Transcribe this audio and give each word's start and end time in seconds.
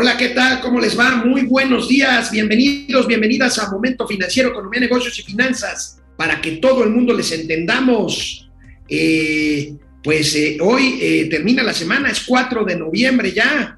Hola, 0.00 0.16
¿qué 0.16 0.28
tal? 0.28 0.60
¿Cómo 0.60 0.78
les 0.78 0.96
va? 0.96 1.24
Muy 1.24 1.42
buenos 1.42 1.88
días. 1.88 2.30
Bienvenidos, 2.30 3.08
bienvenidas 3.08 3.58
a 3.58 3.68
Momento 3.68 4.06
Financiero, 4.06 4.50
Economía, 4.50 4.78
Negocios 4.78 5.18
y 5.18 5.24
Finanzas, 5.24 5.98
para 6.16 6.40
que 6.40 6.52
todo 6.58 6.84
el 6.84 6.90
mundo 6.90 7.12
les 7.12 7.32
entendamos. 7.32 8.48
Eh, 8.88 9.74
pues 10.04 10.36
eh, 10.36 10.56
hoy 10.60 11.00
eh, 11.00 11.26
termina 11.28 11.64
la 11.64 11.74
semana, 11.74 12.10
es 12.10 12.20
4 12.20 12.64
de 12.64 12.76
noviembre 12.76 13.32
ya. 13.32 13.76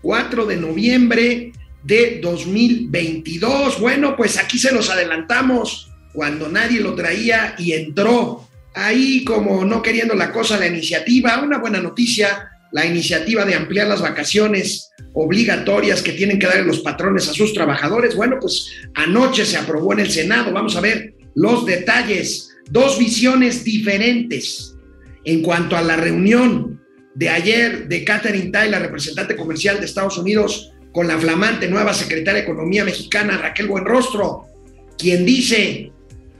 4 0.00 0.46
de 0.46 0.56
noviembre 0.56 1.52
de 1.82 2.18
2022. 2.22 3.78
Bueno, 3.78 4.16
pues 4.16 4.38
aquí 4.38 4.58
se 4.58 4.72
los 4.72 4.88
adelantamos 4.88 5.90
cuando 6.14 6.48
nadie 6.48 6.80
lo 6.80 6.94
traía 6.94 7.56
y 7.58 7.72
entró 7.72 8.48
ahí 8.72 9.22
como 9.22 9.66
no 9.66 9.82
queriendo 9.82 10.14
la 10.14 10.32
cosa 10.32 10.58
la 10.58 10.66
iniciativa. 10.66 11.42
Una 11.42 11.58
buena 11.58 11.78
noticia, 11.78 12.52
la 12.72 12.86
iniciativa 12.86 13.44
de 13.44 13.54
ampliar 13.54 13.88
las 13.88 14.02
vacaciones 14.02 14.90
obligatorias 15.14 16.02
que 16.02 16.12
tienen 16.12 16.38
que 16.38 16.46
dar 16.46 16.64
los 16.64 16.80
patrones 16.80 17.28
a 17.28 17.32
sus 17.32 17.52
trabajadores. 17.52 18.14
Bueno, 18.14 18.36
pues 18.40 18.70
anoche 18.94 19.44
se 19.44 19.56
aprobó 19.56 19.92
en 19.92 20.00
el 20.00 20.10
Senado. 20.10 20.52
Vamos 20.52 20.76
a 20.76 20.80
ver 20.80 21.14
los 21.34 21.64
detalles. 21.66 22.50
Dos 22.70 22.98
visiones 22.98 23.64
diferentes 23.64 24.74
en 25.24 25.42
cuanto 25.42 25.76
a 25.76 25.82
la 25.82 25.96
reunión 25.96 26.80
de 27.14 27.28
ayer 27.28 27.88
de 27.88 28.04
Catherine 28.04 28.50
Tai, 28.50 28.70
la 28.70 28.78
representante 28.78 29.34
comercial 29.34 29.80
de 29.80 29.86
Estados 29.86 30.18
Unidos, 30.18 30.72
con 30.92 31.08
la 31.08 31.18
flamante 31.18 31.68
nueva 31.68 31.92
secretaria 31.92 32.40
de 32.40 32.46
Economía 32.46 32.84
mexicana, 32.84 33.38
Raquel 33.38 33.66
Buenrostro, 33.66 34.46
quien 34.96 35.24
dice, 35.24 35.92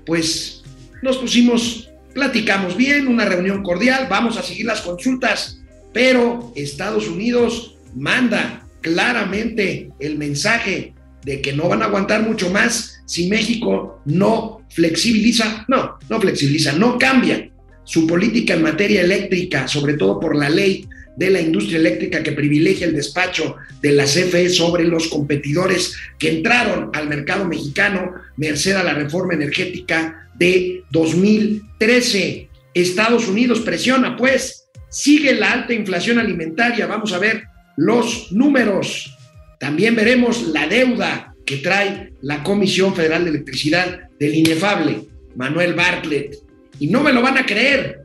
pues 0.07 0.63
nos 1.03 1.19
pusimos, 1.19 1.91
platicamos 2.15 2.77
bien, 2.77 3.09
una 3.09 3.25
reunión 3.25 3.63
cordial, 3.63 4.07
vamos 4.09 4.37
a 4.37 4.43
seguir 4.43 4.67
las 4.67 4.81
consultas, 4.81 5.58
pero 5.99 6.53
Estados 6.55 7.09
Unidos 7.09 7.75
manda 7.93 8.65
claramente 8.83 9.91
el 9.99 10.17
mensaje 10.17 10.95
de 11.25 11.41
que 11.41 11.53
no 11.53 11.69
van 11.69 11.83
a 11.83 11.87
aguantar 11.87 12.23
mucho 12.23 12.51
más 12.51 13.03
si 13.05 13.29
México 13.29 14.01
no 14.05 14.65
flexibiliza, 14.71 15.65
no, 15.67 15.99
no 16.09 16.21
flexibiliza, 16.21 16.75
no 16.75 16.99
cambia 16.99 17.51
su 17.83 18.07
política 18.07 18.55
en 18.55 18.63
materia 18.63 19.01
eléctrica, 19.01 19.67
sobre 19.67 19.95
todo 19.95 20.21
por 20.21 20.37
la 20.37 20.49
ley 20.49 20.87
de 21.17 21.31
la 21.31 21.41
industria 21.41 21.81
eléctrica 21.81 22.23
que 22.23 22.31
privilegia 22.31 22.87
el 22.87 22.95
despacho 22.95 23.57
de 23.83 23.91
la 23.91 24.05
CFE 24.05 24.51
sobre 24.51 24.85
los 24.85 25.09
competidores 25.09 25.97
que 26.17 26.31
entraron 26.31 26.91
al 26.95 27.09
mercado 27.09 27.45
mexicano 27.45 28.13
merced 28.37 28.77
a 28.77 28.85
la 28.85 28.95
reforma 28.95 29.35
energética 29.35 30.31
de 30.39 30.85
2013. 30.93 32.49
Estados 32.73 33.27
Unidos 33.27 33.63
presiona, 33.63 34.17
pues, 34.17 34.68
sigue 34.89 35.35
la 35.35 35.53
alta 35.53 35.73
inflación 35.73 36.19
alimentaria. 36.19 36.87
Vamos 36.87 37.13
a 37.13 37.19
ver 37.19 37.45
los 37.77 38.33
números. 38.33 39.17
También 39.59 39.95
veremos 39.97 40.49
la 40.49 40.67
deuda 40.67 41.35
que 41.45 41.59
trae 41.59 42.13
la 42.21 42.43
Comisión 42.43 42.95
Federal 42.95 43.25
de 43.25 43.31
Electricidad 43.31 44.09
del 44.19 44.35
inefable 44.35 45.01
Manuel 45.37 45.75
Bartlett. 45.75 46.37
Y 46.79 46.89
no 46.89 47.03
me 47.03 47.13
lo 47.13 47.23
van 47.23 47.39
a 47.39 47.47
creer. 47.47 48.03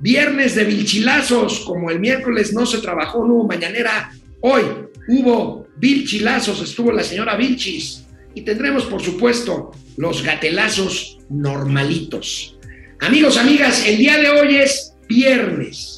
Viernes 0.00 0.54
de 0.54 0.64
vilchilazos, 0.64 1.60
como 1.60 1.90
el 1.90 2.00
miércoles 2.00 2.52
no 2.52 2.66
se 2.66 2.78
trabajó, 2.78 3.24
no 3.26 3.34
hubo 3.34 3.48
mañanera. 3.48 4.12
Hoy 4.40 4.62
hubo 5.08 5.68
vilchilazos, 5.76 6.62
estuvo 6.62 6.92
la 6.92 7.02
señora 7.02 7.36
Vilchis. 7.36 8.04
Y 8.34 8.42
tendremos, 8.42 8.84
por 8.84 9.02
supuesto, 9.02 9.72
los 9.96 10.22
gatelazos 10.22 11.18
normalitos. 11.30 12.58
Amigos, 13.00 13.36
amigas, 13.36 13.86
el 13.86 13.98
día 13.98 14.18
de 14.18 14.30
hoy 14.30 14.56
es 14.56 14.94
viernes. 15.08 15.95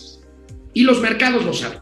Y 0.78 0.84
los 0.84 1.00
mercados 1.00 1.44
lo 1.44 1.52
saben. 1.52 1.80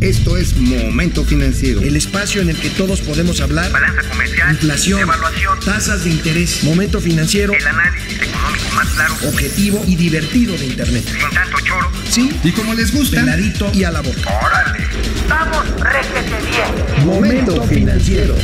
Esto 0.00 0.36
es 0.36 0.56
Momento 0.56 1.22
Financiero. 1.22 1.80
El 1.80 1.94
espacio 1.94 2.42
en 2.42 2.50
el 2.50 2.56
que 2.56 2.70
todos 2.70 3.00
podemos 3.00 3.40
hablar. 3.40 3.70
Balanza 3.70 4.02
comercial. 4.02 4.50
Inflación. 4.50 5.00
Evaluación. 5.02 5.60
Tasas 5.60 6.02
de 6.02 6.10
interés. 6.10 6.64
Momento 6.64 7.00
Financiero. 7.00 7.52
El 7.52 7.64
análisis 7.64 8.20
económico 8.20 8.64
más 8.74 8.88
claro. 8.88 9.14
Objetivo 9.28 9.84
y 9.86 9.94
divertido 9.94 10.58
de 10.58 10.66
Internet. 10.66 11.04
Sin 11.06 11.30
tanto 11.30 11.56
choro. 11.60 11.88
Sí. 12.10 12.32
Y 12.42 12.50
como 12.50 12.74
les 12.74 12.92
gusta, 12.92 13.20
Peladito 13.20 13.70
y 13.72 13.84
a 13.84 13.92
la 13.92 14.00
boca. 14.00 14.40
Órale. 14.44 14.84
Vamos, 15.28 15.80
réjete 15.80 16.50
bien. 16.50 17.06
Momento 17.06 17.62
Financiero. 17.62 18.34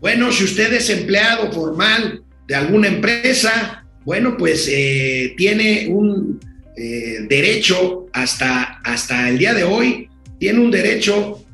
Bueno, 0.00 0.32
si 0.32 0.42
usted 0.42 0.72
es 0.72 0.90
empleado 0.90 1.52
formal 1.52 2.24
de 2.48 2.56
alguna 2.56 2.88
empresa, 2.88 3.81
bueno, 4.04 4.36
pues 4.36 4.68
eh, 4.70 5.34
tiene 5.36 5.88
un 5.88 6.40
eh, 6.76 7.26
derecho 7.28 8.06
hasta, 8.12 8.80
hasta 8.82 9.28
el 9.28 9.38
día 9.38 9.54
de 9.54 9.64
hoy, 9.64 10.08
tiene 10.38 10.58
un 10.58 10.70
derecho 10.70 11.44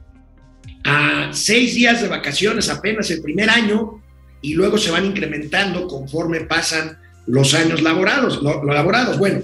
a 0.85 1.31
seis 1.33 1.75
días 1.75 2.01
de 2.01 2.09
vacaciones 2.09 2.69
apenas 2.69 3.11
el 3.11 3.21
primer 3.21 3.51
año 3.51 4.03
y 4.41 4.55
luego 4.55 4.79
se 4.79 4.91
van 4.91 5.05
incrementando 5.05 5.87
conforme 5.87 6.41
pasan 6.43 6.99
los 7.27 7.53
años 7.55 7.83
laborados. 7.83 8.43
Lo, 8.43 8.65
laborados. 8.65 9.19
Bueno, 9.19 9.43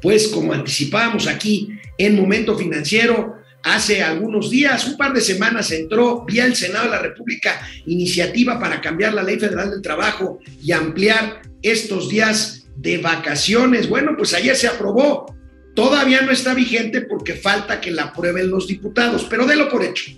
pues 0.00 0.28
como 0.28 0.52
anticipábamos 0.52 1.26
aquí 1.26 1.68
en 1.98 2.16
Momento 2.16 2.56
Financiero, 2.56 3.36
hace 3.62 4.02
algunos 4.02 4.50
días, 4.50 4.86
un 4.86 4.96
par 4.96 5.12
de 5.12 5.20
semanas, 5.20 5.70
entró 5.72 6.24
vía 6.24 6.46
el 6.46 6.54
Senado 6.54 6.84
de 6.84 6.90
la 6.92 7.02
República 7.02 7.60
iniciativa 7.86 8.58
para 8.60 8.80
cambiar 8.80 9.12
la 9.12 9.22
Ley 9.22 9.38
Federal 9.38 9.70
del 9.70 9.82
Trabajo 9.82 10.38
y 10.62 10.72
ampliar 10.72 11.42
estos 11.70 12.08
días 12.08 12.66
de 12.76 12.98
vacaciones. 12.98 13.88
Bueno, 13.88 14.14
pues 14.16 14.34
ayer 14.34 14.56
se 14.56 14.68
aprobó. 14.68 15.34
Todavía 15.74 16.22
no 16.22 16.32
está 16.32 16.54
vigente 16.54 17.02
porque 17.02 17.34
falta 17.34 17.80
que 17.80 17.90
la 17.90 18.04
aprueben 18.04 18.50
los 18.50 18.66
diputados, 18.66 19.26
pero 19.28 19.46
délo 19.46 19.68
por 19.68 19.84
hecho. 19.84 20.12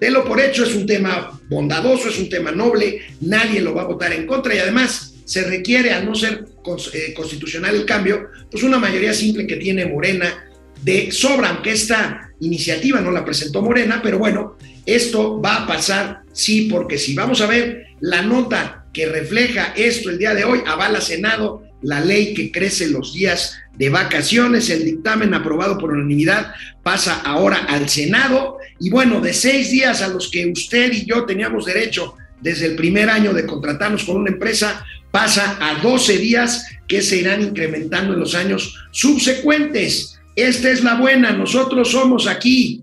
Délo 0.00 0.24
por 0.24 0.40
hecho, 0.40 0.64
es 0.64 0.74
un 0.74 0.86
tema 0.86 1.40
bondadoso, 1.48 2.08
es 2.08 2.18
un 2.18 2.28
tema 2.28 2.50
noble, 2.50 3.00
nadie 3.20 3.60
lo 3.60 3.74
va 3.74 3.82
a 3.82 3.86
votar 3.86 4.12
en 4.12 4.26
contra 4.26 4.54
y 4.54 4.58
además 4.58 5.14
se 5.24 5.42
requiere, 5.44 5.92
al 5.92 6.04
no 6.04 6.14
ser 6.14 6.44
eh, 6.92 7.14
constitucional 7.14 7.74
el 7.74 7.86
cambio, 7.86 8.28
pues 8.50 8.62
una 8.62 8.78
mayoría 8.78 9.14
simple 9.14 9.46
que 9.46 9.56
tiene 9.56 9.86
Morena 9.86 10.44
de 10.82 11.10
sobra, 11.10 11.48
aunque 11.48 11.72
esta 11.72 12.30
iniciativa 12.40 13.00
no 13.00 13.10
la 13.10 13.24
presentó 13.24 13.62
Morena, 13.62 14.00
pero 14.02 14.18
bueno, 14.18 14.58
esto 14.84 15.40
va 15.40 15.62
a 15.62 15.66
pasar 15.66 16.22
sí, 16.32 16.68
porque 16.70 16.98
si 16.98 17.14
vamos 17.14 17.40
a 17.40 17.46
ver 17.46 17.86
la 18.00 18.22
nota 18.22 18.83
que 18.94 19.06
refleja 19.06 19.74
esto 19.76 20.08
el 20.08 20.18
día 20.18 20.34
de 20.34 20.44
hoy, 20.44 20.60
avala 20.66 21.02
Senado 21.02 21.64
la 21.82 22.00
ley 22.00 22.32
que 22.32 22.50
crece 22.50 22.88
los 22.88 23.12
días 23.12 23.58
de 23.76 23.90
vacaciones, 23.90 24.70
el 24.70 24.84
dictamen 24.84 25.34
aprobado 25.34 25.76
por 25.76 25.92
unanimidad 25.92 26.54
pasa 26.82 27.20
ahora 27.24 27.66
al 27.68 27.88
Senado 27.90 28.56
y 28.80 28.88
bueno, 28.88 29.20
de 29.20 29.34
seis 29.34 29.70
días 29.70 30.00
a 30.00 30.08
los 30.08 30.30
que 30.30 30.46
usted 30.46 30.92
y 30.92 31.04
yo 31.04 31.26
teníamos 31.26 31.66
derecho 31.66 32.14
desde 32.40 32.66
el 32.66 32.76
primer 32.76 33.10
año 33.10 33.32
de 33.32 33.46
contratarnos 33.46 34.04
con 34.04 34.16
una 34.16 34.30
empresa, 34.30 34.84
pasa 35.10 35.58
a 35.60 35.80
12 35.82 36.18
días 36.18 36.66
que 36.86 37.02
se 37.02 37.16
irán 37.16 37.42
incrementando 37.42 38.14
en 38.14 38.20
los 38.20 38.34
años 38.34 38.86
subsecuentes. 38.90 40.20
Esta 40.36 40.70
es 40.70 40.82
la 40.84 40.94
buena, 40.94 41.32
nosotros 41.32 41.90
somos 41.90 42.26
aquí. 42.26 42.82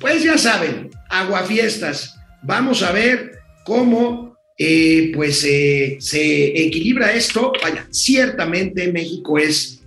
Pues 0.00 0.24
ya 0.24 0.36
saben, 0.38 0.90
aguafiestas. 1.10 2.16
Vamos 2.42 2.82
a 2.82 2.92
ver 2.92 3.38
cómo 3.64 4.27
eh, 4.58 5.12
pues 5.14 5.44
eh, 5.44 5.96
se 6.00 6.66
equilibra 6.66 7.12
esto. 7.12 7.52
Vaya, 7.62 7.86
ciertamente 7.90 8.92
México 8.92 9.38
es 9.38 9.80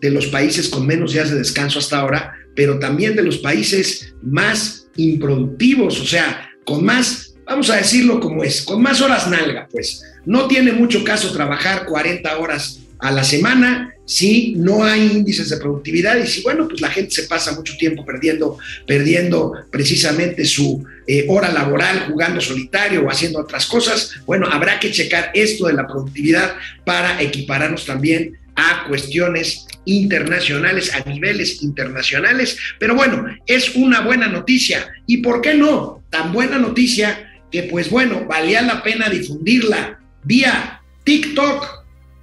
de 0.00 0.10
los 0.10 0.26
países 0.28 0.68
con 0.68 0.86
menos 0.86 1.12
días 1.12 1.30
de 1.30 1.38
descanso 1.38 1.80
hasta 1.80 1.98
ahora, 1.98 2.34
pero 2.54 2.78
también 2.78 3.16
de 3.16 3.22
los 3.22 3.38
países 3.38 4.14
más 4.22 4.88
improductivos, 4.96 6.00
o 6.00 6.04
sea, 6.04 6.50
con 6.64 6.84
más, 6.84 7.34
vamos 7.46 7.70
a 7.70 7.76
decirlo 7.76 8.20
como 8.20 8.44
es, 8.44 8.62
con 8.62 8.82
más 8.82 9.00
horas 9.00 9.28
nalga, 9.28 9.68
pues. 9.70 10.02
No 10.24 10.46
tiene 10.46 10.72
mucho 10.72 11.02
caso 11.02 11.32
trabajar 11.32 11.86
40 11.86 12.38
horas 12.38 12.80
a 12.98 13.10
la 13.10 13.24
semana 13.24 13.91
si 14.04 14.54
no 14.56 14.84
hay 14.84 15.12
índices 15.12 15.48
de 15.48 15.58
productividad 15.58 16.16
y 16.16 16.26
si, 16.26 16.42
bueno, 16.42 16.68
pues 16.68 16.80
la 16.80 16.90
gente 16.90 17.12
se 17.12 17.24
pasa 17.24 17.52
mucho 17.52 17.76
tiempo 17.76 18.04
perdiendo, 18.04 18.58
perdiendo 18.86 19.52
precisamente 19.70 20.44
su 20.44 20.84
eh, 21.06 21.26
hora 21.28 21.52
laboral 21.52 22.06
jugando 22.08 22.40
solitario 22.40 23.04
o 23.04 23.10
haciendo 23.10 23.40
otras 23.40 23.66
cosas, 23.66 24.14
bueno, 24.26 24.46
habrá 24.50 24.80
que 24.80 24.90
checar 24.90 25.30
esto 25.34 25.66
de 25.66 25.74
la 25.74 25.86
productividad 25.86 26.54
para 26.84 27.20
equipararnos 27.22 27.86
también 27.86 28.38
a 28.54 28.84
cuestiones 28.88 29.66
internacionales, 29.84 30.94
a 30.94 31.08
niveles 31.08 31.62
internacionales. 31.62 32.56
Pero 32.78 32.94
bueno, 32.94 33.24
es 33.46 33.74
una 33.74 34.00
buena 34.00 34.28
noticia. 34.28 34.92
¿Y 35.06 35.18
por 35.18 35.40
qué 35.40 35.54
no? 35.54 36.02
Tan 36.10 36.32
buena 36.32 36.58
noticia 36.58 37.28
que 37.50 37.64
pues 37.64 37.90
bueno, 37.90 38.24
valía 38.26 38.62
la 38.62 38.82
pena 38.82 39.08
difundirla 39.08 40.00
vía 40.24 40.80
TikTok, 41.04 41.81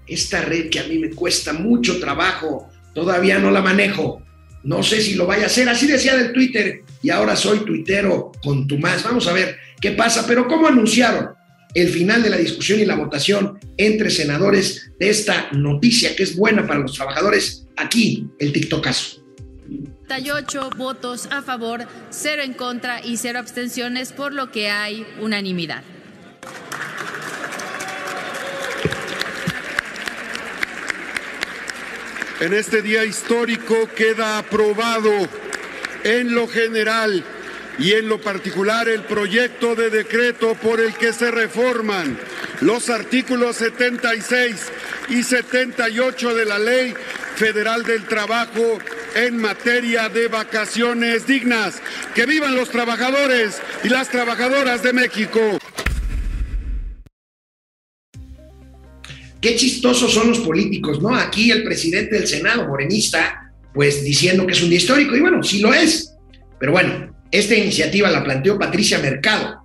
esta 0.09 0.41
red 0.41 0.69
que 0.69 0.79
a 0.79 0.87
mí 0.87 0.97
me 0.97 1.09
cuesta 1.11 1.53
mucho 1.53 1.99
trabajo, 1.99 2.69
todavía 2.93 3.39
no 3.39 3.51
la 3.51 3.61
manejo. 3.61 4.21
No 4.63 4.83
sé 4.83 5.01
si 5.01 5.15
lo 5.15 5.25
vaya 5.25 5.43
a 5.43 5.45
hacer, 5.47 5.69
así 5.69 5.87
decía 5.87 6.17
del 6.17 6.33
Twitter, 6.33 6.83
y 7.01 7.09
ahora 7.09 7.35
soy 7.35 7.59
tuitero 7.59 8.31
con 8.43 8.67
tu 8.67 8.77
más. 8.77 9.03
Vamos 9.03 9.27
a 9.27 9.33
ver 9.33 9.57
qué 9.79 9.91
pasa, 9.91 10.25
pero 10.27 10.47
¿cómo 10.47 10.67
anunciaron 10.67 11.29
el 11.73 11.89
final 11.89 12.21
de 12.23 12.29
la 12.29 12.37
discusión 12.37 12.79
y 12.79 12.85
la 12.85 12.95
votación 12.95 13.57
entre 13.77 14.09
senadores 14.09 14.91
de 14.99 15.09
esta 15.09 15.49
noticia 15.53 16.15
que 16.15 16.23
es 16.23 16.35
buena 16.35 16.67
para 16.67 16.81
los 16.81 16.93
trabajadores? 16.93 17.67
Aquí, 17.77 18.27
el 18.39 18.51
TikTokazo. 18.51 19.23
38 20.07 20.71
votos 20.75 21.29
a 21.31 21.41
favor, 21.43 21.85
0 22.09 22.41
en 22.43 22.53
contra 22.53 23.05
y 23.05 23.17
0 23.17 23.39
abstenciones, 23.39 24.11
por 24.11 24.33
lo 24.33 24.51
que 24.51 24.69
hay 24.69 25.05
unanimidad. 25.21 25.83
En 32.39 32.53
este 32.53 32.81
día 32.81 33.03
histórico 33.03 33.89
queda 33.97 34.37
aprobado 34.37 35.11
en 36.05 36.33
lo 36.33 36.47
general 36.47 37.21
y 37.77 37.91
en 37.91 38.07
lo 38.07 38.21
particular 38.21 38.87
el 38.87 39.03
proyecto 39.03 39.75
de 39.75 39.89
decreto 39.89 40.55
por 40.55 40.79
el 40.79 40.93
que 40.93 41.11
se 41.11 41.31
reforman 41.31 42.17
los 42.61 42.89
artículos 42.89 43.57
76 43.57 44.55
y 45.09 45.23
78 45.23 46.33
de 46.33 46.45
la 46.45 46.59
Ley 46.59 46.93
Federal 47.35 47.83
del 47.83 48.05
Trabajo 48.05 48.79
en 49.15 49.37
materia 49.37 50.07
de 50.07 50.29
vacaciones 50.29 51.27
dignas. 51.27 51.81
Que 52.15 52.25
vivan 52.25 52.55
los 52.55 52.69
trabajadores 52.69 53.61
y 53.83 53.89
las 53.89 54.07
trabajadoras 54.07 54.81
de 54.81 54.93
México. 54.93 55.59
Qué 59.41 59.55
chistosos 59.55 60.13
son 60.13 60.29
los 60.29 60.39
políticos, 60.39 61.01
¿no? 61.01 61.15
Aquí 61.15 61.51
el 61.51 61.63
presidente 61.63 62.15
del 62.15 62.27
Senado, 62.27 62.67
morenista, 62.67 63.53
pues 63.73 64.03
diciendo 64.03 64.45
que 64.45 64.53
es 64.53 64.61
un 64.61 64.69
día 64.69 64.79
histórico, 64.79 65.15
y 65.15 65.21
bueno, 65.21 65.41
sí 65.43 65.59
lo 65.59 65.73
es. 65.73 66.15
Pero 66.59 66.73
bueno, 66.73 67.15
esta 67.31 67.55
iniciativa 67.55 68.09
la 68.09 68.23
planteó 68.23 68.59
Patricia 68.59 68.99
Mercado, 68.99 69.61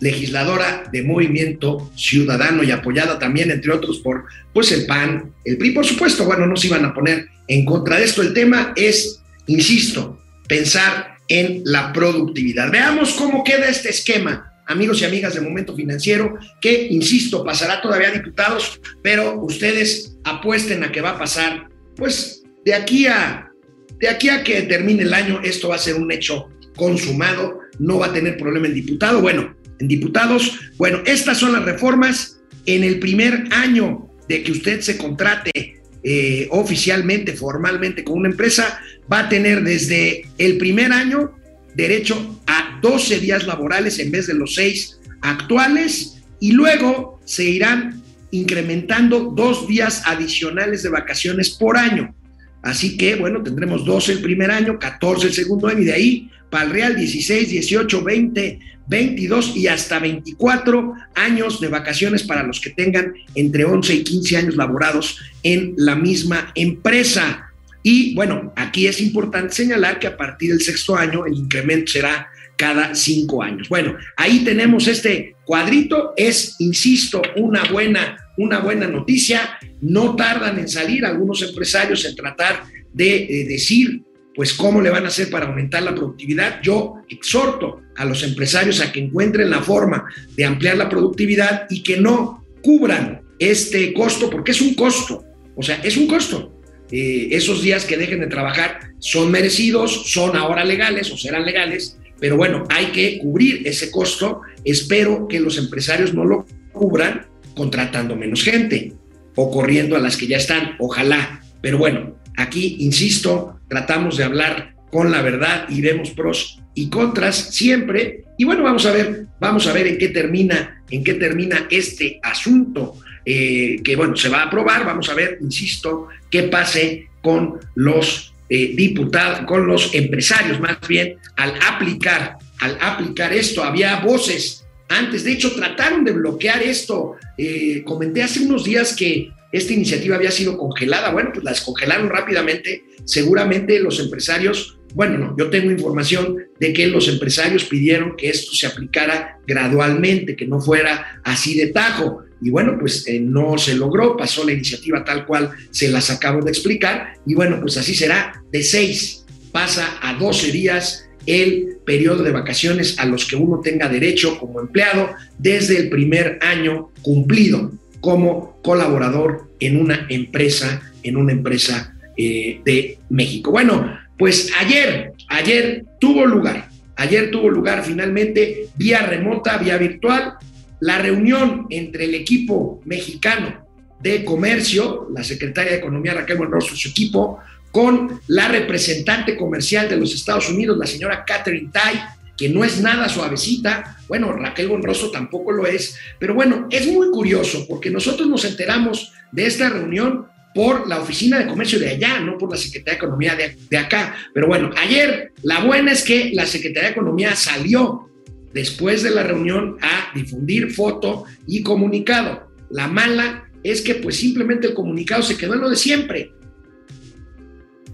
legisladora 0.00 0.84
de 0.90 1.02
Movimiento 1.02 1.90
Ciudadano 1.94 2.64
y 2.64 2.70
apoyada 2.70 3.18
también, 3.18 3.50
entre 3.50 3.72
otros, 3.72 4.00
por 4.00 4.24
pues 4.52 4.72
el 4.72 4.86
PAN, 4.86 5.32
el 5.44 5.58
PRI, 5.58 5.70
por 5.70 5.86
supuesto, 5.86 6.24
bueno, 6.24 6.46
no 6.46 6.56
se 6.56 6.66
iban 6.66 6.84
a 6.84 6.92
poner 6.92 7.28
en 7.46 7.64
contra 7.64 7.96
de 7.96 8.04
esto. 8.04 8.22
El 8.22 8.34
tema 8.34 8.72
es, 8.74 9.20
insisto, 9.46 10.20
pensar 10.48 11.16
en 11.28 11.62
la 11.64 11.92
productividad. 11.92 12.70
Veamos 12.70 13.14
cómo 13.14 13.44
queda 13.44 13.68
este 13.68 13.90
esquema 13.90 14.52
amigos 14.66 15.00
y 15.00 15.04
amigas 15.04 15.34
de 15.34 15.40
Momento 15.40 15.74
Financiero, 15.74 16.38
que, 16.60 16.88
insisto, 16.90 17.44
pasará 17.44 17.80
todavía 17.80 18.08
a 18.08 18.12
diputados, 18.12 18.80
pero 19.02 19.40
ustedes 19.40 20.16
apuesten 20.24 20.84
a 20.84 20.92
que 20.92 21.00
va 21.00 21.10
a 21.10 21.18
pasar, 21.18 21.68
pues 21.96 22.42
de 22.64 22.74
aquí 22.74 23.06
a, 23.06 23.50
de 23.98 24.08
aquí 24.08 24.28
a 24.28 24.42
que 24.42 24.62
termine 24.62 25.04
el 25.04 25.14
año, 25.14 25.40
esto 25.42 25.68
va 25.68 25.76
a 25.76 25.78
ser 25.78 25.94
un 25.94 26.10
hecho 26.10 26.48
consumado, 26.76 27.60
no 27.78 27.98
va 27.98 28.06
a 28.06 28.12
tener 28.12 28.36
problema 28.36 28.66
el 28.66 28.74
diputado. 28.74 29.20
Bueno, 29.20 29.56
en 29.78 29.88
diputados, 29.88 30.58
bueno, 30.76 31.00
estas 31.06 31.38
son 31.38 31.52
las 31.52 31.64
reformas 31.64 32.40
en 32.66 32.84
el 32.84 32.98
primer 32.98 33.44
año 33.52 34.08
de 34.28 34.42
que 34.42 34.52
usted 34.52 34.80
se 34.80 34.96
contrate 34.98 35.80
eh, 36.02 36.48
oficialmente, 36.50 37.32
formalmente 37.32 38.04
con 38.04 38.18
una 38.18 38.28
empresa, 38.28 38.80
va 39.10 39.20
a 39.20 39.28
tener 39.28 39.62
desde 39.62 40.26
el 40.38 40.58
primer 40.58 40.92
año 40.92 41.36
derecho 41.76 42.40
a 42.46 42.78
12 42.82 43.20
días 43.20 43.46
laborales 43.46 43.98
en 43.98 44.10
vez 44.10 44.26
de 44.26 44.34
los 44.34 44.54
6 44.54 44.98
actuales 45.20 46.22
y 46.40 46.52
luego 46.52 47.20
se 47.24 47.44
irán 47.44 48.02
incrementando 48.30 49.32
dos 49.36 49.68
días 49.68 50.02
adicionales 50.06 50.82
de 50.82 50.88
vacaciones 50.88 51.50
por 51.50 51.76
año. 51.76 52.14
Así 52.62 52.96
que, 52.96 53.14
bueno, 53.14 53.42
tendremos 53.42 53.84
12 53.84 54.12
el 54.12 54.20
primer 54.20 54.50
año, 54.50 54.78
14 54.78 55.28
el 55.28 55.32
segundo 55.32 55.68
año 55.68 55.82
y 55.82 55.84
de 55.84 55.92
ahí 55.92 56.30
para 56.50 56.64
el 56.64 56.70
Real 56.70 56.96
16, 56.96 57.50
18, 57.50 58.02
20, 58.02 58.58
22 58.88 59.56
y 59.56 59.68
hasta 59.68 59.98
24 59.98 60.94
años 61.14 61.60
de 61.60 61.68
vacaciones 61.68 62.22
para 62.22 62.42
los 62.42 62.60
que 62.60 62.70
tengan 62.70 63.14
entre 63.34 63.64
11 63.64 63.94
y 63.94 64.04
15 64.04 64.36
años 64.36 64.56
laborados 64.56 65.20
en 65.42 65.74
la 65.76 65.94
misma 65.94 66.52
empresa. 66.54 67.45
Y 67.88 68.16
bueno, 68.16 68.52
aquí 68.56 68.88
es 68.88 69.00
importante 69.00 69.54
señalar 69.54 70.00
que 70.00 70.08
a 70.08 70.16
partir 70.16 70.50
del 70.50 70.60
sexto 70.60 70.96
año 70.96 71.24
el 71.24 71.34
incremento 71.34 71.92
será 71.92 72.28
cada 72.56 72.96
cinco 72.96 73.44
años. 73.44 73.68
Bueno, 73.68 73.96
ahí 74.16 74.40
tenemos 74.40 74.88
este 74.88 75.36
cuadrito, 75.44 76.12
es, 76.16 76.56
insisto, 76.58 77.22
una 77.36 77.62
buena, 77.70 78.16
una 78.38 78.58
buena 78.58 78.88
noticia. 78.88 79.56
No 79.82 80.16
tardan 80.16 80.58
en 80.58 80.68
salir 80.68 81.04
algunos 81.04 81.42
empresarios 81.42 82.04
en 82.04 82.16
tratar 82.16 82.64
de 82.92 83.18
eh, 83.18 83.46
decir, 83.46 84.02
pues, 84.34 84.52
cómo 84.52 84.80
le 84.80 84.90
van 84.90 85.04
a 85.04 85.08
hacer 85.08 85.30
para 85.30 85.46
aumentar 85.46 85.84
la 85.84 85.94
productividad. 85.94 86.60
Yo 86.62 86.96
exhorto 87.08 87.82
a 87.94 88.04
los 88.04 88.24
empresarios 88.24 88.80
a 88.80 88.90
que 88.90 88.98
encuentren 88.98 89.48
la 89.48 89.62
forma 89.62 90.06
de 90.34 90.44
ampliar 90.44 90.76
la 90.76 90.88
productividad 90.88 91.68
y 91.70 91.84
que 91.84 91.98
no 91.98 92.44
cubran 92.64 93.22
este 93.38 93.94
costo, 93.94 94.28
porque 94.28 94.50
es 94.50 94.60
un 94.60 94.74
costo, 94.74 95.24
o 95.54 95.62
sea, 95.62 95.76
es 95.84 95.96
un 95.96 96.08
costo. 96.08 96.55
Eh, 96.90 97.28
esos 97.32 97.62
días 97.62 97.84
que 97.84 97.96
dejen 97.96 98.20
de 98.20 98.26
trabajar 98.26 98.92
son 98.98 99.30
merecidos, 99.30 100.10
son 100.12 100.36
ahora 100.36 100.64
legales 100.64 101.10
o 101.10 101.16
serán 101.16 101.44
legales, 101.44 101.98
pero 102.20 102.36
bueno, 102.36 102.64
hay 102.70 102.86
que 102.86 103.18
cubrir 103.18 103.66
ese 103.66 103.90
costo. 103.90 104.42
Espero 104.64 105.28
que 105.28 105.40
los 105.40 105.58
empresarios 105.58 106.14
no 106.14 106.24
lo 106.24 106.46
cubran 106.72 107.26
contratando 107.54 108.16
menos 108.16 108.42
gente 108.42 108.92
o 109.34 109.50
corriendo 109.50 109.96
a 109.96 110.00
las 110.00 110.16
que 110.16 110.26
ya 110.26 110.36
están, 110.36 110.76
ojalá. 110.78 111.42
Pero 111.60 111.78
bueno, 111.78 112.16
aquí, 112.36 112.76
insisto, 112.80 113.58
tratamos 113.68 114.16
de 114.16 114.24
hablar 114.24 114.75
con 114.90 115.10
la 115.10 115.22
verdad 115.22 115.66
y 115.68 115.80
vemos 115.80 116.10
pros 116.10 116.60
y 116.74 116.88
contras 116.88 117.54
siempre. 117.54 118.24
Y 118.38 118.44
bueno, 118.44 118.62
vamos 118.62 118.86
a 118.86 118.92
ver, 118.92 119.26
vamos 119.40 119.66
a 119.66 119.72
ver 119.72 119.86
en 119.86 119.98
qué 119.98 120.08
termina, 120.08 120.82
en 120.90 121.02
qué 121.02 121.14
termina 121.14 121.66
este 121.70 122.20
asunto. 122.22 122.96
Eh, 123.24 123.80
que 123.82 123.96
bueno, 123.96 124.14
se 124.16 124.28
va 124.28 124.42
a 124.42 124.46
aprobar, 124.46 124.84
vamos 124.84 125.08
a 125.08 125.14
ver, 125.14 125.38
insisto, 125.40 126.08
qué 126.30 126.44
pase 126.44 127.08
con 127.22 127.58
los 127.74 128.32
eh, 128.48 128.72
diputados, 128.76 129.40
con 129.46 129.66
los 129.66 129.92
empresarios 129.94 130.60
más 130.60 130.78
bien, 130.86 131.16
al 131.36 131.54
aplicar, 131.68 132.36
al 132.60 132.78
aplicar 132.80 133.32
esto, 133.32 133.64
había 133.64 133.96
voces 133.96 134.66
antes, 134.88 135.24
de 135.24 135.32
hecho, 135.32 135.52
trataron 135.52 136.04
de 136.04 136.12
bloquear 136.12 136.62
esto. 136.62 137.16
Eh, 137.36 137.82
comenté 137.84 138.22
hace 138.22 138.44
unos 138.44 138.64
días 138.64 138.94
que 138.94 139.30
esta 139.52 139.72
iniciativa 139.72 140.16
había 140.16 140.30
sido 140.30 140.56
congelada. 140.56 141.10
Bueno, 141.12 141.30
pues 141.32 141.44
la 141.44 141.52
descongelaron 141.52 142.08
rápidamente. 142.08 142.84
Seguramente 143.04 143.78
los 143.80 144.00
empresarios, 144.00 144.78
bueno, 144.94 145.18
no, 145.18 145.36
yo 145.38 145.50
tengo 145.50 145.70
información 145.70 146.36
de 146.58 146.72
que 146.72 146.86
los 146.86 147.08
empresarios 147.08 147.64
pidieron 147.64 148.16
que 148.16 148.28
esto 148.30 148.52
se 148.52 148.66
aplicara 148.66 149.38
gradualmente, 149.46 150.36
que 150.36 150.46
no 150.46 150.60
fuera 150.60 151.20
así 151.24 151.56
de 151.56 151.68
tajo. 151.68 152.24
Y 152.42 152.50
bueno, 152.50 152.76
pues 152.78 153.06
eh, 153.06 153.18
no 153.20 153.56
se 153.56 153.74
logró, 153.74 154.16
pasó 154.16 154.44
la 154.44 154.52
iniciativa 154.52 155.04
tal 155.04 155.24
cual 155.26 155.50
se 155.70 155.88
las 155.88 156.10
acabo 156.10 156.42
de 156.42 156.50
explicar. 156.50 157.14
Y 157.24 157.34
bueno, 157.34 157.60
pues 157.60 157.76
así 157.76 157.94
será, 157.94 158.42
de 158.50 158.62
seis. 158.62 159.24
Pasa 159.52 159.98
a 160.02 160.14
12 160.14 160.52
días 160.52 161.08
el 161.24 161.78
periodo 161.84 162.22
de 162.22 162.30
vacaciones 162.30 162.98
a 162.98 163.06
los 163.06 163.24
que 163.24 163.36
uno 163.36 163.60
tenga 163.60 163.88
derecho 163.88 164.38
como 164.38 164.60
empleado 164.60 165.10
desde 165.38 165.78
el 165.78 165.88
primer 165.88 166.38
año 166.42 166.90
cumplido 167.02 167.72
como 168.06 168.62
colaborador 168.62 169.50
en 169.58 169.80
una 169.80 170.06
empresa, 170.08 170.80
en 171.02 171.16
una 171.16 171.32
empresa 171.32 171.92
eh, 172.16 172.60
de 172.64 173.00
México. 173.08 173.50
Bueno, 173.50 173.98
pues 174.16 174.52
ayer, 174.60 175.12
ayer 175.26 175.84
tuvo 175.98 176.24
lugar, 176.24 176.68
ayer 176.94 177.32
tuvo 177.32 177.50
lugar 177.50 177.82
finalmente 177.84 178.68
vía 178.76 179.00
remota, 179.00 179.58
vía 179.58 179.76
virtual, 179.76 180.34
la 180.78 180.98
reunión 180.98 181.66
entre 181.68 182.04
el 182.04 182.14
equipo 182.14 182.80
mexicano 182.84 183.66
de 183.98 184.24
comercio, 184.24 185.08
la 185.12 185.24
secretaria 185.24 185.72
de 185.72 185.78
Economía 185.78 186.14
Raquel 186.14 186.36
Buenrostro 186.36 186.76
y 186.76 186.78
su 186.78 186.90
equipo, 186.90 187.40
con 187.72 188.20
la 188.28 188.46
representante 188.46 189.36
comercial 189.36 189.88
de 189.88 189.96
los 189.96 190.14
Estados 190.14 190.48
Unidos, 190.48 190.78
la 190.78 190.86
señora 190.86 191.24
Catherine 191.24 191.70
Tai, 191.72 192.00
que 192.36 192.48
no 192.48 192.64
es 192.64 192.80
nada 192.80 193.08
suavecita. 193.08 193.98
Bueno, 194.08 194.32
Raquel 194.32 194.68
Buenrostro 194.68 195.10
tampoco 195.10 195.52
lo 195.52 195.66
es, 195.66 195.98
pero 196.18 196.34
bueno, 196.34 196.68
es 196.70 196.86
muy 196.86 197.10
curioso 197.10 197.66
porque 197.68 197.90
nosotros 197.90 198.28
nos 198.28 198.44
enteramos 198.44 199.12
de 199.32 199.46
esta 199.46 199.68
reunión 199.68 200.26
por 200.54 200.88
la 200.88 201.00
oficina 201.00 201.38
de 201.38 201.46
comercio 201.46 201.78
de 201.78 201.90
allá, 201.90 202.18
no 202.20 202.38
por 202.38 202.50
la 202.50 202.56
Secretaría 202.56 202.92
de 202.92 203.04
Economía 203.04 203.34
de, 203.34 203.56
de 203.68 203.76
acá. 203.76 204.16
Pero 204.32 204.46
bueno, 204.46 204.70
ayer 204.76 205.32
la 205.42 205.60
buena 205.64 205.92
es 205.92 206.02
que 206.02 206.30
la 206.32 206.46
Secretaría 206.46 206.88
de 206.88 206.92
Economía 206.94 207.36
salió 207.36 208.10
después 208.54 209.02
de 209.02 209.10
la 209.10 209.22
reunión 209.22 209.76
a 209.82 210.14
difundir 210.14 210.72
foto 210.72 211.24
y 211.46 211.62
comunicado. 211.62 212.50
La 212.70 212.88
mala 212.88 213.50
es 213.62 213.82
que 213.82 213.96
pues 213.96 214.16
simplemente 214.16 214.68
el 214.68 214.74
comunicado 214.74 215.22
se 215.22 215.36
quedó 215.36 215.54
en 215.54 215.60
lo 215.60 215.68
de 215.68 215.76
siempre. 215.76 216.32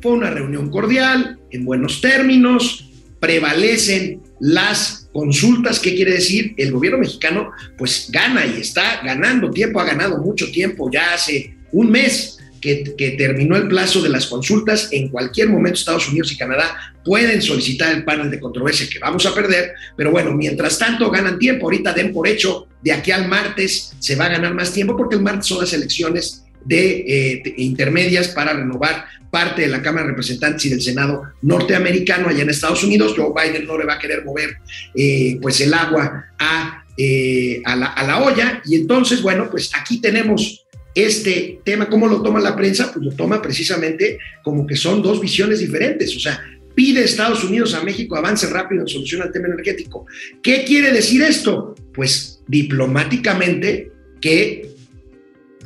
Fue 0.01 0.13
una 0.13 0.31
reunión 0.31 0.71
cordial, 0.71 1.41
en 1.51 1.65
buenos 1.65 2.01
términos, 2.01 2.91
prevalecen 3.19 4.21
las 4.43 5.09
consultas. 5.13 5.79
¿Qué 5.79 5.95
quiere 5.95 6.15
decir? 6.15 6.53
El 6.57 6.73
gobierno 6.73 6.99
mexicano 6.99 7.53
pues 7.79 8.09
gana 8.11 8.45
y 8.45 8.61
está 8.61 9.01
ganando 9.05 9.51
tiempo, 9.51 9.81
ha 9.81 9.85
ganado 9.85 10.19
mucho 10.19 10.51
tiempo, 10.51 10.91
ya 10.93 11.15
hace 11.15 11.55
un 11.71 11.91
mes 11.91 12.39
que, 12.61 13.15
terminó 13.19 13.57
el 13.57 13.69
plazo 13.69 14.03
de 14.03 14.09
las 14.09 14.27
consultas, 14.27 14.89
en 14.93 15.09
cualquier 15.09 15.49
momento 15.49 15.79
Estados 15.79 16.09
Unidos 16.09 16.33
y 16.33 16.37
Canadá 16.37 16.77
pueden 17.05 17.43
solicitar 17.43 17.95
el 17.95 18.05
panel 18.05 18.31
de 18.31 18.39
controversia 18.39 18.89
que 18.89 19.01
vamos 19.01 19.27
a 19.27 19.35
perder, 19.35 19.75
pero 19.97 20.13
bueno, 20.13 20.33
mientras 20.33 20.79
tanto 20.79 21.11
ganan 21.11 21.39
tiempo, 21.39 21.67
ahorita 21.67 21.93
den 21.93 22.13
por 22.13 22.29
hecho, 22.29 22.69
de 22.83 22.93
aquí 22.93 23.11
al 23.11 23.29
martes 23.29 23.95
se 23.99 24.17
va 24.17 24.27
a 24.27 24.31
ganar 24.31 24.55
más 24.55 24.73
tiempo 24.73 24.97
porque 24.97 25.17
el 25.17 25.23
martes 25.23 25.47
son 25.47 25.61
las 25.61 25.73
elecciones 25.73 26.45
de, 26.65 27.05
eh, 27.07 27.43
de 27.45 27.55
intermedias 27.59 28.29
para 28.29 28.53
renovar 28.53 29.05
parte 29.31 29.63
de 29.63 29.69
la 29.69 29.81
Cámara 29.81 30.05
de 30.05 30.11
Representantes 30.11 30.67
y 30.67 30.69
del 30.69 30.83
Senado 30.83 31.23
norteamericano 31.41 32.29
allá 32.29 32.43
en 32.43 32.51
Estados 32.51 32.85
Unidos. 32.85 33.15
Joe 33.17 33.33
Biden 33.35 33.67
no 33.67 33.79
le 33.79 33.87
va 33.87 33.95
a 33.95 33.99
querer 33.99 34.25
mover 34.25 34.59
eh, 34.95 35.39
pues 35.41 35.61
el 35.63 35.73
agua 35.73 36.27
a, 36.39 36.85
eh, 36.99 37.63
a, 37.65 37.75
la, 37.75 37.87
a 37.87 38.07
la 38.07 38.23
olla. 38.23 38.63
Y 38.67 38.77
entonces, 38.77 39.23
bueno, 39.23 39.49
pues 39.51 39.71
aquí 39.75 40.01
tenemos 40.01 40.67
este 40.95 41.61
tema, 41.65 41.89
¿cómo 41.89 42.07
lo 42.07 42.21
toma 42.23 42.41
la 42.41 42.55
prensa? 42.55 42.93
Pues 42.93 43.07
lo 43.07 43.13
toma 43.13 43.41
precisamente 43.41 44.19
como 44.43 44.67
que 44.67 44.77
son 44.77 45.03
dos 45.03 45.21
visiones 45.21 45.61
diferentes. 45.61 46.15
O 46.15 46.21
sea, 46.21 46.39
pide 46.75 47.03
Estados 47.03 47.43
Unidos 47.45 47.75
a 47.75 47.83
México 47.83 48.17
avance 48.17 48.47
rápido 48.49 48.83
en 48.83 48.89
solución 48.89 49.23
al 49.23 49.33
tema 49.33 49.49
energético. 49.49 50.07
¿Qué 50.43 50.65
quiere 50.65 50.93
decir 50.93 51.23
esto? 51.23 51.75
Pues 51.95 52.43
diplomáticamente 52.47 53.91
que 54.21 54.72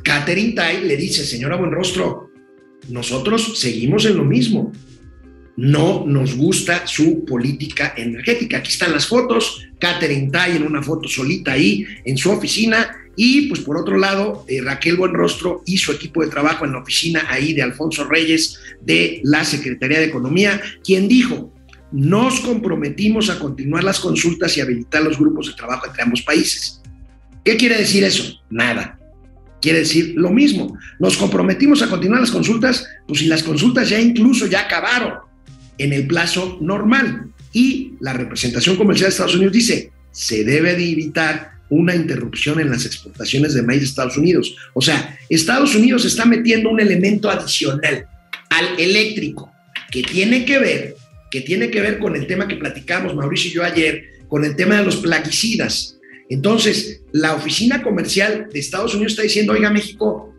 Catherine 0.07 0.53
Tai 0.53 0.85
le 0.85 0.95
dice, 0.95 1.25
señora 1.25 1.57
Buenrostro, 1.57 2.31
nosotros 2.87 3.59
seguimos 3.59 4.05
en 4.05 4.15
lo 4.15 4.23
mismo. 4.23 4.71
No 5.57 6.05
nos 6.07 6.37
gusta 6.37 6.87
su 6.87 7.25
política 7.25 7.93
energética. 7.97 8.59
Aquí 8.59 8.71
están 8.71 8.93
las 8.93 9.05
fotos. 9.05 9.67
Catherine 9.77 10.31
Tai 10.31 10.55
en 10.55 10.63
una 10.63 10.81
foto 10.81 11.09
solita 11.09 11.51
ahí 11.51 11.85
en 12.05 12.15
su 12.15 12.31
oficina. 12.31 12.95
Y 13.17 13.49
pues 13.49 13.59
por 13.59 13.75
otro 13.75 13.97
lado, 13.97 14.45
eh, 14.47 14.61
Raquel 14.61 14.95
Buenrostro 14.95 15.61
y 15.65 15.75
su 15.77 15.91
equipo 15.91 16.23
de 16.23 16.29
trabajo 16.29 16.63
en 16.63 16.71
la 16.71 16.79
oficina 16.79 17.25
ahí 17.27 17.51
de 17.51 17.63
Alfonso 17.63 18.05
Reyes 18.05 18.61
de 18.79 19.19
la 19.25 19.43
Secretaría 19.43 19.99
de 19.99 20.05
Economía, 20.05 20.61
quien 20.85 21.09
dijo, 21.09 21.53
nos 21.91 22.39
comprometimos 22.39 23.29
a 23.29 23.39
continuar 23.39 23.83
las 23.83 23.99
consultas 23.99 24.55
y 24.55 24.61
habilitar 24.61 25.03
los 25.03 25.19
grupos 25.19 25.47
de 25.47 25.53
trabajo 25.53 25.87
entre 25.87 26.03
ambos 26.03 26.21
países. 26.21 26.81
¿Qué 27.43 27.57
quiere 27.57 27.77
decir 27.77 28.05
eso? 28.05 28.39
Nada 28.49 28.96
quiere 29.61 29.79
decir 29.79 30.13
lo 30.15 30.29
mismo. 30.29 30.77
Nos 30.99 31.17
comprometimos 31.17 31.81
a 31.81 31.89
continuar 31.89 32.21
las 32.21 32.31
consultas, 32.31 32.87
pues 33.07 33.19
si 33.19 33.27
las 33.27 33.43
consultas 33.43 33.89
ya 33.89 33.99
incluso 33.99 34.47
ya 34.47 34.61
acabaron 34.61 35.13
en 35.77 35.93
el 35.93 36.07
plazo 36.07 36.57
normal. 36.61 37.31
Y 37.53 37.93
la 37.99 38.13
representación 38.13 38.75
comercial 38.75 39.07
de 39.07 39.11
Estados 39.11 39.35
Unidos 39.35 39.53
dice, 39.53 39.91
se 40.11 40.43
debe 40.43 40.75
de 40.75 40.91
evitar 40.91 41.57
una 41.69 41.95
interrupción 41.95 42.59
en 42.59 42.69
las 42.69 42.85
exportaciones 42.85 43.53
de 43.53 43.61
maíz 43.61 43.81
de 43.81 43.85
Estados 43.87 44.17
Unidos. 44.17 44.55
O 44.73 44.81
sea, 44.81 45.17
Estados 45.29 45.75
Unidos 45.75 46.05
está 46.05 46.25
metiendo 46.25 46.69
un 46.69 46.79
elemento 46.79 47.29
adicional 47.29 48.07
al 48.49 48.79
eléctrico 48.79 49.51
que 49.91 50.03
tiene 50.03 50.45
que 50.45 50.59
ver, 50.59 50.95
que 51.29 51.41
tiene 51.41 51.69
que 51.69 51.81
ver 51.81 51.99
con 51.99 52.15
el 52.15 52.27
tema 52.27 52.47
que 52.47 52.55
platicamos 52.55 53.15
Mauricio 53.15 53.51
y 53.51 53.53
yo 53.53 53.63
ayer, 53.63 54.05
con 54.27 54.45
el 54.45 54.55
tema 54.55 54.77
de 54.77 54.85
los 54.85 54.97
plaguicidas. 54.97 55.96
Entonces, 56.29 57.01
la 57.11 57.35
oficina 57.35 57.81
comercial 57.81 58.49
de 58.51 58.59
Estados 58.59 58.93
Unidos 58.93 59.13
está 59.13 59.23
diciendo, 59.23 59.53
oiga 59.53 59.69
México, 59.69 60.33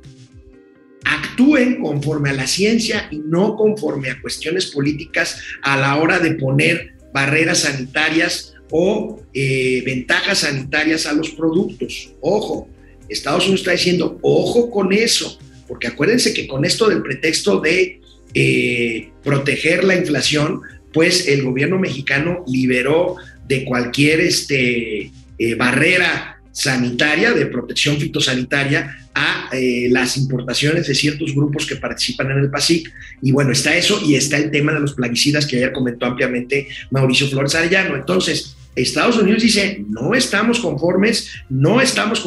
actúen 1.04 1.80
conforme 1.80 2.30
a 2.30 2.34
la 2.34 2.46
ciencia 2.46 3.08
y 3.10 3.18
no 3.18 3.56
conforme 3.56 4.10
a 4.10 4.20
cuestiones 4.20 4.66
políticas 4.66 5.40
a 5.62 5.76
la 5.78 5.96
hora 5.96 6.18
de 6.18 6.32
poner 6.32 6.94
barreras 7.12 7.60
sanitarias 7.60 8.54
o 8.70 9.20
eh, 9.32 9.82
ventajas 9.84 10.38
sanitarias 10.38 11.06
a 11.06 11.14
los 11.14 11.30
productos. 11.30 12.12
Ojo, 12.20 12.68
Estados 13.08 13.44
Unidos 13.44 13.60
está 13.60 13.72
diciendo, 13.72 14.18
ojo 14.20 14.70
con 14.70 14.92
eso, 14.92 15.38
porque 15.66 15.86
acuérdense 15.86 16.34
que 16.34 16.46
con 16.46 16.64
esto 16.64 16.88
del 16.88 17.02
pretexto 17.02 17.60
de 17.60 18.00
eh, 18.34 19.10
proteger 19.24 19.84
la 19.84 19.96
inflación, 19.96 20.60
pues 20.92 21.28
el 21.28 21.42
gobierno 21.42 21.78
mexicano 21.78 22.44
liberó 22.46 23.16
de 23.46 23.64
cualquier 23.64 24.20
este, 24.20 25.10
eh, 25.38 25.54
barrera 25.54 26.40
sanitaria, 26.52 27.32
de 27.32 27.46
protección 27.46 27.98
fitosanitaria, 27.98 29.08
a 29.14 29.48
eh, 29.52 29.88
las 29.90 30.16
importaciones 30.16 30.86
de 30.86 30.94
ciertos 30.94 31.34
grupos 31.34 31.66
que 31.66 31.76
participan 31.76 32.30
en 32.30 32.38
el 32.38 32.50
PASIC. 32.50 32.92
Y 33.22 33.32
bueno, 33.32 33.52
está 33.52 33.76
eso 33.76 34.00
y 34.04 34.16
está 34.16 34.36
el 34.36 34.50
tema 34.50 34.72
de 34.72 34.80
los 34.80 34.94
plaguicidas 34.94 35.46
que 35.46 35.56
ayer 35.56 35.72
comentó 35.72 36.06
ampliamente 36.06 36.68
Mauricio 36.90 37.28
Flores 37.28 37.54
Arellano. 37.54 37.96
Entonces, 37.96 38.56
Estados 38.82 39.18
Unidos 39.18 39.42
dice, 39.42 39.84
no 39.88 40.14
estamos 40.14 40.60
conformes, 40.60 41.32
no 41.48 41.80
estamos 41.80 42.20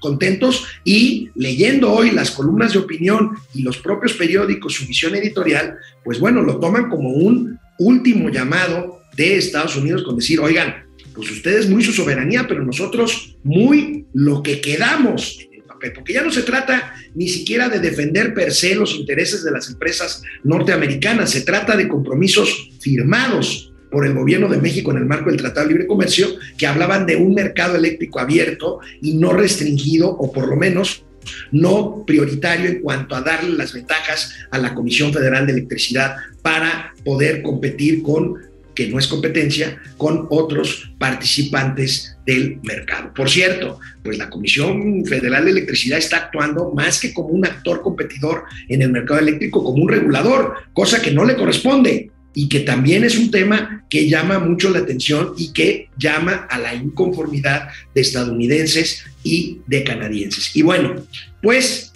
contentos 0.00 0.66
y 0.84 1.30
leyendo 1.34 1.92
hoy 1.92 2.10
las 2.10 2.30
columnas 2.30 2.72
de 2.72 2.80
opinión 2.80 3.36
y 3.54 3.62
los 3.62 3.78
propios 3.78 4.14
periódicos, 4.14 4.74
su 4.74 4.86
visión 4.86 5.14
editorial, 5.14 5.76
pues 6.04 6.18
bueno, 6.18 6.42
lo 6.42 6.58
toman 6.58 6.88
como 6.88 7.10
un 7.10 7.58
último 7.78 8.30
llamado 8.30 9.02
de 9.16 9.36
Estados 9.36 9.76
Unidos 9.76 10.02
con 10.02 10.16
decir, 10.16 10.40
oigan, 10.40 10.81
pues 11.14 11.30
ustedes 11.30 11.68
muy 11.68 11.82
su 11.82 11.92
soberanía, 11.92 12.46
pero 12.48 12.64
nosotros 12.64 13.36
muy 13.42 14.06
lo 14.12 14.42
que 14.42 14.60
quedamos 14.60 15.38
en 15.40 15.54
el 15.54 15.62
papel, 15.62 15.92
porque 15.92 16.14
ya 16.14 16.22
no 16.22 16.30
se 16.30 16.42
trata 16.42 16.94
ni 17.14 17.28
siquiera 17.28 17.68
de 17.68 17.80
defender 17.80 18.34
per 18.34 18.52
se 18.52 18.74
los 18.74 18.94
intereses 18.94 19.44
de 19.44 19.50
las 19.50 19.68
empresas 19.68 20.22
norteamericanas, 20.44 21.30
se 21.30 21.42
trata 21.42 21.76
de 21.76 21.88
compromisos 21.88 22.70
firmados 22.80 23.72
por 23.90 24.06
el 24.06 24.14
gobierno 24.14 24.48
de 24.48 24.56
México 24.56 24.90
en 24.90 24.96
el 24.96 25.04
marco 25.04 25.28
del 25.28 25.38
Tratado 25.38 25.66
de 25.66 25.74
Libre 25.74 25.86
Comercio, 25.86 26.28
que 26.56 26.66
hablaban 26.66 27.04
de 27.04 27.16
un 27.16 27.34
mercado 27.34 27.76
eléctrico 27.76 28.18
abierto 28.18 28.80
y 29.02 29.14
no 29.14 29.32
restringido, 29.34 30.08
o 30.08 30.32
por 30.32 30.48
lo 30.48 30.56
menos 30.56 31.04
no 31.52 32.04
prioritario 32.06 32.68
en 32.68 32.80
cuanto 32.80 33.14
a 33.14 33.20
darle 33.20 33.56
las 33.56 33.72
ventajas 33.74 34.34
a 34.50 34.58
la 34.58 34.74
Comisión 34.74 35.12
Federal 35.12 35.46
de 35.46 35.52
Electricidad 35.52 36.16
para 36.40 36.94
poder 37.04 37.42
competir 37.42 38.02
con 38.02 38.36
que 38.74 38.88
no 38.88 38.98
es 38.98 39.06
competencia, 39.06 39.80
con 39.96 40.26
otros 40.30 40.92
participantes 40.98 42.16
del 42.26 42.60
mercado. 42.62 43.12
Por 43.14 43.28
cierto, 43.28 43.78
pues 44.02 44.18
la 44.18 44.30
Comisión 44.30 45.04
Federal 45.04 45.44
de 45.44 45.50
Electricidad 45.52 45.98
está 45.98 46.16
actuando 46.18 46.72
más 46.74 47.00
que 47.00 47.12
como 47.12 47.28
un 47.28 47.44
actor 47.44 47.82
competidor 47.82 48.44
en 48.68 48.82
el 48.82 48.90
mercado 48.90 49.20
eléctrico, 49.20 49.62
como 49.62 49.82
un 49.82 49.88
regulador, 49.88 50.54
cosa 50.72 51.02
que 51.02 51.10
no 51.10 51.24
le 51.24 51.36
corresponde 51.36 52.10
y 52.34 52.48
que 52.48 52.60
también 52.60 53.04
es 53.04 53.18
un 53.18 53.30
tema 53.30 53.84
que 53.90 54.08
llama 54.08 54.38
mucho 54.38 54.70
la 54.70 54.78
atención 54.78 55.34
y 55.36 55.52
que 55.52 55.88
llama 55.98 56.46
a 56.48 56.58
la 56.58 56.74
inconformidad 56.74 57.68
de 57.94 58.00
estadounidenses 58.00 59.04
y 59.22 59.60
de 59.66 59.84
canadienses. 59.84 60.56
Y 60.56 60.62
bueno, 60.62 60.94
pues 61.42 61.92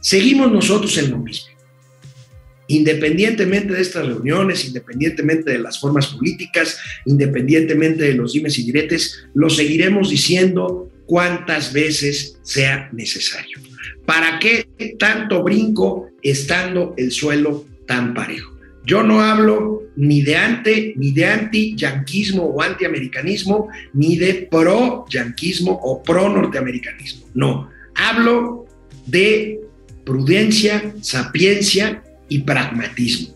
seguimos 0.00 0.50
nosotros 0.50 0.98
en 0.98 1.12
lo 1.12 1.18
mismo 1.18 1.53
independientemente 2.68 3.74
de 3.74 3.82
estas 3.82 4.06
reuniones, 4.06 4.64
independientemente 4.64 5.50
de 5.50 5.58
las 5.58 5.78
formas 5.78 6.08
políticas, 6.08 6.78
independientemente 7.04 8.04
de 8.04 8.14
los 8.14 8.32
dimes 8.32 8.58
y 8.58 8.64
diretes, 8.64 9.26
lo 9.34 9.50
seguiremos 9.50 10.10
diciendo 10.10 10.90
cuantas 11.06 11.72
veces 11.72 12.38
sea 12.42 12.88
necesario. 12.92 13.58
¿Para 14.06 14.38
qué 14.38 14.66
tanto 14.98 15.42
brinco 15.42 16.08
estando 16.22 16.94
el 16.96 17.10
suelo 17.10 17.66
tan 17.86 18.14
parejo? 18.14 18.54
Yo 18.86 19.02
no 19.02 19.22
hablo 19.22 19.82
ni 19.96 20.22
de 20.22 20.36
ante, 20.36 20.92
ni 20.96 21.12
de 21.12 21.24
anti-yanquismo 21.24 22.42
o 22.44 22.60
anti-americanismo, 22.60 23.68
ni 23.94 24.16
de 24.16 24.46
pro-yanquismo 24.50 25.72
o 25.72 26.02
pro-norteamericanismo. 26.02 27.26
No, 27.32 27.70
hablo 27.94 28.66
de 29.06 29.60
prudencia, 30.04 30.94
sapiencia 31.00 32.03
y 32.28 32.40
pragmatismo. 32.40 33.34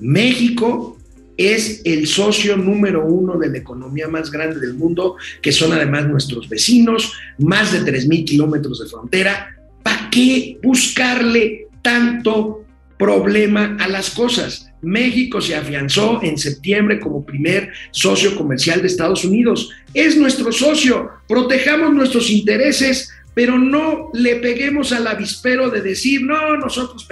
México 0.00 0.98
es 1.36 1.82
el 1.84 2.06
socio 2.06 2.56
número 2.56 3.04
uno 3.04 3.38
de 3.38 3.48
la 3.48 3.58
economía 3.58 4.08
más 4.08 4.30
grande 4.30 4.60
del 4.60 4.74
mundo, 4.74 5.16
que 5.42 5.52
son 5.52 5.72
además 5.72 6.06
nuestros 6.06 6.48
vecinos, 6.48 7.12
más 7.38 7.72
de 7.72 7.80
3.000 7.80 8.24
kilómetros 8.24 8.80
de 8.80 8.88
frontera. 8.88 9.56
¿Para 9.82 10.08
qué 10.10 10.58
buscarle 10.62 11.68
tanto 11.82 12.64
problema 12.98 13.76
a 13.80 13.88
las 13.88 14.10
cosas? 14.10 14.70
México 14.80 15.40
se 15.40 15.56
afianzó 15.56 16.20
en 16.22 16.38
septiembre 16.38 17.00
como 17.00 17.24
primer 17.24 17.70
socio 17.90 18.36
comercial 18.36 18.80
de 18.80 18.86
Estados 18.86 19.24
Unidos. 19.24 19.70
Es 19.92 20.16
nuestro 20.16 20.52
socio. 20.52 21.10
Protejamos 21.26 21.94
nuestros 21.94 22.30
intereses 22.30 23.10
pero 23.34 23.58
no 23.58 24.10
le 24.14 24.36
peguemos 24.36 24.92
al 24.92 25.06
avispero 25.06 25.68
de 25.68 25.82
decir, 25.82 26.22
no, 26.22 26.56
nosotros 26.56 27.06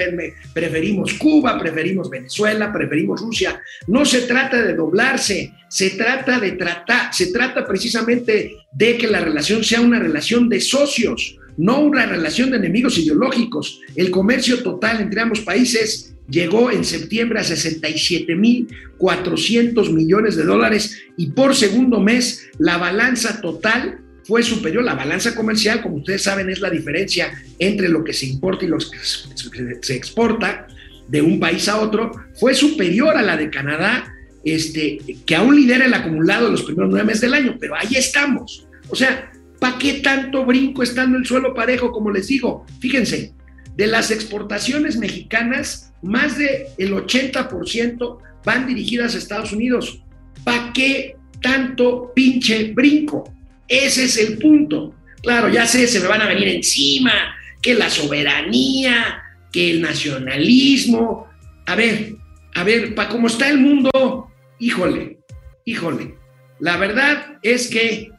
preferimos 0.54 1.12
Cuba, 1.14 1.58
preferimos 1.58 2.08
Venezuela, 2.08 2.72
preferimos 2.72 3.20
Rusia. 3.20 3.60
No 3.88 4.04
se 4.04 4.20
trata 4.22 4.62
de 4.62 4.74
doblarse, 4.74 5.52
se 5.68 5.90
trata 5.90 6.38
de 6.38 6.52
tratar, 6.52 7.12
se 7.12 7.32
trata 7.32 7.66
precisamente 7.66 8.54
de 8.72 8.96
que 8.96 9.08
la 9.08 9.18
relación 9.20 9.64
sea 9.64 9.80
una 9.80 9.98
relación 9.98 10.48
de 10.48 10.60
socios, 10.60 11.36
no 11.56 11.80
una 11.80 12.06
relación 12.06 12.50
de 12.50 12.58
enemigos 12.58 12.96
ideológicos. 12.98 13.80
El 13.96 14.10
comercio 14.10 14.62
total 14.62 15.00
entre 15.00 15.20
ambos 15.20 15.40
países 15.40 16.14
llegó 16.30 16.70
en 16.70 16.84
septiembre 16.84 17.40
a 17.40 17.42
67.400 17.42 19.92
millones 19.92 20.36
de 20.36 20.44
dólares 20.44 21.02
y 21.16 21.32
por 21.32 21.56
segundo 21.56 21.98
mes 22.00 22.48
la 22.58 22.78
balanza 22.78 23.40
total 23.40 24.01
fue 24.32 24.42
superior. 24.42 24.82
La 24.82 24.94
balanza 24.94 25.34
comercial, 25.34 25.82
como 25.82 25.96
ustedes 25.96 26.22
saben, 26.22 26.48
es 26.48 26.58
la 26.58 26.70
diferencia 26.70 27.34
entre 27.58 27.90
lo 27.90 28.02
que 28.02 28.14
se 28.14 28.24
importa 28.24 28.64
y 28.64 28.68
lo 28.68 28.78
que 28.78 29.76
se 29.82 29.94
exporta 29.94 30.66
de 31.06 31.20
un 31.20 31.38
país 31.38 31.68
a 31.68 31.78
otro, 31.78 32.10
fue 32.40 32.54
superior 32.54 33.14
a 33.14 33.20
la 33.20 33.36
de 33.36 33.50
Canadá, 33.50 34.10
este, 34.42 35.00
que 35.26 35.36
aún 35.36 35.54
lidera 35.54 35.84
el 35.84 35.92
acumulado 35.92 36.46
de 36.46 36.52
los 36.52 36.62
primeros 36.62 36.90
nueve 36.90 37.08
meses 37.08 37.20
del 37.20 37.34
año, 37.34 37.58
pero 37.60 37.74
ahí 37.76 37.94
estamos. 37.94 38.66
O 38.88 38.96
sea, 38.96 39.30
¿para 39.60 39.76
qué 39.76 40.00
tanto 40.00 40.46
brinco 40.46 40.82
estando 40.82 41.18
el 41.18 41.26
suelo 41.26 41.52
parejo, 41.52 41.92
como 41.92 42.10
les 42.10 42.28
digo? 42.28 42.64
Fíjense, 42.80 43.34
De 43.76 43.86
las 43.86 44.10
exportaciones 44.10 44.96
mexicanas, 44.96 45.92
más 46.02 46.38
del 46.38 46.94
80% 46.94 48.18
van 48.46 48.66
dirigidas 48.66 49.14
a 49.14 49.18
Estados 49.18 49.52
Unidos. 49.52 50.02
¿Para 50.42 50.72
qué 50.72 51.16
tanto 51.42 52.12
pinche 52.14 52.72
brinco? 52.72 53.24
Ese 53.72 54.04
es 54.04 54.18
el 54.18 54.36
punto. 54.36 54.94
Claro, 55.22 55.48
ya 55.48 55.66
sé, 55.66 55.86
se 55.86 55.98
me 55.98 56.06
van 56.06 56.20
a 56.20 56.26
venir 56.26 56.46
encima, 56.48 57.34
que 57.62 57.72
la 57.72 57.88
soberanía, 57.88 59.22
que 59.50 59.70
el 59.70 59.80
nacionalismo. 59.80 61.26
A 61.64 61.74
ver, 61.74 62.16
a 62.54 62.64
ver, 62.64 62.94
para 62.94 63.08
cómo 63.08 63.28
está 63.28 63.48
el 63.48 63.56
mundo, 63.56 64.30
híjole, 64.58 65.20
híjole. 65.64 66.16
La 66.60 66.76
verdad 66.76 67.38
es 67.42 67.68
que 67.68 68.10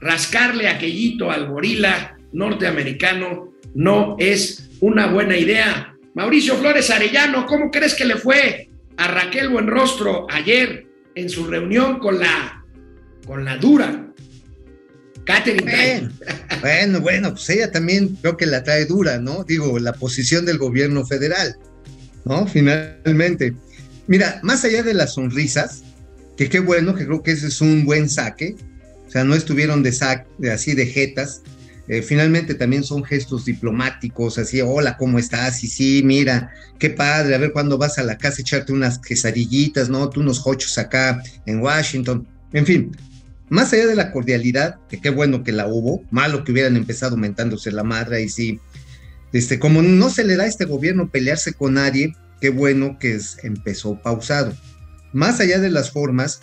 rascarle 0.00 0.68
aquellito 0.68 1.32
al 1.32 1.48
gorila 1.48 2.16
norteamericano 2.32 3.54
no 3.74 4.14
es 4.20 4.70
una 4.78 5.08
buena 5.08 5.36
idea. 5.36 5.96
Mauricio 6.14 6.54
Flores 6.58 6.90
Arellano, 6.90 7.44
¿cómo 7.46 7.72
crees 7.72 7.96
que 7.96 8.04
le 8.04 8.18
fue 8.18 8.70
a 8.96 9.08
Raquel 9.08 9.48
Buenrostro 9.48 10.28
ayer 10.30 10.86
en 11.16 11.28
su 11.28 11.44
reunión 11.48 11.98
con 11.98 12.20
la, 12.20 12.64
con 13.26 13.44
la 13.44 13.56
dura? 13.56 14.05
Catherine. 15.26 15.70
Bueno, 15.70 16.10
bueno, 16.60 17.00
bueno, 17.00 17.30
pues 17.32 17.50
ella 17.50 17.70
también 17.70 18.16
creo 18.22 18.36
que 18.36 18.46
la 18.46 18.62
trae 18.62 18.86
dura, 18.86 19.18
¿no? 19.18 19.44
Digo, 19.44 19.78
la 19.78 19.92
posición 19.92 20.46
del 20.46 20.56
gobierno 20.56 21.04
federal, 21.04 21.56
¿no? 22.24 22.46
Finalmente. 22.46 23.54
Mira, 24.06 24.40
más 24.42 24.64
allá 24.64 24.82
de 24.82 24.94
las 24.94 25.14
sonrisas, 25.14 25.82
que 26.36 26.48
qué 26.48 26.60
bueno, 26.60 26.94
que 26.94 27.04
creo 27.06 27.22
que 27.22 27.32
ese 27.32 27.48
es 27.48 27.60
un 27.60 27.84
buen 27.84 28.08
saque, 28.08 28.54
o 29.06 29.10
sea, 29.10 29.24
no 29.24 29.34
estuvieron 29.34 29.82
de, 29.82 29.92
sac, 29.92 30.26
de 30.38 30.52
así 30.52 30.74
de 30.74 30.86
jetas, 30.86 31.42
eh, 31.88 32.02
finalmente 32.02 32.54
también 32.54 32.84
son 32.84 33.04
gestos 33.04 33.44
diplomáticos, 33.44 34.38
así, 34.38 34.60
hola, 34.60 34.96
¿cómo 34.96 35.18
estás? 35.18 35.62
Y 35.64 35.68
sí, 35.68 36.02
mira, 36.04 36.52
qué 36.78 36.90
padre, 36.90 37.34
a 37.34 37.38
ver 37.38 37.52
cuándo 37.52 37.78
vas 37.78 37.98
a 37.98 38.04
la 38.04 38.18
casa 38.18 38.42
echarte 38.42 38.72
unas 38.72 38.98
quesadillitas, 38.98 39.88
¿no? 39.88 40.08
Tú 40.08 40.20
unos 40.20 40.42
hochos 40.44 40.78
acá 40.78 41.22
en 41.46 41.60
Washington, 41.60 42.26
en 42.52 42.66
fin. 42.66 42.96
Más 43.48 43.72
allá 43.72 43.86
de 43.86 43.94
la 43.94 44.12
cordialidad, 44.12 44.76
que 44.88 45.00
qué 45.00 45.10
bueno 45.10 45.44
que 45.44 45.52
la 45.52 45.66
hubo, 45.66 46.02
malo 46.10 46.44
que 46.44 46.52
hubieran 46.52 46.76
empezado 46.76 47.12
aumentándose 47.12 47.70
la 47.70 47.84
madre 47.84 48.22
y 48.22 48.28
sí, 48.28 48.60
este, 49.32 49.58
como 49.58 49.82
no 49.82 50.10
se 50.10 50.24
le 50.24 50.36
da 50.36 50.44
a 50.44 50.48
este 50.48 50.64
gobierno 50.64 51.10
pelearse 51.10 51.52
con 51.52 51.74
nadie, 51.74 52.16
qué 52.40 52.50
bueno 52.50 52.98
que 52.98 53.14
es, 53.14 53.38
empezó 53.42 54.00
pausado. 54.02 54.52
Más 55.12 55.40
allá 55.40 55.60
de 55.60 55.70
las 55.70 55.90
formas, 55.90 56.40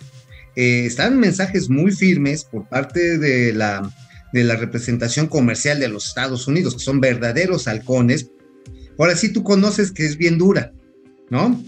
eh, 0.56 0.86
están 0.86 1.18
mensajes 1.18 1.68
muy 1.68 1.92
firmes 1.92 2.44
por 2.44 2.68
parte 2.68 3.18
de 3.18 3.52
la 3.52 3.92
de 4.34 4.42
la 4.42 4.56
representación 4.56 5.28
comercial 5.28 5.78
de 5.78 5.86
los 5.86 6.08
Estados 6.08 6.48
Unidos, 6.48 6.74
que 6.74 6.80
son 6.80 7.00
verdaderos 7.00 7.68
halcones. 7.68 8.32
Ahora 8.98 9.14
sí 9.14 9.32
tú 9.32 9.44
conoces 9.44 9.92
que 9.92 10.04
es 10.04 10.16
bien 10.16 10.38
dura, 10.38 10.72
¿no? 11.30 11.62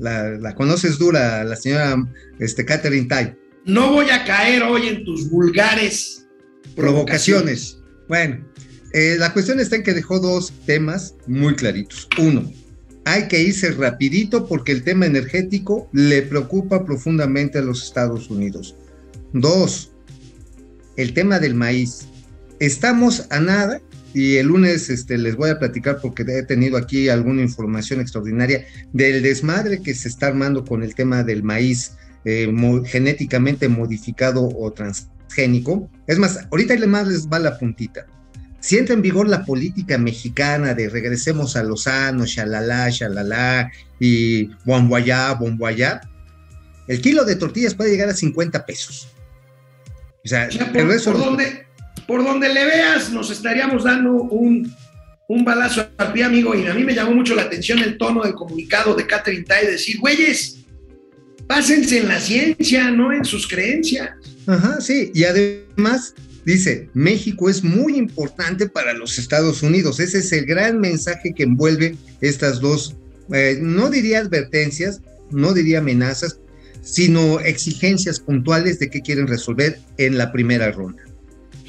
La, 0.00 0.56
conoces 0.56 0.98
dura, 0.98 1.44
la 1.44 1.54
señora 1.54 1.96
este, 2.40 2.64
Catherine 2.64 3.06
Tai. 3.06 3.36
No 3.64 3.92
voy 3.92 4.10
a 4.10 4.24
caer 4.24 4.62
hoy 4.62 4.88
en 4.88 5.04
tus 5.04 5.28
vulgares 5.30 6.26
provocaciones. 6.74 7.78
Bueno, 8.08 8.44
eh, 8.92 9.16
la 9.18 9.32
cuestión 9.32 9.60
está 9.60 9.76
en 9.76 9.82
que 9.82 9.94
dejó 9.94 10.20
dos 10.20 10.52
temas 10.64 11.14
muy 11.26 11.54
claritos. 11.54 12.08
Uno, 12.18 12.50
hay 13.04 13.28
que 13.28 13.42
irse 13.42 13.70
rapidito 13.72 14.46
porque 14.46 14.72
el 14.72 14.84
tema 14.84 15.06
energético 15.06 15.88
le 15.92 16.22
preocupa 16.22 16.84
profundamente 16.84 17.58
a 17.58 17.62
los 17.62 17.82
Estados 17.84 18.30
Unidos. 18.30 18.76
Dos, 19.32 19.92
el 20.96 21.12
tema 21.12 21.38
del 21.38 21.54
maíz. 21.54 22.06
Estamos 22.60 23.26
a 23.30 23.40
nada 23.40 23.80
y 24.14 24.36
el 24.36 24.46
lunes 24.46 24.88
este, 24.90 25.18
les 25.18 25.36
voy 25.36 25.50
a 25.50 25.58
platicar 25.58 26.00
porque 26.00 26.22
he 26.22 26.42
tenido 26.42 26.76
aquí 26.76 27.08
alguna 27.08 27.42
información 27.42 28.00
extraordinaria 28.00 28.66
del 28.92 29.22
desmadre 29.22 29.82
que 29.82 29.94
se 29.94 30.08
está 30.08 30.28
armando 30.28 30.64
con 30.64 30.82
el 30.82 30.94
tema 30.94 31.22
del 31.22 31.42
maíz 31.42 31.92
eh, 32.24 32.52
genéticamente 32.86 33.68
modificado 33.68 34.48
o 34.48 34.72
transgénico. 34.72 35.90
Es 36.06 36.18
más, 36.18 36.46
ahorita 36.50 36.74
más 36.86 37.06
les 37.06 37.28
va 37.28 37.38
la 37.38 37.58
puntita. 37.58 38.06
Si 38.60 38.76
entra 38.76 38.94
en 38.94 39.02
vigor 39.02 39.28
la 39.28 39.44
política 39.44 39.98
mexicana 39.98 40.74
de 40.74 40.88
regresemos 40.88 41.56
a 41.56 41.62
Lozano, 41.62 42.26
shalala, 42.26 42.90
shalala 42.90 43.70
y 44.00 44.46
bomboyá, 44.64 45.32
bomboyá, 45.34 46.00
el 46.88 47.00
kilo 47.00 47.24
de 47.24 47.36
tortillas 47.36 47.74
puede 47.74 47.90
llegar 47.90 48.08
a 48.08 48.14
50 48.14 48.66
pesos. 48.66 49.08
O 50.24 50.28
sea, 50.28 50.48
por, 50.72 51.18
donde, 51.18 51.66
por 52.06 52.24
donde 52.24 52.52
le 52.52 52.64
veas, 52.64 53.10
nos 53.10 53.30
estaríamos 53.30 53.84
dando 53.84 54.12
un, 54.12 54.74
un 55.28 55.44
balazo 55.44 55.88
al 55.96 56.12
pie, 56.12 56.24
amigo. 56.24 56.54
Y 56.54 56.66
a 56.66 56.74
mí 56.74 56.82
me 56.82 56.94
llamó 56.94 57.12
mucho 57.12 57.34
la 57.34 57.42
atención 57.42 57.78
el 57.78 57.96
tono 57.96 58.22
del 58.22 58.34
comunicado 58.34 58.94
de 58.94 59.06
Catherine 59.06 59.44
Tai, 59.44 59.66
decir, 59.66 59.98
güeyes, 60.00 60.57
pásense 61.48 61.98
en 61.98 62.08
la 62.08 62.20
ciencia, 62.20 62.90
no 62.90 63.12
en 63.12 63.24
sus 63.24 63.48
creencias. 63.48 64.10
Ajá, 64.46 64.80
sí. 64.80 65.10
Y 65.14 65.24
además 65.24 66.14
dice, 66.44 66.88
México 66.94 67.50
es 67.50 67.64
muy 67.64 67.96
importante 67.96 68.68
para 68.68 68.92
los 68.92 69.18
Estados 69.18 69.62
Unidos. 69.62 69.98
Ese 69.98 70.18
es 70.18 70.30
el 70.32 70.46
gran 70.46 70.78
mensaje 70.78 71.32
que 71.34 71.42
envuelve 71.42 71.96
estas 72.20 72.60
dos, 72.60 72.94
eh, 73.32 73.58
no 73.60 73.90
diría 73.90 74.20
advertencias, 74.20 75.00
no 75.30 75.52
diría 75.52 75.78
amenazas, 75.78 76.38
sino 76.82 77.40
exigencias 77.40 78.20
puntuales 78.20 78.78
de 78.78 78.88
qué 78.88 79.02
quieren 79.02 79.26
resolver 79.26 79.80
en 79.96 80.16
la 80.16 80.32
primera 80.32 80.70
ronda. 80.70 81.02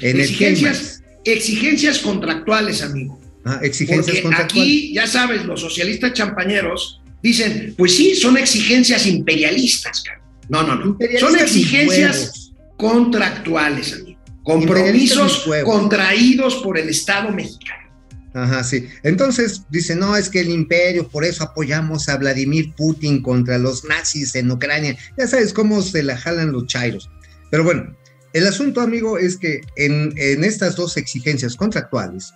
exigencias, 0.00 1.02
exigencias 1.24 1.98
contractuales, 1.98 2.82
amigo. 2.82 3.20
Ah, 3.44 3.60
exigencias 3.62 4.18
Porque 4.20 4.36
Aquí, 4.36 4.94
ya 4.94 5.06
sabes, 5.06 5.44
los 5.44 5.60
socialistas 5.60 6.12
champañeros 6.12 7.00
dicen, 7.22 7.74
pues 7.76 7.96
sí, 7.96 8.14
son 8.14 8.36
exigencias 8.36 9.06
imperialistas. 9.06 10.02
No, 10.48 10.62
no, 10.62 10.74
no. 10.74 10.98
Son 11.18 11.38
exigencias 11.38 12.52
contractuales, 12.76 13.92
amigo. 13.94 14.20
Compromisos 14.42 15.48
contraídos 15.64 16.56
por 16.56 16.78
el 16.78 16.88
Estado 16.88 17.30
mexicano. 17.30 17.80
Ajá, 18.32 18.62
sí. 18.62 18.86
Entonces 19.02 19.62
dice, 19.70 19.96
no, 19.96 20.16
es 20.16 20.28
que 20.28 20.40
el 20.40 20.50
imperio, 20.50 21.08
por 21.08 21.24
eso 21.24 21.44
apoyamos 21.44 22.08
a 22.08 22.16
Vladimir 22.16 22.72
Putin 22.76 23.22
contra 23.22 23.58
los 23.58 23.84
nazis 23.84 24.34
en 24.34 24.50
Ucrania. 24.50 24.96
Ya 25.18 25.26
sabes 25.26 25.52
cómo 25.52 25.82
se 25.82 26.02
la 26.02 26.16
jalan 26.16 26.52
los 26.52 26.66
chairos. 26.66 27.10
Pero 27.50 27.64
bueno, 27.64 27.96
el 28.32 28.46
asunto, 28.46 28.80
amigo, 28.80 29.18
es 29.18 29.36
que 29.36 29.60
en, 29.76 30.12
en 30.16 30.44
estas 30.44 30.76
dos 30.76 30.96
exigencias 30.96 31.56
contractuales 31.56 32.32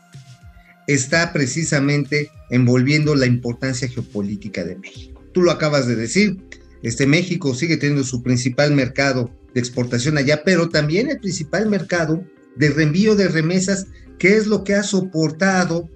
está 0.86 1.32
precisamente 1.32 2.30
envolviendo 2.50 3.14
la 3.14 3.26
importancia 3.26 3.88
geopolítica 3.88 4.64
de 4.64 4.76
México. 4.76 5.22
Tú 5.32 5.42
lo 5.42 5.50
acabas 5.50 5.86
de 5.86 5.96
decir, 5.96 6.36
este 6.82 7.06
México 7.06 7.54
sigue 7.54 7.76
teniendo 7.76 8.04
su 8.04 8.22
principal 8.22 8.72
mercado 8.74 9.30
de 9.54 9.60
exportación 9.60 10.18
allá, 10.18 10.42
pero 10.44 10.68
también 10.68 11.10
el 11.10 11.18
principal 11.18 11.68
mercado 11.68 12.24
de 12.56 12.70
reenvío 12.70 13.16
de 13.16 13.28
remesas 13.28 13.86
¿Qué 14.18 14.36
es 14.36 14.46
lo 14.46 14.64
que 14.64 14.74
ha 14.74 14.82
soportado 14.82 15.90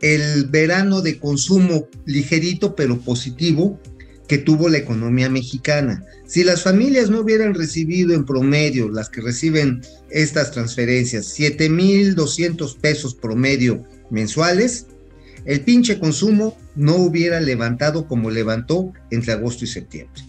el 0.00 0.46
verano 0.46 1.00
de 1.02 1.18
consumo 1.18 1.88
ligerito 2.06 2.74
pero 2.74 2.98
positivo 2.98 3.80
que 4.26 4.38
tuvo 4.38 4.68
la 4.68 4.78
economía 4.78 5.28
mexicana? 5.28 6.04
Si 6.26 6.44
las 6.44 6.62
familias 6.62 7.10
no 7.10 7.20
hubieran 7.20 7.54
recibido 7.54 8.14
en 8.14 8.24
promedio, 8.24 8.88
las 8.88 9.08
que 9.08 9.20
reciben 9.20 9.80
estas 10.10 10.50
transferencias, 10.50 11.38
7.200 11.38 12.76
pesos 12.78 13.14
promedio 13.14 13.84
mensuales, 14.10 14.86
el 15.44 15.60
pinche 15.62 15.98
consumo 15.98 16.56
no 16.74 16.96
hubiera 16.96 17.40
levantado 17.40 18.06
como 18.06 18.30
levantó 18.30 18.92
entre 19.10 19.32
agosto 19.32 19.64
y 19.64 19.68
septiembre. 19.68 20.22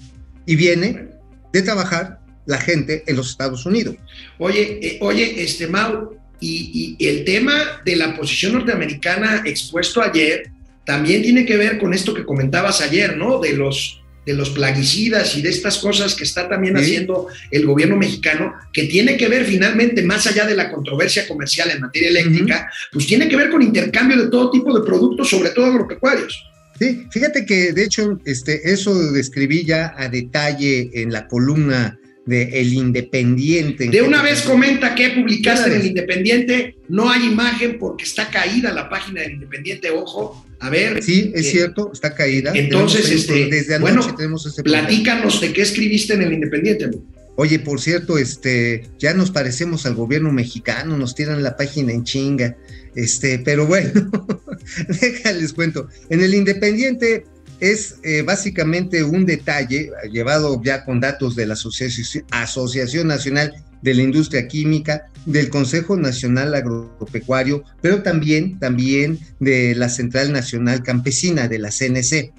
Y 0.46 0.56
viene 0.56 1.10
de 1.52 1.62
trabajar 1.62 2.20
la 2.46 2.58
gente 2.58 3.04
en 3.06 3.15
los 3.15 3.30
Estados 3.30 3.65
Unidos. 3.65 3.96
Oye, 4.38 4.80
eh, 4.82 4.98
oye, 5.02 5.44
este 5.44 5.68
Mau, 5.68 6.18
y, 6.39 6.96
el 7.00 7.26
tema 7.26 7.82
de 7.86 7.96
la 7.96 8.15
posición 8.15 8.54
norteamericana 8.54 9.44
expuesto 9.46 10.02
ayer 10.02 10.50
también 10.86 11.22
tiene 11.22 11.46
que 11.46 11.58
ver 11.58 11.78
con 11.78 11.94
esto 11.94 12.13
que 12.13 12.26
comentabas 12.26 12.82
ayer, 12.82 13.18
¿no? 13.18 13.39
De 13.39 13.54
los, 13.54 14.02
de 14.25 14.34
los 14.34 14.49
plaguicidas 14.51 15.36
y 15.36 15.41
de 15.41 15.49
estas 15.49 15.79
cosas 15.79 16.15
que 16.15 16.23
está 16.23 16.47
también 16.47 16.77
haciendo 16.77 17.27
el 17.51 17.65
gobierno 17.65 17.97
mexicano, 17.97 18.53
que 18.71 18.84
tiene 18.84 19.17
que 19.17 19.27
ver 19.27 19.45
finalmente, 19.45 20.03
más 20.03 20.27
allá 20.27 20.45
de 20.45 20.55
la 20.55 20.71
controversia 20.71 21.27
comercial 21.27 21.71
en 21.71 21.82
materia 21.82 22.10
eléctrica, 22.10 22.69
pues 22.91 23.08
tiene 23.08 23.27
que 23.27 23.36
ver 23.36 23.49
con 23.49 23.62
intercambio 23.62 24.17
de 24.17 24.29
todo 24.29 24.51
tipo 24.51 24.77
de 24.77 24.86
productos, 24.86 25.29
sobre 25.29 25.49
todo 25.49 25.65
agropecuarios. 25.65 26.45
Sí, 26.79 27.05
fíjate 27.12 27.45
que 27.45 27.73
de 27.73 27.84
hecho 27.84 28.19
este, 28.23 28.71
eso 28.71 29.12
describí 29.12 29.65
ya 29.65 29.93
a 29.97 30.08
detalle 30.08 30.89
en 30.93 31.12
la 31.12 31.27
columna 31.27 31.99
de 32.30 32.62
El 32.62 32.74
Independiente. 32.74 33.89
De 33.89 34.02
una 34.02 34.22
vez 34.22 34.44
comenta 34.44 34.96
que 34.96 35.10
publicaste 35.10 35.70
en 35.70 35.82
El 35.82 35.88
Independiente, 35.88 36.76
no 36.88 37.10
hay 37.10 37.26
imagen 37.26 37.78
porque 37.80 38.04
está 38.04 38.30
caída 38.30 38.72
la 38.72 38.88
página 38.88 39.22
del 39.22 39.34
Independiente, 39.34 39.89
ojo, 39.89 40.46
a 40.60 40.70
ver. 40.70 41.02
Sí, 41.04 41.32
es 41.34 41.50
cierto, 41.50 41.89
está 41.92 42.13
caída. 42.13 42.52
Entonces, 42.54 43.10
este, 43.10 43.48
desde 43.48 43.76
anoche 43.76 44.12
tenemos 44.15 44.46
ese 44.46 44.63
platícanos 44.63 45.42
de 45.42 45.52
qué 45.52 45.63
escribiste 45.63 46.13
en 46.13 46.22
El 46.22 46.34
Independiente. 46.34 46.89
Oye, 47.36 47.58
por 47.58 47.82
cierto, 47.82 48.18
este, 48.18 48.84
ya 49.00 49.13
nos 49.13 49.32
parecemos 49.32 49.86
al 49.86 49.96
gobierno 49.96 50.32
mexicano, 50.32 50.98
nos 50.98 51.15
tiran 51.15 51.42
la 51.42 51.58
página 51.58 51.94
en 51.94 52.04
chinga. 52.04 52.58
Este, 52.96 53.39
pero 53.39 53.65
bueno, 53.65 54.12
déjales 55.02 55.54
cuento. 55.54 55.88
En 56.10 56.22
el 56.22 56.34
Independiente 56.34 57.26
es 57.60 57.98
eh, 58.04 58.22
básicamente 58.22 59.04
un 59.04 59.26
detalle 59.26 59.91
llevado 60.12 60.62
ya 60.63 60.86
con 60.86 61.00
datos 61.00 61.36
de 61.36 61.45
la 61.45 61.56
Asociación, 61.56 63.08
Nacional 63.08 63.54
de 63.82 63.93
la 63.93 64.02
Industria 64.02 64.48
Química, 64.48 65.10
del 65.26 65.50
Consejo 65.50 65.98
Nacional 65.98 66.54
Agropecuario, 66.54 67.63
pero 67.82 68.02
también, 68.02 68.60
también 68.60 69.19
de 69.39 69.76
la 69.76 69.89
Central 69.89 70.32
Nacional 70.32 70.84
Campesina, 70.84 71.48
de 71.48 71.60
la 71.60 71.69
CNC. 71.69 72.34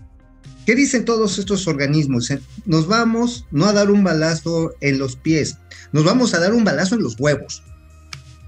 ¿Qué 0.66 0.74
dicen 0.74 1.04
todos 1.04 1.38
estos 1.38 1.66
organismos? 1.66 2.32
Nos 2.66 2.86
vamos 2.86 3.46
no 3.50 3.66
a 3.66 3.72
dar 3.72 3.90
un 3.90 4.04
balazo 4.04 4.74
en 4.80 4.98
los 4.98 5.16
pies, 5.16 5.56
nos 5.92 6.04
vamos 6.04 6.34
a 6.34 6.40
dar 6.40 6.52
un 6.52 6.64
balazo 6.64 6.94
en 6.94 7.02
los 7.02 7.18
huevos. 7.18 7.62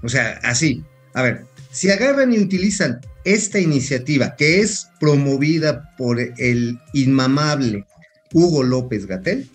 O 0.03 0.09
sea, 0.09 0.39
así. 0.43 0.83
A 1.15 1.21
ver, 1.21 1.45
si 1.73 1.89
agarran 1.89 2.31
y 2.31 2.39
utilizan 2.39 3.01
esta 3.25 3.59
iniciativa 3.59 4.35
que 4.35 4.61
es 4.61 4.87
promovida 4.99 5.93
por 5.97 6.19
el 6.19 6.79
inmamable 6.93 7.85
Hugo 8.31 8.63
López 8.63 9.07
Gatel, 9.07 9.49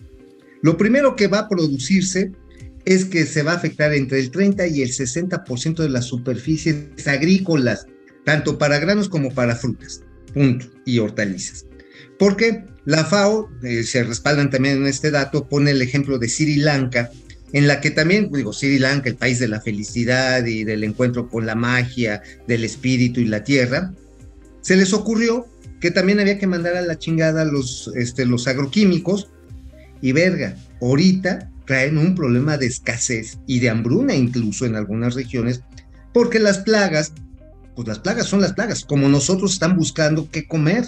lo 0.62 0.76
primero 0.76 1.14
que 1.16 1.28
va 1.28 1.40
a 1.40 1.48
producirse 1.48 2.32
es 2.84 3.04
que 3.04 3.24
se 3.24 3.42
va 3.42 3.52
a 3.52 3.56
afectar 3.56 3.94
entre 3.94 4.18
el 4.18 4.30
30 4.30 4.66
y 4.66 4.82
el 4.82 4.90
60% 4.90 5.76
de 5.76 5.88
las 5.88 6.06
superficies 6.06 7.06
agrícolas, 7.06 7.86
tanto 8.24 8.58
para 8.58 8.78
granos 8.78 9.08
como 9.08 9.32
para 9.32 9.54
frutas, 9.54 10.02
punto, 10.34 10.66
y 10.84 10.98
hortalizas. 10.98 11.66
Porque 12.18 12.64
la 12.84 13.04
FAO, 13.04 13.48
eh, 13.62 13.84
se 13.84 14.02
respaldan 14.02 14.50
también 14.50 14.78
en 14.78 14.86
este 14.86 15.10
dato, 15.10 15.48
pone 15.48 15.70
el 15.70 15.82
ejemplo 15.82 16.18
de 16.18 16.28
Sri 16.28 16.56
Lanka, 16.56 17.10
en 17.52 17.66
la 17.66 17.80
que 17.80 17.90
también, 17.90 18.30
digo, 18.32 18.52
Sri 18.52 18.78
Lanka, 18.78 19.08
el 19.08 19.16
país 19.16 19.38
de 19.38 19.48
la 19.48 19.60
felicidad 19.60 20.44
y 20.44 20.64
del 20.64 20.84
encuentro 20.84 21.28
con 21.28 21.46
la 21.46 21.54
magia, 21.54 22.22
del 22.46 22.64
espíritu 22.64 23.20
y 23.20 23.24
la 23.24 23.44
tierra, 23.44 23.92
se 24.60 24.76
les 24.76 24.92
ocurrió 24.92 25.46
que 25.80 25.90
también 25.90 26.20
había 26.20 26.38
que 26.38 26.46
mandar 26.46 26.76
a 26.76 26.82
la 26.82 26.98
chingada 26.98 27.44
los, 27.44 27.90
este, 27.94 28.26
los 28.26 28.46
agroquímicos 28.48 29.28
y 30.02 30.12
verga, 30.12 30.56
ahorita 30.80 31.50
traen 31.64 31.98
un 31.98 32.14
problema 32.14 32.56
de 32.56 32.66
escasez 32.66 33.38
y 33.46 33.60
de 33.60 33.70
hambruna 33.70 34.14
incluso 34.14 34.66
en 34.66 34.76
algunas 34.76 35.14
regiones, 35.14 35.62
porque 36.12 36.38
las 36.38 36.58
plagas, 36.58 37.12
pues 37.76 37.86
las 37.86 37.98
plagas 37.98 38.26
son 38.26 38.40
las 38.40 38.54
plagas, 38.54 38.84
como 38.84 39.08
nosotros 39.08 39.52
están 39.52 39.76
buscando 39.76 40.28
qué 40.30 40.46
comer. 40.46 40.84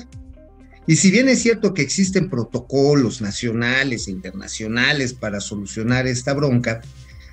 Y 0.90 0.96
si 0.96 1.12
bien 1.12 1.28
es 1.28 1.40
cierto 1.40 1.72
que 1.72 1.82
existen 1.82 2.28
protocolos 2.28 3.20
nacionales 3.20 4.08
e 4.08 4.10
internacionales 4.10 5.14
para 5.14 5.40
solucionar 5.40 6.08
esta 6.08 6.34
bronca, 6.34 6.82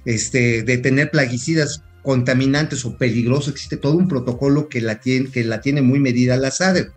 este, 0.06 0.62
de 0.62 0.78
tener 0.78 1.10
plaguicidas 1.10 1.82
contaminantes 2.04 2.86
o 2.86 3.00
peligrosos, 3.00 3.52
existe 3.52 3.78
todo 3.78 3.98
un 3.98 4.08
protocolo 4.08 4.70
que 4.70 4.80
la 4.80 5.00
tiene, 5.00 5.32
que 5.32 5.44
la 5.44 5.60
tiene 5.60 5.82
muy 5.82 6.00
medida 6.00 6.38
la 6.38 6.52
SADER. 6.52 6.92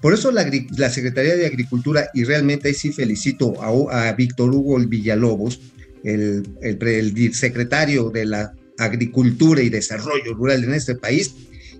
Por 0.00 0.12
eso 0.12 0.32
la, 0.32 0.90
Secretaría 0.90 1.36
de 1.36 1.46
Agricultura, 1.46 2.10
y 2.12 2.24
realmente 2.24 2.66
ahí 2.66 2.74
sí 2.74 2.90
felicito 2.90 3.62
a, 3.62 4.08
a 4.08 4.12
Víctor 4.14 4.52
Hugo 4.52 4.80
Villalobos, 4.80 5.60
el, 6.02 6.42
el, 6.60 7.34
secretario 7.34 8.10
de 8.10 8.24
la 8.24 8.52
Agricultura 8.78 9.62
y 9.62 9.68
Desarrollo 9.68 10.34
Rural 10.34 10.64
en 10.64 10.74
este 10.74 10.96
país, 10.96 11.36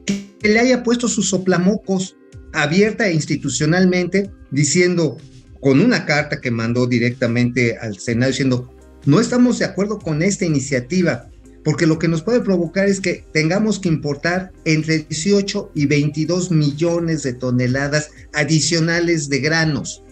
que 0.07 0.49
le 0.49 0.61
haya 0.61 0.85
puesto 0.85 1.09
sus 1.09 1.31
soplamocos 1.31 2.15
abierta 2.53 3.09
e 3.09 3.15
institucionalmente 3.15 4.31
diciendo 4.51 5.19
con 5.61 5.81
una 5.81 6.07
carta 6.07 6.41
que 6.41 6.51
mandó 6.51 6.87
directamente 6.87 7.77
al 7.79 7.99
Senado 7.99 8.31
diciendo 8.31 8.75
no 9.07 9.21
estamos 9.21 9.59
de 9.59 9.67
acuerdo 9.67 9.99
con 9.99 10.23
esta 10.23 10.45
iniciativa 10.45 11.29
porque 11.65 11.87
lo 11.87 11.99
que 11.99 12.09
nos 12.09 12.23
puede 12.23 12.41
provocar 12.41 12.89
es 12.89 13.01
que 13.01 13.25
tengamos 13.33 13.79
que 13.79 13.89
importar 13.89 14.51
entre 14.65 15.01
18 15.01 15.73
y 15.75 15.87
22 15.87 16.51
millones 16.51 17.23
de 17.23 17.35
toneladas 17.35 18.11
adicionales 18.33 19.29
de 19.29 19.41
granos. 19.41 20.03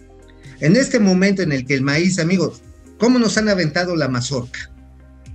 En 0.59 0.75
este 0.75 0.99
momento 0.99 1.41
en 1.41 1.51
el 1.51 1.65
que 1.65 1.73
el 1.73 1.81
maíz, 1.81 2.19
amigos, 2.19 2.61
¿Cómo 2.99 3.17
nos 3.17 3.37
han 3.37 3.47
aventado 3.47 3.95
la 3.95 4.09
mazorca? 4.09 4.69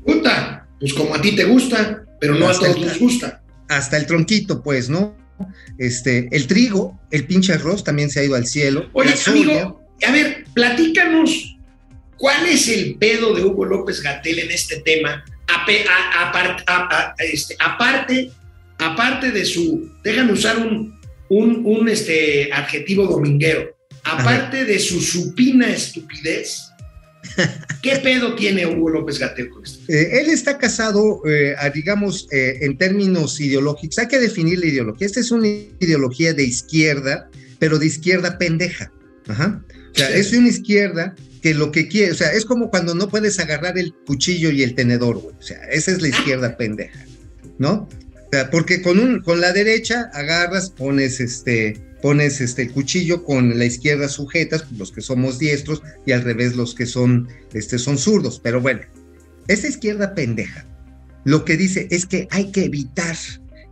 Puta, 0.04 0.68
pues 0.78 0.92
como 0.92 1.14
a 1.14 1.20
ti 1.20 1.34
te 1.34 1.44
gusta, 1.44 2.04
pero 2.20 2.34
no 2.34 2.46
a 2.46 2.52
todos 2.52 2.78
les 2.78 3.00
gusta. 3.00 3.42
Hasta 3.68 3.96
el 3.96 4.06
tronquito, 4.06 4.62
pues, 4.62 4.90
¿no? 4.90 5.16
Este, 5.78 6.28
el 6.30 6.46
trigo, 6.46 7.00
el 7.10 7.26
pinche 7.26 7.52
arroz 7.52 7.84
también 7.84 8.10
se 8.10 8.20
ha 8.20 8.24
ido 8.24 8.34
al 8.34 8.46
cielo. 8.46 8.88
Oye, 8.92 9.14
amigo, 9.26 9.80
a 10.06 10.12
ver, 10.12 10.44
platícanos, 10.54 11.56
¿cuál 12.16 12.46
es 12.46 12.68
el 12.68 12.96
pedo 12.96 13.34
de 13.34 13.44
Hugo 13.44 13.64
López 13.64 14.00
Gatel 14.00 14.38
en 14.38 14.50
este 14.50 14.80
tema? 14.80 15.24
Este, 17.18 17.56
aparte, 17.60 18.30
aparte 18.78 19.30
de 19.30 19.44
su, 19.44 19.90
déjame 20.02 20.32
usar 20.32 20.58
un, 20.58 20.94
un, 21.28 21.88
este, 21.88 22.52
adjetivo 22.52 23.06
dominguero, 23.06 23.76
aparte 24.04 24.64
de 24.64 24.78
su 24.78 25.00
supina 25.00 25.68
estupidez, 25.68 26.70
¿Qué 27.82 27.96
pedo 27.96 28.34
tiene 28.34 28.66
Hugo 28.66 28.90
López 28.90 29.18
Gatel 29.18 29.50
con 29.50 29.64
esto? 29.64 29.80
Eh, 29.92 30.20
él 30.20 30.30
está 30.30 30.58
casado, 30.58 31.22
eh, 31.26 31.54
digamos, 31.74 32.28
eh, 32.30 32.58
en 32.62 32.78
términos 32.78 33.40
ideológicos. 33.40 33.98
Hay 33.98 34.08
que 34.08 34.18
definir 34.18 34.58
la 34.58 34.66
ideología. 34.66 35.06
Esta 35.06 35.20
es 35.20 35.30
una 35.30 35.48
ideología 35.48 36.32
de 36.32 36.44
izquierda, 36.44 37.28
pero 37.58 37.78
de 37.78 37.86
izquierda 37.86 38.38
pendeja. 38.38 38.92
Ajá. 39.26 39.64
O 39.92 39.96
sea, 39.96 40.14
es 40.14 40.32
una 40.32 40.48
izquierda 40.48 41.14
que 41.42 41.54
lo 41.54 41.70
que 41.70 41.88
quiere, 41.88 42.12
o 42.12 42.14
sea, 42.14 42.32
es 42.32 42.44
como 42.44 42.70
cuando 42.70 42.94
no 42.94 43.08
puedes 43.08 43.38
agarrar 43.38 43.78
el 43.78 43.94
cuchillo 44.06 44.50
y 44.50 44.62
el 44.62 44.74
tenedor, 44.74 45.18
güey. 45.18 45.36
O 45.38 45.42
sea, 45.42 45.62
esa 45.70 45.92
es 45.92 46.00
la 46.00 46.08
izquierda 46.08 46.56
pendeja, 46.56 47.04
¿no? 47.58 47.88
O 48.14 48.28
sea, 48.32 48.50
porque 48.50 48.82
con, 48.82 48.98
un, 48.98 49.20
con 49.20 49.40
la 49.40 49.52
derecha 49.52 50.10
agarras, 50.14 50.70
pones 50.70 51.20
este 51.20 51.80
pones 52.04 52.42
este, 52.42 52.60
el 52.60 52.72
cuchillo 52.72 53.24
con 53.24 53.58
la 53.58 53.64
izquierda 53.64 54.10
sujetas, 54.10 54.66
los 54.76 54.92
que 54.92 55.00
somos 55.00 55.38
diestros, 55.38 55.80
y 56.04 56.12
al 56.12 56.20
revés 56.20 56.54
los 56.54 56.74
que 56.74 56.84
son, 56.84 57.28
este, 57.54 57.78
son 57.78 57.96
zurdos. 57.96 58.38
Pero 58.44 58.60
bueno, 58.60 58.82
esa 59.48 59.68
izquierda 59.68 60.14
pendeja 60.14 60.66
lo 61.24 61.46
que 61.46 61.56
dice 61.56 61.88
es 61.90 62.04
que 62.04 62.28
hay 62.30 62.50
que 62.52 62.66
evitar 62.66 63.16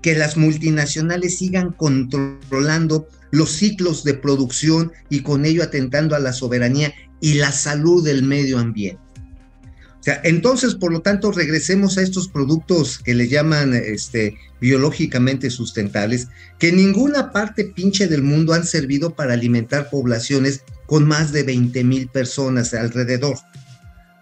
que 0.01 0.15
las 0.15 0.39
multinacionales 0.39 1.37
sigan 1.37 1.73
controlando 1.73 3.07
los 3.33 3.51
ciclos 3.51 4.03
de 4.03 4.15
producción 4.15 4.93
y 5.11 5.21
con 5.21 5.45
ello 5.45 5.63
atentando 5.63 6.17
a 6.17 6.19
la 6.19 6.33
soberanía 6.33 6.95
y 7.21 7.35
la 7.35 7.53
salud 7.53 8.03
del 8.03 8.23
medio 8.23 8.59
ambiente. 8.59 9.03
Entonces, 10.25 10.75
por 10.75 10.93
lo 10.93 11.01
tanto, 11.01 11.31
regresemos 11.31 11.97
a 11.97 12.03
estos 12.03 12.29
productos 12.29 12.99
que 12.99 13.15
le 13.15 13.29
llaman 13.29 13.73
este, 13.75 14.37
biológicamente 14.61 15.49
sustentables, 15.49 16.29
que 16.59 16.71
en 16.71 16.77
ninguna 16.77 17.31
parte 17.31 17.65
pinche 17.65 18.09
del 18.09 18.23
mundo 18.23 18.53
han 18.53 18.67
servido 18.67 19.15
para 19.15 19.35
alimentar 19.35 19.91
poblaciones 19.91 20.63
con 20.87 21.07
más 21.07 21.33
de 21.33 21.45
20 21.45 21.85
mil 21.85 22.09
personas 22.09 22.75
alrededor. 22.75 23.37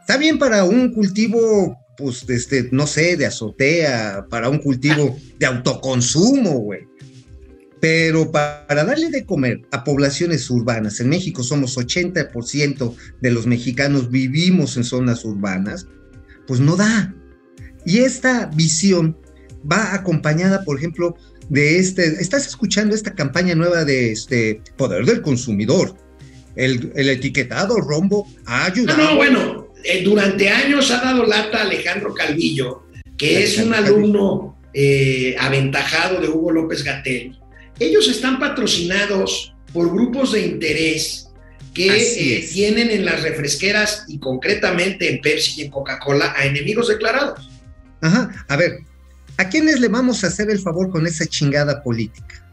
Está 0.01 0.19
bien 0.19 0.39
para 0.39 0.65
un 0.65 0.93
cultivo, 0.93 1.79
pues, 1.97 2.29
este, 2.29 2.69
no 2.73 2.87
sé, 2.87 3.17
de 3.17 3.27
azotea, 3.27 4.27
para 4.29 4.51
un 4.51 4.59
cultivo 4.59 5.17
de 5.39 5.47
autoconsumo, 5.47 6.59
güey. 6.59 6.90
Pero 7.81 8.31
para 8.31 8.85
darle 8.85 9.09
de 9.11 9.25
comer 9.25 9.63
a 9.73 9.85
poblaciones 9.85 10.51
urbanas, 10.51 11.01
en 11.01 11.09
México 11.09 11.43
somos 11.43 11.79
80% 11.79 12.95
de 13.21 13.31
los 13.31 13.47
mexicanos 13.47 14.11
vivimos 14.11 14.77
en 14.77 14.85
zonas 14.85 15.25
urbanas, 15.25 15.87
pues 16.47 16.61
no 16.61 16.77
da. 16.77 17.15
Y 17.87 18.01
esta 18.01 18.47
visión 18.55 19.17
va 19.71 19.95
acompañada, 19.95 20.65
por 20.65 20.77
ejemplo, 20.77 21.17
de 21.49 21.79
este, 21.79 22.05
estás 22.21 22.47
escuchando 22.47 22.95
esta 22.95 23.15
campaña 23.15 23.55
nueva 23.55 23.85
de 23.85 24.13
este 24.13 24.63
poder 24.77 25.05
del 25.05 25.23
consumidor. 25.23 25.97
El, 26.57 26.93
etiquetado 26.95 27.77
rombo 27.77 28.27
ha 28.45 28.67
ayudado. 28.67 28.99
No, 28.99 29.11
no, 29.11 29.17
bueno, 29.17 29.69
eh, 29.85 30.03
durante 30.05 30.49
años 30.49 30.91
ha 30.91 31.01
dado 31.01 31.25
lata 31.25 31.63
Alejandro 31.63 32.13
Calvillo, 32.13 32.85
que 33.17 33.45
es 33.45 33.59
un 33.59 33.73
alumno 33.73 34.59
eh, 34.75 35.35
aventajado 35.39 36.21
de 36.21 36.29
Hugo 36.29 36.53
López 36.53 36.85
Gatel, 36.85 37.40
ellos 37.81 38.09
están 38.09 38.39
patrocinados 38.39 39.55
por 39.73 39.91
grupos 39.93 40.33
de 40.33 40.47
interés 40.47 41.29
que 41.75 41.87
eh, 41.89 42.49
tienen 42.53 42.91
en 42.91 43.05
las 43.05 43.23
refresqueras 43.23 44.05
y 44.09 44.19
concretamente 44.19 45.11
en 45.11 45.21
Pepsi 45.21 45.61
y 45.61 45.65
en 45.65 45.71
Coca-Cola 45.71 46.35
a 46.37 46.45
enemigos 46.45 46.89
declarados. 46.89 47.49
Ajá, 48.01 48.45
a 48.49 48.57
ver, 48.57 48.81
¿a 49.37 49.49
quiénes 49.49 49.81
le 49.81 49.89
vamos 49.89 50.23
a 50.23 50.29
hacer 50.29 50.51
el 50.51 50.59
favor 50.59 50.91
con 50.91 51.07
esa 51.07 51.27
chingada 51.27 51.83
política? 51.83 52.45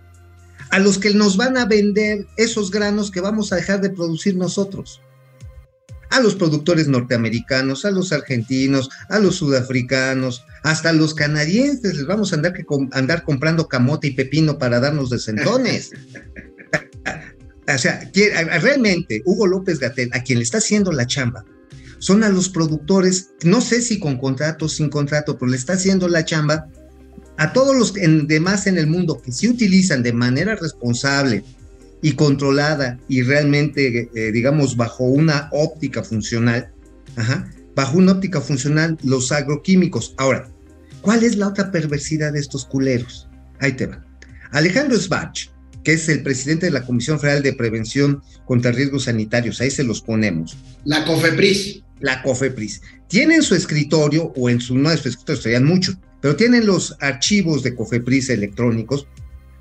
A 0.69 0.79
los 0.79 0.97
que 0.97 1.13
nos 1.13 1.37
van 1.37 1.57
a 1.57 1.65
vender 1.65 2.25
esos 2.37 2.71
granos 2.71 3.09
que 3.11 3.21
vamos 3.21 3.51
a 3.51 3.55
dejar 3.55 3.81
de 3.81 3.89
producir 3.89 4.35
nosotros 4.35 5.01
a 6.09 6.19
los 6.19 6.35
productores 6.35 6.87
norteamericanos, 6.87 7.85
a 7.85 7.91
los 7.91 8.11
argentinos, 8.11 8.89
a 9.09 9.19
los 9.19 9.35
sudafricanos, 9.35 10.43
hasta 10.63 10.89
a 10.89 10.93
los 10.93 11.13
canadienses 11.13 11.95
les 11.95 12.05
vamos 12.05 12.31
a 12.31 12.37
andar, 12.37 12.53
que 12.53 12.65
andar 12.91 13.23
comprando 13.23 13.67
camote 13.67 14.07
y 14.07 14.11
pepino 14.11 14.57
para 14.57 14.79
darnos 14.79 15.09
de 15.09 15.19
sentones. 15.19 15.91
o 17.67 17.77
sea, 17.77 18.09
realmente 18.61 19.21
Hugo 19.25 19.47
López 19.47 19.79
Gatel, 19.79 20.09
a 20.13 20.23
quien 20.23 20.39
le 20.39 20.43
está 20.43 20.59
haciendo 20.59 20.91
la 20.91 21.07
chamba, 21.07 21.45
son 21.99 22.23
a 22.23 22.29
los 22.29 22.49
productores, 22.49 23.31
no 23.43 23.61
sé 23.61 23.81
si 23.81 23.99
con 23.99 24.17
contrato 24.17 24.65
o 24.65 24.69
sin 24.69 24.89
contrato, 24.89 25.37
pero 25.37 25.51
le 25.51 25.57
está 25.57 25.73
haciendo 25.73 26.07
la 26.07 26.25
chamba 26.25 26.67
a 27.37 27.53
todos 27.53 27.75
los 27.75 27.93
demás 27.93 28.67
en 28.67 28.77
el 28.77 28.87
mundo 28.87 29.21
que 29.21 29.31
sí 29.31 29.47
utilizan 29.47 30.03
de 30.03 30.13
manera 30.13 30.55
responsable 30.55 31.43
y 32.01 32.13
controlada 32.13 32.99
y 33.07 33.21
realmente, 33.23 34.09
eh, 34.13 34.31
digamos, 34.31 34.75
bajo 34.75 35.03
una 35.05 35.49
óptica 35.51 36.03
funcional, 36.03 36.71
bajo 37.75 37.97
una 37.97 38.13
óptica 38.13 38.41
funcional 38.41 38.97
los 39.03 39.31
agroquímicos. 39.31 40.13
Ahora, 40.17 40.49
¿cuál 41.01 41.23
es 41.23 41.37
la 41.37 41.47
otra 41.47 41.71
perversidad 41.71 42.33
de 42.33 42.39
estos 42.39 42.65
culeros? 42.65 43.27
Ahí 43.59 43.73
te 43.73 43.87
va. 43.87 44.05
Alejandro 44.51 44.97
Svach, 44.97 45.49
que 45.83 45.93
es 45.93 46.07
el 46.09 46.21
presidente 46.21 46.67
de 46.67 46.71
la 46.71 46.85
Comisión 46.85 47.19
Federal 47.19 47.43
de 47.43 47.53
Prevención 47.53 48.21
contra 48.45 48.71
Riesgos 48.71 49.05
Sanitarios, 49.05 49.61
ahí 49.61 49.71
se 49.71 49.83
los 49.83 50.01
ponemos. 50.01 50.57
La 50.85 51.05
COFEPRIS. 51.05 51.83
La 51.99 52.21
COFEPRIS. 52.21 52.81
Tiene 53.07 53.35
en 53.35 53.41
su 53.41 53.55
escritorio, 53.55 54.33
o 54.35 54.49
en 54.49 54.59
su, 54.59 54.77
no 54.77 54.89
de 54.89 54.97
su 54.97 55.09
escritorio, 55.09 55.41
serían 55.41 55.65
muchos, 55.65 55.97
pero 56.21 56.35
tienen 56.35 56.65
los 56.65 56.95
archivos 56.99 57.63
de 57.63 57.73
COFEPRIS 57.73 58.29
electrónicos, 58.29 59.07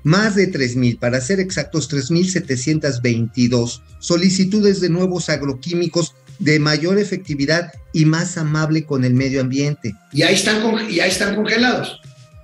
más 0.07 0.35
de 0.35 0.49
3.000, 0.49 0.99
para 0.99 1.19
ser 1.19 1.41
exactos, 1.41 1.91
3.722 1.91 3.81
solicitudes 3.99 4.79
de 4.79 4.87
nuevos 4.89 5.27
agroquímicos 5.27 6.15
de 6.39 6.59
mayor 6.59 6.97
efectividad 6.97 7.73
y 7.91 8.05
más 8.05 8.37
amable 8.37 8.85
con 8.85 9.03
el 9.03 9.13
medio 9.13 9.41
ambiente. 9.41 9.93
Y 10.13 10.21
ahí 10.21 10.35
están, 10.35 10.61
y 10.89 11.01
ahí 11.01 11.09
están 11.09 11.35
congelados. 11.35 11.99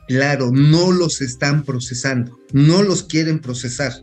Claro, 0.10 0.52
no 0.52 0.92
los 0.92 1.22
están 1.22 1.64
procesando, 1.64 2.38
no 2.52 2.84
los 2.84 3.04
quieren 3.04 3.40
procesar. 3.40 3.94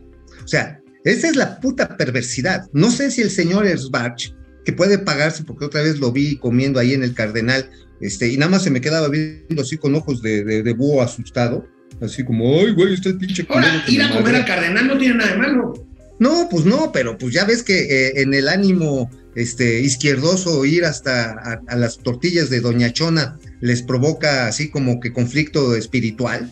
O 0.43 0.47
sea, 0.47 0.81
esa 1.03 1.27
es 1.29 1.35
la 1.35 1.59
puta 1.59 1.97
perversidad. 1.97 2.67
No 2.73 2.89
sé 2.89 3.11
si 3.11 3.21
el 3.21 3.29
señor 3.29 3.67
Erzbach, 3.67 4.33
que 4.65 4.73
puede 4.73 4.97
pagarse, 4.97 5.43
porque 5.43 5.65
otra 5.65 5.83
vez 5.83 5.99
lo 5.99 6.11
vi 6.11 6.37
comiendo 6.37 6.79
ahí 6.79 6.95
en 6.95 7.03
el 7.03 7.13
Cardenal, 7.13 7.69
este, 7.99 8.27
y 8.27 8.37
nada 8.37 8.49
más 8.49 8.63
se 8.63 8.71
me 8.71 8.81
quedaba 8.81 9.07
viendo 9.07 9.61
así 9.61 9.77
con 9.77 9.93
ojos 9.93 10.23
de, 10.23 10.43
de, 10.43 10.73
búho 10.73 11.03
asustado, 11.03 11.67
así 12.01 12.23
como, 12.23 12.59
ay, 12.59 12.71
güey, 12.71 12.93
este 12.93 13.13
pinche. 13.13 13.45
Ahora, 13.49 13.83
ir 13.87 14.01
a 14.01 14.11
comer 14.11 14.35
al 14.35 14.45
Cardenal 14.45 14.87
no 14.87 14.97
tiene 14.97 15.15
nada 15.15 15.31
de 15.31 15.37
malo. 15.37 15.87
No, 16.19 16.47
pues 16.49 16.65
no, 16.65 16.91
pero 16.91 17.17
pues 17.17 17.33
ya 17.33 17.45
ves 17.45 17.63
que 17.63 17.79
eh, 17.79 18.21
en 18.21 18.33
el 18.33 18.47
ánimo 18.47 19.09
este, 19.33 19.79
izquierdoso 19.79 20.65
ir 20.65 20.85
hasta 20.85 21.31
a, 21.67 21.75
las 21.75 21.97
tortillas 21.97 22.49
de 22.49 22.59
Doña 22.59 22.93
Chona 22.93 23.39
les 23.59 23.81
provoca 23.81 24.47
así 24.47 24.69
como 24.69 24.99
que 24.99 25.13
conflicto 25.13 25.75
espiritual. 25.75 26.51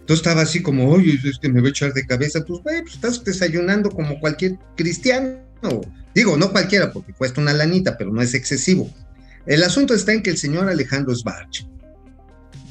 Entonces 0.00 0.26
estaba 0.26 0.42
así 0.42 0.60
como, 0.60 0.90
oye, 0.90 1.18
es 1.24 1.38
que 1.38 1.48
me 1.48 1.60
voy 1.60 1.68
a 1.68 1.70
echar 1.70 1.94
de 1.94 2.06
cabeza. 2.06 2.44
Pues, 2.44 2.60
güey, 2.62 2.82
pues 2.82 2.94
estás 2.94 3.24
desayunando 3.24 3.90
como 3.90 4.18
cualquier 4.20 4.58
cristiano. 4.76 5.38
Digo, 6.14 6.36
no 6.36 6.50
cualquiera, 6.50 6.92
porque 6.92 7.12
cuesta 7.12 7.40
una 7.40 7.54
lanita, 7.54 7.96
pero 7.96 8.12
no 8.12 8.20
es 8.20 8.34
excesivo. 8.34 8.92
El 9.46 9.62
asunto 9.62 9.94
está 9.94 10.12
en 10.12 10.22
que 10.22 10.30
el 10.30 10.36
señor 10.36 10.68
Alejandro 10.68 11.14
Sbarch 11.14 11.66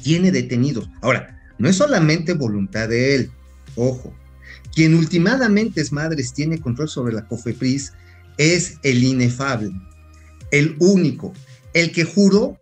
tiene 0.02 0.30
detenidos. 0.30 0.88
Ahora, 1.00 1.39
no 1.60 1.68
es 1.68 1.76
solamente 1.76 2.32
voluntad 2.32 2.88
de 2.88 3.14
él, 3.14 3.30
ojo. 3.76 4.12
Quien 4.74 4.94
últimamente 4.94 5.80
es 5.80 5.92
madres 5.92 6.32
tiene 6.32 6.58
control 6.58 6.88
sobre 6.88 7.12
la 7.12 7.26
COFEPRIS 7.26 7.92
es 8.38 8.78
el 8.82 9.04
inefable, 9.04 9.70
el 10.50 10.74
único, 10.78 11.34
el 11.74 11.92
que 11.92 12.04
juró 12.04 12.58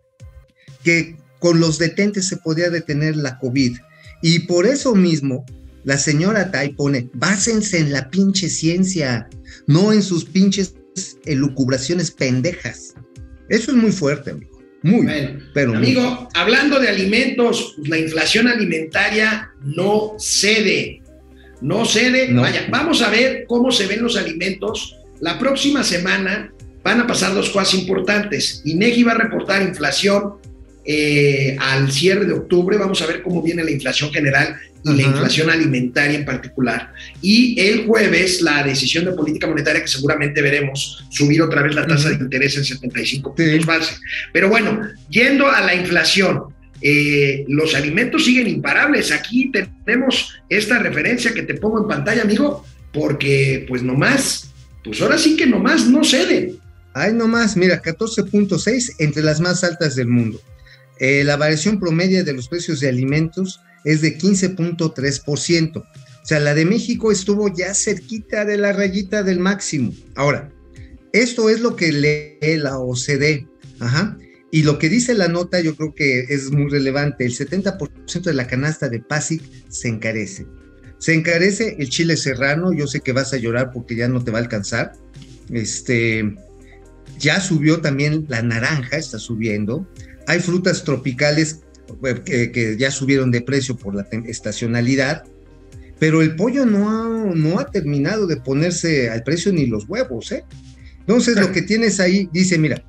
que 0.83 1.15
con 1.39 1.61
los 1.61 1.79
detentes 1.79 2.27
se 2.27 2.37
podía 2.37 2.69
detener 2.69 3.15
la 3.15 3.39
COVID. 3.39 3.77
Y 4.21 4.39
por 4.39 4.65
eso 4.65 4.93
mismo, 4.93 5.45
la 5.85 5.97
señora 5.97 6.51
Tai 6.51 6.73
pone, 6.73 7.09
básense 7.13 7.79
en 7.79 7.93
la 7.93 8.09
pinche 8.09 8.49
ciencia, 8.49 9.29
no 9.65 9.93
en 9.93 10.03
sus 10.03 10.25
pinches 10.25 10.75
elucubraciones 11.25 12.11
pendejas. 12.11 12.95
Eso 13.47 13.71
es 13.71 13.77
muy 13.77 13.93
fuerte, 13.93 14.31
amigo. 14.31 14.48
Muy, 14.81 15.05
bueno, 15.05 15.39
pero 15.53 15.75
amigo, 15.75 16.29
hablando 16.33 16.79
de 16.79 16.87
alimentos, 16.87 17.73
pues, 17.75 17.89
la 17.89 17.97
inflación 17.97 18.47
alimentaria 18.47 19.51
no 19.61 20.15
cede, 20.17 21.01
no 21.61 21.85
cede. 21.85 22.33
Vaya, 22.33 22.67
vamos 22.69 23.01
a 23.01 23.09
ver 23.09 23.45
cómo 23.47 23.71
se 23.71 23.87
ven 23.87 24.01
los 24.01 24.15
alimentos 24.15 24.95
la 25.19 25.37
próxima 25.37 25.83
semana 25.83 26.51
van 26.83 27.01
a 27.01 27.07
pasar 27.07 27.33
dos 27.33 27.49
cosas 27.49 27.73
importantes. 27.73 28.61
INEGI 28.63 29.03
va 29.03 29.11
a 29.11 29.17
reportar 29.17 29.61
inflación 29.61 30.35
eh, 30.85 31.57
al 31.59 31.91
cierre 31.91 32.25
de 32.25 32.33
octubre. 32.33 32.77
Vamos 32.77 33.01
a 33.01 33.05
ver 33.05 33.21
cómo 33.21 33.41
viene 33.41 33.63
la 33.63 33.71
inflación 33.71 34.11
general 34.11 34.55
y 34.83 34.93
la 34.93 35.03
inflación 35.03 35.49
alimentaria 35.49 36.17
en 36.17 36.25
particular. 36.25 36.93
Y 37.21 37.59
el 37.59 37.85
jueves, 37.85 38.41
la 38.41 38.63
decisión 38.63 39.05
de 39.05 39.11
política 39.13 39.47
monetaria 39.47 39.81
que 39.81 39.87
seguramente 39.87 40.41
veremos 40.41 41.05
subir 41.09 41.41
otra 41.41 41.61
vez 41.61 41.75
la 41.75 41.85
tasa 41.85 42.09
de 42.09 42.15
interés 42.15 42.57
en 42.57 42.65
75 42.65 43.35
puntos 43.35 43.65
base. 43.65 43.95
Pero 44.33 44.49
bueno, 44.49 44.81
yendo 45.09 45.47
a 45.47 45.61
la 45.61 45.75
inflación, 45.75 46.43
eh, 46.81 47.45
los 47.47 47.75
alimentos 47.75 48.25
siguen 48.25 48.47
imparables. 48.47 49.11
Aquí 49.11 49.51
tenemos 49.85 50.33
esta 50.49 50.79
referencia 50.79 51.33
que 51.33 51.43
te 51.43 51.55
pongo 51.55 51.81
en 51.81 51.87
pantalla, 51.87 52.21
amigo, 52.21 52.65
porque 52.93 53.65
pues 53.67 53.83
nomás 53.83 54.49
pues 54.83 55.01
ahora 55.01 55.17
sí 55.17 55.35
que 55.35 55.45
nomás 55.45 55.87
no 55.87 56.03
ceden. 56.03 56.57
Ay, 56.93 57.13
nomás, 57.13 57.55
mira, 57.55 57.81
14.6 57.81 58.95
entre 58.99 59.23
las 59.23 59.39
más 59.39 59.63
altas 59.63 59.95
del 59.95 60.07
mundo. 60.07 60.41
Eh, 60.99 61.23
la 61.23 61.37
variación 61.37 61.79
promedio 61.79 62.23
de 62.23 62.33
los 62.33 62.47
precios 62.47 62.79
de 62.79 62.89
alimentos 62.89 63.61
es 63.85 64.01
de 64.01 64.17
15.3%. 64.17 65.77
O 65.77 65.85
sea, 66.23 66.39
la 66.39 66.53
de 66.53 66.65
México 66.65 67.11
estuvo 67.11 67.53
ya 67.53 67.73
cerquita 67.73 68.45
de 68.45 68.57
la 68.57 68.73
rayita 68.73 69.23
del 69.23 69.39
máximo. 69.39 69.93
Ahora, 70.15 70.51
esto 71.13 71.49
es 71.49 71.61
lo 71.61 71.75
que 71.75 71.91
lee 71.91 72.57
la 72.57 72.77
OCDE. 72.77 73.47
Ajá. 73.79 74.17
Y 74.51 74.63
lo 74.63 74.79
que 74.79 74.89
dice 74.89 75.13
la 75.13 75.27
nota 75.27 75.59
yo 75.59 75.75
creo 75.75 75.93
que 75.93 76.21
es 76.29 76.51
muy 76.51 76.69
relevante. 76.69 77.25
El 77.25 77.35
70% 77.35 78.21
de 78.21 78.33
la 78.33 78.47
canasta 78.47 78.89
de 78.89 78.99
PASIC 78.99 79.43
se 79.69 79.87
encarece. 79.87 80.45
Se 80.97 81.13
encarece 81.13 81.77
el 81.79 81.89
chile 81.89 82.17
serrano, 82.17 82.73
yo 82.73 82.85
sé 82.85 82.99
que 82.99 83.13
vas 83.13 83.33
a 83.33 83.37
llorar 83.37 83.71
porque 83.71 83.95
ya 83.95 84.07
no 84.07 84.23
te 84.23 84.31
va 84.31 84.39
a 84.39 84.41
alcanzar. 84.41 84.93
Este, 85.49 86.35
ya 87.17 87.39
subió 87.39 87.79
también 87.79 88.25
la 88.27 88.41
naranja, 88.41 88.97
está 88.97 89.19
subiendo. 89.19 89.87
Hay 90.27 90.39
frutas 90.39 90.83
tropicales 90.83 91.61
eh, 92.03 92.51
que, 92.51 92.77
ya 92.77 92.91
subieron 92.91 93.31
de 93.31 93.41
precio 93.41 93.75
por 93.75 93.95
la 93.95 94.07
estacionalidad, 94.25 95.23
pero 95.99 96.21
el 96.21 96.35
pollo 96.35 96.65
no 96.65 96.89
ha, 96.89 97.35
no 97.35 97.59
ha 97.59 97.69
terminado 97.69 98.27
de 98.27 98.37
ponerse 98.37 99.09
al 99.09 99.23
precio 99.23 99.51
ni 99.51 99.65
los 99.65 99.87
huevos, 99.87 100.31
¿eh? 100.31 100.43
Entonces 100.99 101.37
lo 101.37 101.51
que 101.51 101.63
tienes 101.63 101.99
ahí 101.99 102.29
dice, 102.31 102.57
mira, 102.57 102.83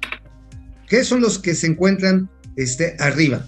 ¿qué 0.89 1.05
son 1.05 1.21
los 1.21 1.39
que 1.39 1.55
se 1.55 1.67
encuentran 1.67 2.29
este, 2.57 2.97
arriba? 2.99 3.47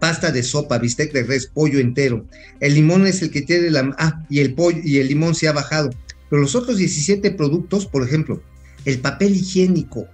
pasta 0.00 0.32
de 0.32 0.42
sopa, 0.42 0.78
bistec 0.78 1.12
de 1.12 1.22
res, 1.22 1.46
pollo 1.46 1.78
entero. 1.78 2.26
El 2.58 2.74
limón 2.74 3.06
es 3.06 3.22
el 3.22 3.30
que 3.30 3.42
tiene 3.42 3.70
la... 3.70 3.94
Ah, 3.98 4.24
y 4.28 4.40
el 4.40 4.54
pollo 4.54 4.80
y 4.82 4.98
el 4.98 5.08
limón 5.08 5.36
se 5.36 5.46
ha 5.46 5.52
bajado. 5.52 5.90
Pero 6.28 6.42
los 6.42 6.56
otros 6.56 6.78
17 6.78 7.30
productos, 7.32 7.86
por 7.86 8.02
ejemplo, 8.02 8.42
el 8.84 8.98
papel 8.98 9.36
higiénico, 9.36 10.08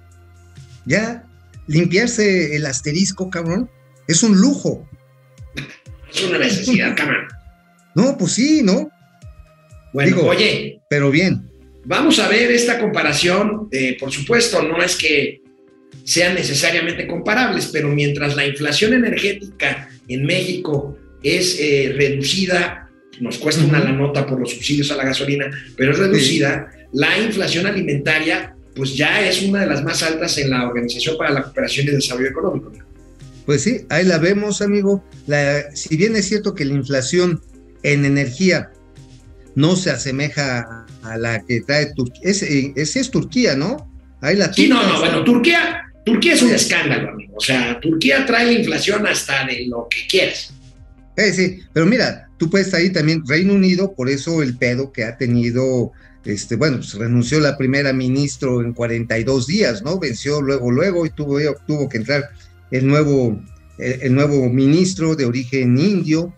ya 0.84 1.24
limpiarse 1.66 2.56
el 2.56 2.66
asterisco, 2.66 3.30
cabrón, 3.30 3.70
es 4.08 4.22
un 4.22 4.36
lujo. 4.36 4.88
Es 6.12 6.24
una 6.24 6.38
necesidad, 6.38 6.96
cabrón. 6.96 7.26
No, 7.94 8.16
pues 8.16 8.32
sí, 8.32 8.62
¿no? 8.62 8.90
Bueno, 9.92 10.20
oye. 10.22 10.80
Pero 10.88 11.10
bien. 11.10 11.42
Vamos 11.84 12.18
a 12.18 12.28
ver 12.28 12.50
esta 12.50 12.78
comparación. 12.78 13.68
Eh, 13.70 13.96
por 13.98 14.12
supuesto, 14.12 14.62
no 14.62 14.82
es 14.82 14.96
que 14.96 15.42
sean 16.04 16.34
necesariamente 16.34 17.06
comparables, 17.06 17.70
pero 17.72 17.88
mientras 17.88 18.36
la 18.36 18.46
inflación 18.46 18.92
energética 18.92 19.88
en 20.08 20.24
México 20.24 20.96
es 21.22 21.58
eh, 21.58 21.94
reducida, 21.96 22.90
nos 23.20 23.38
cuesta 23.38 23.64
una 23.64 23.80
la 23.80 23.92
nota 23.92 24.26
por 24.26 24.38
los 24.38 24.50
subsidios 24.50 24.90
a 24.90 24.96
la 24.96 25.04
gasolina, 25.04 25.50
pero 25.76 25.92
es 25.92 25.98
reducida, 25.98 26.70
la 26.92 27.18
inflación 27.18 27.66
alimentaria 27.66 28.56
pues 28.76 28.94
ya 28.94 29.26
es 29.26 29.42
una 29.42 29.60
de 29.60 29.66
las 29.66 29.82
más 29.82 30.02
altas 30.02 30.36
en 30.36 30.50
la 30.50 30.68
Organización 30.68 31.16
para 31.16 31.30
la 31.30 31.42
Cooperación 31.42 31.88
y 31.88 31.92
Desarrollo 31.92 32.28
Económico. 32.28 32.72
Pues 33.46 33.62
sí, 33.62 33.86
ahí 33.88 34.04
la 34.04 34.18
vemos, 34.18 34.60
amigo. 34.60 35.04
si 35.72 35.96
bien 35.96 36.16
es 36.16 36.28
cierto 36.28 36.54
que 36.54 36.64
la 36.64 36.74
inflación 36.74 37.40
en 37.84 38.04
energía 38.04 38.72
no 39.54 39.76
se 39.76 39.90
asemeja 39.90 40.84
a 41.02 41.16
la 41.16 41.42
que 41.44 41.60
trae 41.60 41.94
Turquía, 41.94 42.22
ese 42.24 42.74
es 42.76 43.10
Turquía, 43.10 43.54
¿no? 43.54 43.90
Ahí 44.20 44.36
la 44.36 44.52
sí, 44.52 44.68
no, 44.68 44.82
no, 44.82 44.98
bueno, 44.98 45.22
Turquía, 45.24 45.82
Turquía 46.04 46.34
es 46.34 46.42
un 46.42 46.52
escándalo, 46.52 47.10
amigo. 47.10 47.34
O 47.36 47.40
sea, 47.40 47.78
Turquía 47.80 48.26
trae 48.26 48.46
la 48.46 48.52
inflación 48.52 49.06
hasta 49.06 49.46
de 49.46 49.66
lo 49.66 49.86
que 49.88 50.06
quieras. 50.08 50.52
Eh, 51.16 51.32
sí, 51.32 51.60
pero 51.72 51.86
mira, 51.86 52.28
tú 52.38 52.50
puedes 52.50 52.74
ahí 52.74 52.90
también, 52.90 53.22
Reino 53.26 53.54
Unido, 53.54 53.94
por 53.94 54.08
eso 54.08 54.42
el 54.42 54.58
pedo 54.58 54.92
que 54.92 55.04
ha 55.04 55.16
tenido, 55.16 55.92
este, 56.24 56.56
bueno, 56.56 56.78
pues 56.78 56.94
renunció 56.94 57.38
la 57.40 57.56
primera 57.56 57.92
ministro 57.92 58.60
en 58.60 58.72
42 58.72 59.46
días, 59.46 59.82
¿no? 59.82 59.98
Venció 59.98 60.42
luego, 60.42 60.70
luego 60.70 61.06
y 61.06 61.10
tuvo, 61.10 61.38
tuvo 61.66 61.88
que 61.88 61.98
entrar 61.98 62.30
el 62.70 62.86
nuevo, 62.86 63.40
el 63.78 64.14
nuevo 64.14 64.48
ministro 64.48 65.16
de 65.16 65.24
origen 65.24 65.78
indio, 65.78 66.34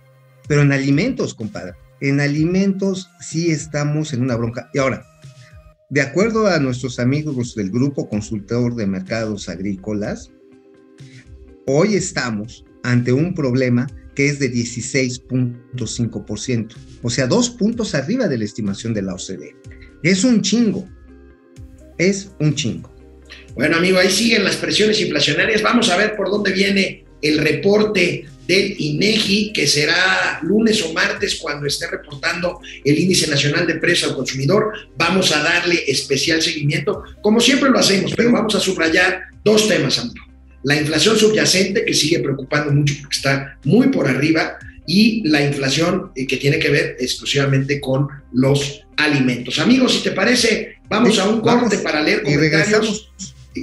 pero 0.46 0.62
en 0.62 0.72
alimentos, 0.72 1.34
compadre. 1.34 1.74
En 2.00 2.20
alimentos 2.20 3.10
sí 3.20 3.50
estamos 3.50 4.12
en 4.12 4.22
una 4.22 4.36
bronca. 4.36 4.70
Y 4.72 4.78
ahora, 4.78 5.04
de 5.90 6.00
acuerdo 6.00 6.46
a 6.46 6.58
nuestros 6.58 6.98
amigos 6.98 7.54
del 7.54 7.70
Grupo 7.70 8.08
Consultor 8.08 8.74
de 8.74 8.86
Mercados 8.86 9.48
Agrícolas, 9.48 10.30
hoy 11.66 11.94
estamos 11.94 12.64
ante 12.82 13.12
un 13.12 13.34
problema 13.34 13.86
que 14.14 14.28
es 14.28 14.38
de 14.38 14.52
16.5%, 14.52 16.74
o 17.02 17.10
sea, 17.10 17.26
dos 17.26 17.50
puntos 17.50 17.94
arriba 17.94 18.26
de 18.26 18.38
la 18.38 18.44
estimación 18.44 18.92
de 18.92 19.02
la 19.02 19.14
OCDE. 19.14 19.54
Es 20.02 20.24
un 20.24 20.42
chingo, 20.42 20.88
es 21.98 22.32
un 22.40 22.54
chingo. 22.54 22.97
Bueno, 23.58 23.76
amigo, 23.76 23.98
ahí 23.98 24.08
siguen 24.08 24.44
las 24.44 24.54
presiones 24.54 25.00
inflacionarias. 25.00 25.62
Vamos 25.62 25.90
a 25.90 25.96
ver 25.96 26.14
por 26.14 26.30
dónde 26.30 26.52
viene 26.52 27.02
el 27.20 27.38
reporte 27.38 28.24
del 28.46 28.76
INEGI, 28.78 29.52
que 29.52 29.66
será 29.66 30.38
lunes 30.44 30.80
o 30.82 30.92
martes 30.92 31.34
cuando 31.34 31.66
esté 31.66 31.88
reportando 31.88 32.60
el 32.84 32.96
índice 32.96 33.26
nacional 33.26 33.66
de 33.66 33.74
precios 33.74 34.10
al 34.10 34.16
consumidor. 34.16 34.72
Vamos 34.96 35.32
a 35.32 35.42
darle 35.42 35.82
especial 35.88 36.40
seguimiento, 36.40 37.02
como 37.20 37.40
siempre 37.40 37.68
lo 37.68 37.80
hacemos, 37.80 38.14
pero 38.16 38.30
vamos 38.30 38.54
a 38.54 38.60
subrayar 38.60 39.22
dos 39.44 39.66
temas, 39.66 39.98
amigo. 39.98 40.24
La 40.62 40.76
inflación 40.76 41.18
subyacente, 41.18 41.84
que 41.84 41.94
sigue 41.94 42.20
preocupando 42.20 42.70
mucho 42.70 42.94
porque 43.00 43.16
está 43.16 43.58
muy 43.64 43.88
por 43.88 44.06
arriba, 44.06 44.56
y 44.86 45.28
la 45.28 45.44
inflación 45.44 46.12
eh, 46.14 46.28
que 46.28 46.36
tiene 46.36 46.60
que 46.60 46.70
ver 46.70 46.96
exclusivamente 47.00 47.80
con 47.80 48.06
los 48.32 48.82
alimentos. 48.96 49.58
Amigos, 49.58 49.94
si 49.94 50.04
te 50.04 50.12
parece, 50.12 50.76
vamos 50.88 51.18
a 51.18 51.28
un 51.28 51.40
corte 51.40 51.78
para 51.78 52.00
leer 52.00 52.22
comentarios. 52.22 52.46
Y 52.46 52.56
regresamos. 52.56 53.08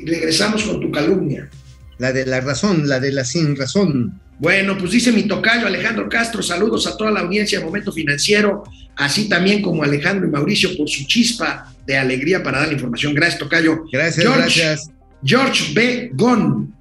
Regresamos 0.05 0.63
con 0.63 0.79
tu 0.79 0.91
calumnia. 0.91 1.49
La 1.97 2.11
de 2.11 2.25
la 2.25 2.41
razón, 2.41 2.87
la 2.87 2.99
de 2.99 3.11
la 3.11 3.23
sin 3.23 3.55
razón. 3.55 4.19
Bueno, 4.37 4.77
pues 4.77 4.91
dice 4.91 5.11
mi 5.11 5.23
tocayo 5.23 5.65
Alejandro 5.65 6.09
Castro, 6.09 6.43
saludos 6.43 6.87
a 6.87 6.97
toda 6.97 7.11
la 7.11 7.21
audiencia 7.21 7.59
de 7.59 7.65
Momento 7.65 7.91
Financiero, 7.91 8.63
así 8.97 9.29
también 9.29 9.61
como 9.61 9.83
Alejandro 9.83 10.27
y 10.27 10.31
Mauricio 10.31 10.75
por 10.75 10.89
su 10.89 11.05
chispa 11.05 11.73
de 11.85 11.97
alegría 11.97 12.43
para 12.43 12.59
dar 12.59 12.67
la 12.67 12.73
información. 12.73 13.13
Gracias, 13.13 13.39
tocayo. 13.39 13.85
Gracias, 13.91 14.25
gracias. 14.25 14.89
George 15.23 15.73
B. 15.73 16.11
Gon. 16.13 16.73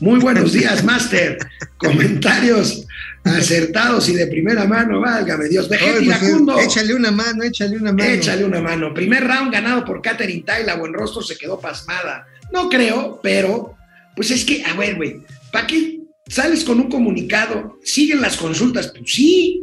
Muy 0.00 0.20
buenos 0.20 0.52
días, 0.52 0.84
Master. 0.90 1.38
Comentarios 1.78 2.86
acertados 3.24 4.08
y 4.08 4.14
de 4.14 4.26
primera 4.26 4.66
mano, 4.66 5.00
válgame 5.00 5.48
Dios. 5.48 5.68
Vegeta 5.68 6.18
pues, 6.44 6.66
Échale 6.66 6.94
una 6.94 7.10
mano, 7.10 7.42
échale 7.42 7.76
una 7.76 7.92
mano. 7.92 8.04
Échale 8.04 8.44
una 8.44 8.60
mano. 8.60 8.94
Primer 8.94 9.26
round 9.26 9.52
ganado 9.52 9.84
por 9.84 10.00
Catherine 10.00 10.42
Tyler, 10.42 10.78
buen 10.78 10.92
rostro 10.92 11.22
se 11.22 11.36
quedó 11.36 11.58
pasmada. 11.60 12.26
No 12.52 12.68
creo, 12.68 13.20
pero 13.22 13.74
pues 14.16 14.30
es 14.30 14.44
que, 14.44 14.64
a 14.64 14.74
ver, 14.74 14.96
güey, 14.96 15.22
¿para 15.52 15.66
qué 15.66 16.00
sales 16.28 16.64
con 16.64 16.80
un 16.80 16.90
comunicado? 16.90 17.78
¿Siguen 17.82 18.20
las 18.20 18.36
consultas? 18.36 18.88
Pues 18.88 19.12
sí. 19.12 19.62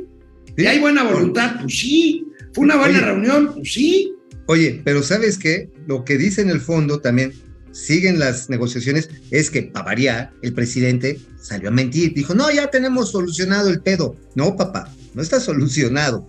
¿Y 0.56 0.66
hay 0.66 0.80
buena 0.80 1.04
voluntad? 1.04 1.58
Pues 1.62 1.78
sí. 1.78 2.26
¿Fue 2.54 2.66
una 2.66 2.78
buena 2.78 3.00
reunión? 3.00 3.54
Pues 3.54 3.74
sí. 3.74 4.12
Oye, 4.48 4.82
pero 4.84 5.04
¿sabes 5.04 5.38
qué? 5.38 5.70
Lo 5.86 6.06
que 6.06 6.18
dice 6.18 6.42
en 6.42 6.50
el 6.50 6.62
fondo 6.62 7.00
también, 7.00 7.34
siguen 7.72 8.18
las 8.18 8.50
negociaciones, 8.50 9.10
es 9.30 9.52
que 9.52 9.64
para 9.64 9.86
variar, 9.86 10.32
el 10.42 10.54
presidente 10.54 11.20
salió 11.40 11.70
a 11.70 11.72
mentir. 11.72 12.14
Dijo, 12.14 12.34
no, 12.34 12.50
ya 12.52 12.68
tenemos 12.72 13.12
solucionado 13.12 13.70
el 13.70 13.82
pedo. 13.82 14.16
No, 14.36 14.56
papá, 14.56 14.92
no 15.14 15.22
está 15.22 15.40
solucionado. 15.40 16.28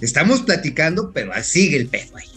Estamos 0.00 0.42
platicando, 0.42 1.12
pero 1.12 1.32
sigue 1.42 1.76
el 1.76 1.86
pedo 1.86 2.16
ahí. 2.16 2.31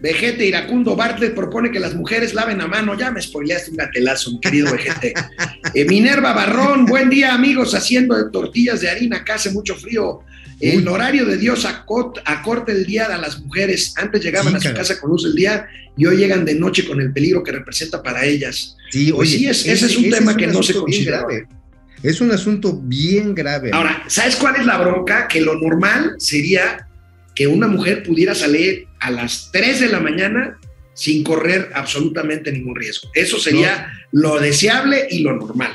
Vejete 0.00 0.46
Iracundo 0.46 0.96
Bartlett 0.96 1.34
propone 1.34 1.70
que 1.70 1.78
las 1.78 1.94
mujeres 1.94 2.32
laven 2.32 2.60
a 2.60 2.66
mano. 2.66 2.98
Ya 2.98 3.10
me 3.10 3.20
spoileaste 3.20 3.70
un 3.70 3.76
gatelazo, 3.76 4.32
mi 4.32 4.40
querido 4.40 4.72
Vejete. 4.72 5.14
Eh, 5.72 5.84
Minerva 5.84 6.32
Barrón, 6.32 6.84
buen 6.84 7.08
día, 7.10 7.32
amigos, 7.32 7.74
haciendo 7.74 8.28
tortillas 8.32 8.80
de 8.80 8.90
harina. 8.90 9.18
Acá 9.18 9.34
hace 9.34 9.50
mucho 9.50 9.76
frío. 9.76 10.20
El 10.58 10.88
horario 10.88 11.24
de 11.26 11.36
Dios 11.36 11.64
acorta 11.64 12.72
el 12.72 12.84
día 12.86 13.06
a 13.06 13.18
las 13.18 13.40
mujeres. 13.40 13.94
Antes 13.96 14.22
llegaban 14.22 14.56
a 14.56 14.60
su 14.60 14.72
casa 14.74 14.98
con 14.98 15.10
luz 15.10 15.22
del 15.22 15.34
día 15.34 15.68
y 15.96 16.06
hoy 16.06 16.16
llegan 16.16 16.44
de 16.44 16.54
noche 16.54 16.84
con 16.86 17.00
el 17.00 17.12
peligro 17.12 17.44
que 17.44 17.52
representa 17.52 18.02
para 18.02 18.24
ellas. 18.24 18.76
Sí, 18.90 19.12
pues 19.12 19.32
oye, 19.32 19.50
ese, 19.50 19.72
es 19.72 19.96
un 19.96 20.10
tema 20.10 20.36
que 20.36 20.48
no 20.48 20.62
se 20.62 20.74
considera. 20.74 21.24
Es 22.02 22.20
un 22.20 22.32
asunto 22.32 22.78
bien 22.82 23.34
grave. 23.34 23.70
Ahora, 23.72 24.02
¿sabes 24.08 24.36
cuál 24.36 24.56
es 24.56 24.66
la 24.66 24.78
bronca? 24.78 25.28
Que 25.28 25.40
lo 25.40 25.54
normal 25.54 26.16
sería 26.18 26.88
que 27.40 27.46
una 27.46 27.68
mujer 27.68 28.02
pudiera 28.02 28.34
salir 28.34 28.86
a 28.98 29.10
las 29.10 29.48
3 29.50 29.80
de 29.80 29.88
la 29.88 29.98
mañana 29.98 30.60
sin 30.92 31.24
correr 31.24 31.70
absolutamente 31.74 32.52
ningún 32.52 32.76
riesgo. 32.76 33.08
Eso 33.14 33.38
sería 33.38 33.90
lo 34.12 34.38
deseable 34.38 35.06
y 35.10 35.20
lo 35.20 35.34
normal. 35.34 35.72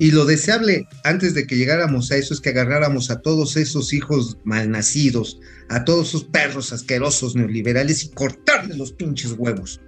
Y 0.00 0.10
lo 0.10 0.24
deseable 0.24 0.88
antes 1.04 1.34
de 1.34 1.46
que 1.46 1.56
llegáramos 1.56 2.10
a 2.10 2.16
eso 2.16 2.34
es 2.34 2.40
que 2.40 2.48
agarráramos 2.48 3.12
a 3.12 3.20
todos 3.20 3.56
esos 3.56 3.92
hijos 3.92 4.38
malnacidos, 4.42 5.38
a 5.68 5.84
todos 5.84 6.08
esos 6.08 6.24
perros 6.24 6.72
asquerosos 6.72 7.36
neoliberales 7.36 8.02
y 8.02 8.10
cortarles 8.10 8.76
los 8.76 8.90
pinches 8.90 9.36
huevos 9.38 9.80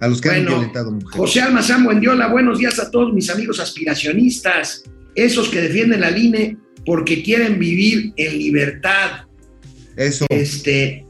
a 0.00 0.08
los 0.08 0.20
que 0.20 0.30
han 0.30 0.46
violentado 0.46 0.90
mujeres. 0.90 1.16
José 1.16 1.42
Almazán 1.42 1.84
Buendiola, 1.84 2.26
buenos 2.26 2.58
días 2.58 2.76
a 2.80 2.90
todos 2.90 3.12
mis 3.12 3.30
amigos 3.30 3.60
aspiracionistas, 3.60 4.82
esos 5.14 5.48
que 5.48 5.60
defienden 5.60 6.00
la 6.00 6.10
línea 6.10 6.56
porque 6.84 7.22
quieren 7.22 7.56
vivir 7.60 8.12
en 8.16 8.36
libertad. 8.36 9.29
Eso. 9.96 10.26
Este, 10.28 11.04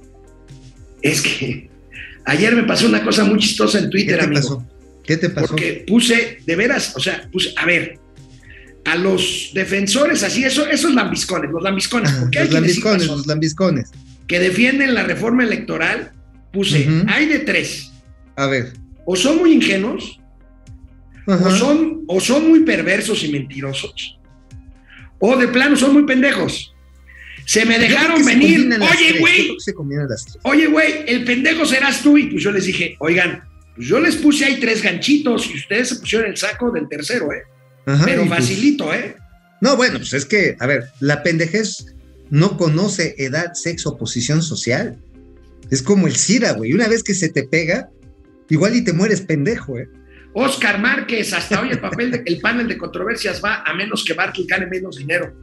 es 1.03 1.21
que 1.23 1.71
ayer 2.25 2.55
me 2.55 2.65
pasó 2.65 2.87
una 2.87 3.03
cosa 3.03 3.25
muy 3.25 3.39
chistosa 3.39 3.79
en 3.79 3.91
Twitter, 3.91 4.17
¿Qué 4.17 4.21
te 4.21 4.27
amigo. 4.27 4.43
Pasó? 4.43 4.67
¿Qué 5.05 5.17
te 5.17 5.31
pasó? 5.31 5.49
Porque 5.49 5.85
puse, 5.87 6.39
de 6.47 6.57
veras, 6.57 6.95
o 6.97 7.01
sea, 7.01 7.29
puse, 7.33 7.53
a 7.57 7.67
ver, 7.67 7.99
a 8.85 8.97
los 8.97 9.51
defensores 9.55 10.23
así, 10.23 10.45
eso, 10.45 10.67
esos 10.67 10.95
lambiscones, 10.95 11.51
los 11.51 11.63
lambiscones, 11.63 12.13
porque 12.13 12.39
hay 12.39 12.45
los 12.47 12.55
lambiscones, 12.55 13.07
los 13.07 13.27
lambiscones. 13.27 13.91
Que 14.27 14.39
defienden 14.39 14.95
la 14.95 15.03
reforma 15.03 15.43
electoral, 15.43 16.13
puse, 16.53 16.87
hay 17.09 17.27
de 17.27 17.41
tres. 17.41 17.93
A 18.37 18.47
ver. 18.47 18.73
O 19.05 19.17
son 19.17 19.39
muy 19.39 19.53
ingenuos, 19.53 20.21
o 21.27 21.51
son, 21.51 22.05
o 22.07 22.21
son 22.21 22.49
muy 22.49 22.61
perversos 22.61 23.25
y 23.25 23.33
mentirosos, 23.33 24.19
o 25.19 25.37
de 25.37 25.49
plano 25.49 25.77
son 25.77 25.93
muy 25.93 26.05
pendejos. 26.05 26.75
Se 27.45 27.65
me 27.65 27.79
dejaron 27.79 28.25
venir. 28.25 28.69
Oye, 28.81 29.19
güey. 29.19 29.57
Oye, 30.43 30.67
güey, 30.67 31.05
el 31.07 31.25
pendejo 31.25 31.67
serás 31.67 32.03
tú. 32.03 32.17
Y 32.17 32.27
pues 32.27 32.43
yo 32.43 32.53
les 32.53 32.65
dije, 32.65 32.97
oigan, 32.99 33.43
pues 33.75 33.89
yo 33.89 34.01
les 34.01 34.17
puse 34.17 34.45
ahí 34.45 34.61
tres 34.61 34.83
ganchitos 34.83 35.51
y 35.53 35.57
ustedes 35.57 35.89
se 35.89 35.97
pusieron 35.97 36.31
el 36.31 36.37
saco 36.37 36.71
del 36.71 36.89
tercero, 36.89 37.33
¿eh? 37.33 37.43
Pero 38.05 38.27
pues 38.27 38.29
facilito, 38.29 38.93
¿eh? 38.93 39.17
No, 39.61 39.77
bueno, 39.77 39.99
pues 39.99 40.13
es 40.13 40.25
que, 40.25 40.57
a 40.59 40.67
ver, 40.67 40.85
la 41.01 41.23
pendejez 41.23 41.87
no 42.31 42.57
conoce 42.57 43.15
edad, 43.19 43.55
sexo, 43.55 43.99
posición 43.99 44.43
social. 44.43 44.97
Es 45.71 45.83
como 45.83 46.07
el 46.07 46.17
SIDA, 46.17 46.53
güey. 46.53 46.73
Una 46.73 46.89
vez 46.89 47.03
que 47.03 47.15
se 47.15 47.29
te 47.29 47.45
pega, 47.45 47.91
igual 48.49 48.77
y 48.77 48.85
te 48.85 48.93
mueres 48.93 49.21
pendejo, 49.21 49.79
¿eh? 49.79 49.89
Oscar 50.33 50.81
Márquez, 50.81 51.33
hasta 51.33 51.61
hoy 51.61 51.71
el 51.71 51.81
papel 51.81 52.11
de, 52.13 52.23
el 52.25 52.39
panel 52.41 52.69
de 52.69 52.79
controversias 52.79 53.43
va 53.45 53.63
a 53.65 53.75
menos 53.75 54.05
que 54.05 54.13
Barkley 54.13 54.47
gane 54.47 54.67
menos 54.67 54.97
dinero. 54.97 55.35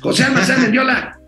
José 0.00 0.24
Almazán 0.24 0.62
Mendiola, 0.62 1.18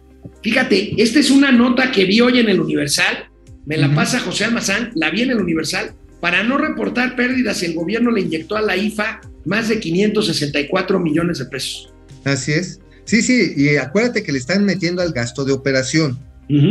fíjate, 0.43 0.95
esta 1.03 1.19
es 1.19 1.31
una 1.31 1.53
nota 1.53 1.91
que 1.91 2.05
vi 2.05 2.21
hoy 2.21 2.39
en 2.39 2.49
el 2.49 2.61
Universal, 2.61 3.29
me 3.67 3.77
la 3.77 3.95
pasa 3.95 4.21
José 4.21 4.45
Almazán, 4.45 4.93
la 4.95 5.11
vi 5.11 5.23
en 5.23 5.31
el 5.31 5.39
Universal, 5.39 5.93
para 6.21 6.43
no 6.43 6.59
reportar 6.59 7.17
pérdidas, 7.17 7.63
el 7.63 7.75
gobierno 7.75 8.11
le 8.11 8.23
inyectó 8.23 8.57
a 8.57 8.63
la 8.63 8.77
IFA 8.77 9.21
más 9.45 9.69
de 9.69 9.79
564 9.79 10.99
millones 10.99 11.39
de 11.39 11.45
pesos. 11.47 11.93
Así 12.25 12.53
es. 12.53 12.81
Sí, 13.05 13.23
sí, 13.23 13.55
y 13.57 13.77
acuérdate 13.77 14.23
que 14.23 14.33
le 14.33 14.39
están 14.39 14.65
metiendo 14.65 15.01
al 15.01 15.13
gasto 15.13 15.45
de 15.45 15.53
operación. 15.53 16.19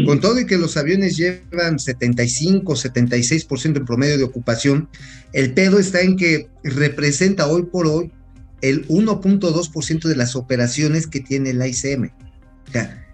Con 0.07 0.19
todo 0.19 0.39
y 0.39 0.47
que 0.47 0.57
los 0.57 0.75
aviones 0.75 1.17
llevan 1.17 1.77
75, 1.77 2.73
76% 2.73 3.77
en 3.77 3.85
promedio 3.85 4.17
de 4.17 4.23
ocupación, 4.23 4.89
el 5.33 5.53
pedo 5.53 5.77
está 5.77 6.01
en 6.01 6.17
que 6.17 6.47
representa 6.63 7.45
hoy 7.45 7.61
por 7.71 7.85
hoy 7.85 8.11
el 8.61 8.87
1.2% 8.87 10.07
de 10.07 10.15
las 10.15 10.35
operaciones 10.35 11.07
que 11.07 11.19
tiene 11.19 11.53
la 11.53 11.67
ICM. 11.67 12.11
O 12.67 12.71
sea, 12.71 13.07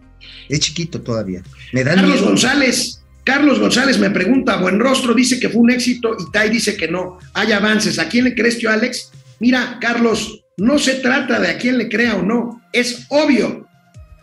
es 0.50 0.60
chiquito 0.60 1.02
todavía. 1.02 1.44
Me 1.72 1.84
Carlos 1.84 2.22
González, 2.22 3.02
Carlos 3.24 3.60
González 3.60 4.00
me 4.00 4.10
pregunta, 4.10 4.58
buen 4.58 4.80
rostro 4.80 5.14
dice 5.14 5.40
que 5.40 5.50
fue 5.50 5.62
un 5.62 5.72
éxito 5.72 6.16
y 6.20 6.32
Tai 6.32 6.50
dice 6.50 6.76
que 6.76 6.88
no. 6.88 7.18
Hay 7.34 7.52
avances. 7.52 8.00
¿A 8.00 8.10
quién 8.10 8.26
le 8.26 8.36
crees 8.36 8.60
tú, 8.60 8.68
Alex? 8.68 9.12
Mira, 9.40 9.78
Carlos, 9.80 10.44
no 10.58 10.80
se 10.80 10.96
trata 10.96 11.40
de 11.40 11.50
a 11.50 11.58
quién 11.58 11.78
le 11.78 11.90
crea 11.90 12.16
o 12.16 12.24
no. 12.24 12.62
Es 12.72 13.06
obvio, 13.10 13.68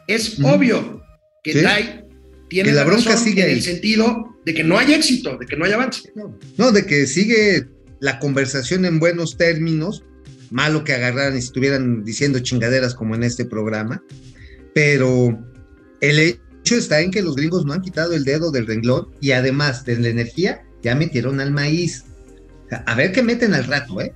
es 0.06 0.38
obvio 0.42 1.02
que 1.42 1.62
Tai 1.62 2.04
tiene 2.48 2.72
la, 2.72 2.84
bronca 2.84 3.16
sigue 3.16 3.44
en 3.44 3.50
el 3.50 3.62
sentido 3.62 4.36
de 4.44 4.54
que 4.54 4.64
no 4.64 4.76
hay 4.76 4.92
éxito, 4.92 5.38
de 5.38 5.46
que 5.46 5.56
no 5.56 5.64
hay 5.64 5.72
avance. 5.72 6.12
No, 6.56 6.72
de 6.72 6.84
que 6.84 7.06
sigue 7.06 7.66
la 8.00 8.18
conversación 8.18 8.84
en 8.84 8.98
buenos 8.98 9.36
términos, 9.36 10.02
malo 10.50 10.84
que 10.84 10.92
agarraran 10.92 11.34
y 11.34 11.38
estuvieran 11.38 12.04
diciendo 12.04 12.38
chingaderas 12.40 12.94
como 12.94 13.14
en 13.14 13.22
este 13.22 13.44
programa, 13.44 14.02
pero 14.74 15.38
el 16.00 16.18
hecho 16.18 16.76
está 16.76 17.00
en 17.00 17.10
que 17.10 17.22
los 17.22 17.36
gringos 17.36 17.64
no 17.64 17.72
han 17.72 17.82
quitado 17.82 18.14
el 18.14 18.24
dedo 18.24 18.50
del 18.50 18.66
renglón 18.66 19.08
y 19.20 19.32
además 19.32 19.84
de 19.84 19.98
la 19.98 20.08
energía 20.08 20.62
ya 20.82 20.94
metieron 20.94 21.40
al 21.40 21.52
maíz. 21.52 22.04
a 22.70 22.94
ver 22.94 23.12
qué 23.12 23.22
meten 23.22 23.54
al 23.54 23.64
rato, 23.64 24.00
¿eh? 24.00 24.14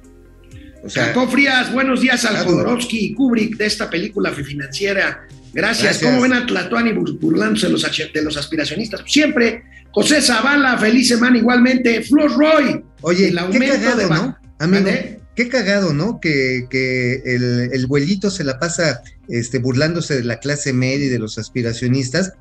O 0.85 0.91
sea, 0.91 1.15
Frías, 1.29 1.73
buenos 1.73 2.03
días 2.03 2.27
al 2.27 2.45
Jodorowsky 2.45 3.07
y 3.07 3.15
Kubrick 3.15 3.57
de 3.57 3.65
esta 3.65 3.89
película 3.89 4.33
financiera 4.33 5.27
Gracias. 5.55 6.01
¿Cómo 6.03 6.21
ven 6.21 6.33
a 6.33 6.45
Tlatuani 6.47 6.93
burlándose 6.93 7.67
de 7.67 7.73
los, 7.73 7.83
de 8.13 8.23
los 8.23 8.37
aspiracionistas? 8.37 9.03
Siempre. 9.07 9.63
José 9.93 10.21
Zavala, 10.21 10.77
feliz 10.77 11.09
semana 11.09 11.39
igualmente. 11.39 12.03
Flor 12.03 12.37
Roy. 12.37 12.85
Oye, 13.03 13.29
el 13.29 13.39
aumento 13.39 13.65
qué 13.65 13.81
cagado, 13.81 13.97
de... 13.97 14.09
¿no? 14.09 14.37
Amigo, 14.59 14.91
qué 15.35 15.49
cagado, 15.49 15.93
¿no? 15.93 16.21
Que, 16.21 16.67
que 16.71 17.23
el, 17.25 17.71
el 17.73 17.87
vuelito 17.87 18.31
se 18.31 18.45
la 18.45 18.59
pasa 18.59 19.03
este, 19.29 19.59
burlándose 19.59 20.17
de 20.17 20.25
la 20.25 20.39
clase 20.39 20.73
media 20.73 21.07
y 21.07 21.11
de 21.11 21.19
los 21.19 21.39
aspiracionistas. 21.39 22.35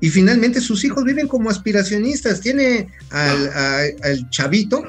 Y 0.00 0.10
finalmente 0.10 0.60
sus 0.60 0.84
hijos 0.84 1.04
viven 1.04 1.28
como 1.28 1.50
aspiracionistas. 1.50 2.40
Tiene 2.40 2.88
al, 3.10 3.92
al 4.02 4.30
chavito, 4.30 4.84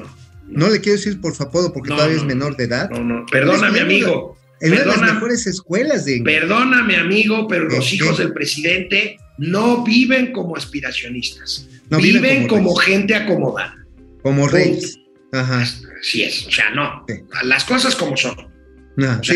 no 0.48 0.68
le 0.68 0.80
quiero 0.80 0.98
decir 0.98 1.20
por 1.20 1.34
su 1.34 1.42
apodo 1.42 1.72
porque 1.72 1.90
todavía 1.90 2.16
es 2.16 2.24
menor 2.24 2.56
de 2.56 2.64
edad. 2.64 2.90
No, 2.90 3.04
no, 3.04 3.26
perdóname, 3.26 3.80
amigo. 3.80 4.36
En 4.60 4.72
una 4.72 4.80
de 4.80 4.86
las 4.86 5.00
mejores 5.00 5.46
escuelas 5.46 6.04
de. 6.04 6.22
Perdóname, 6.24 6.96
amigo, 6.96 7.46
pero 7.48 7.64
los 7.64 7.92
hijos 7.92 8.18
del 8.18 8.32
presidente 8.32 9.18
no 9.38 9.84
viven 9.84 10.32
como 10.32 10.56
aspiracionistas. 10.56 11.68
No 11.90 11.98
viven, 11.98 12.48
como, 12.48 12.74
gente 12.74 13.14
acomodada. 13.14 13.76
Como 14.22 14.48
reyes. 14.48 14.98
Ajá. 15.32 15.66
Así 16.04 16.22
es. 16.22 16.46
O 16.46 16.50
sea, 16.50 16.70
no. 16.70 17.06
Las 17.44 17.64
cosas 17.64 17.96
como 17.96 18.14
son. 18.16 18.36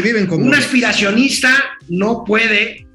viven 0.03 0.27
como. 0.27 0.45
Un 0.45 0.55
aspiracionista 0.55 1.79
no 1.89 2.25
puede 2.25 2.87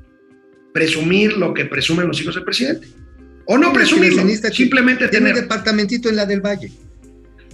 presumir 0.73 1.33
lo 1.33 1.53
que 1.53 1.65
presumen 1.65 2.07
los 2.07 2.21
hijos 2.21 2.35
del 2.35 2.43
presidente. 2.43 2.87
O 3.45 3.57
no 3.57 3.73
presumirlo, 3.73 4.23
simplemente 4.53 5.07
tiene 5.09 5.25
tener... 5.27 5.35
un 5.35 5.41
departamentito 5.41 6.07
en 6.07 6.15
la 6.15 6.25
del 6.25 6.39
Valle. 6.39 6.71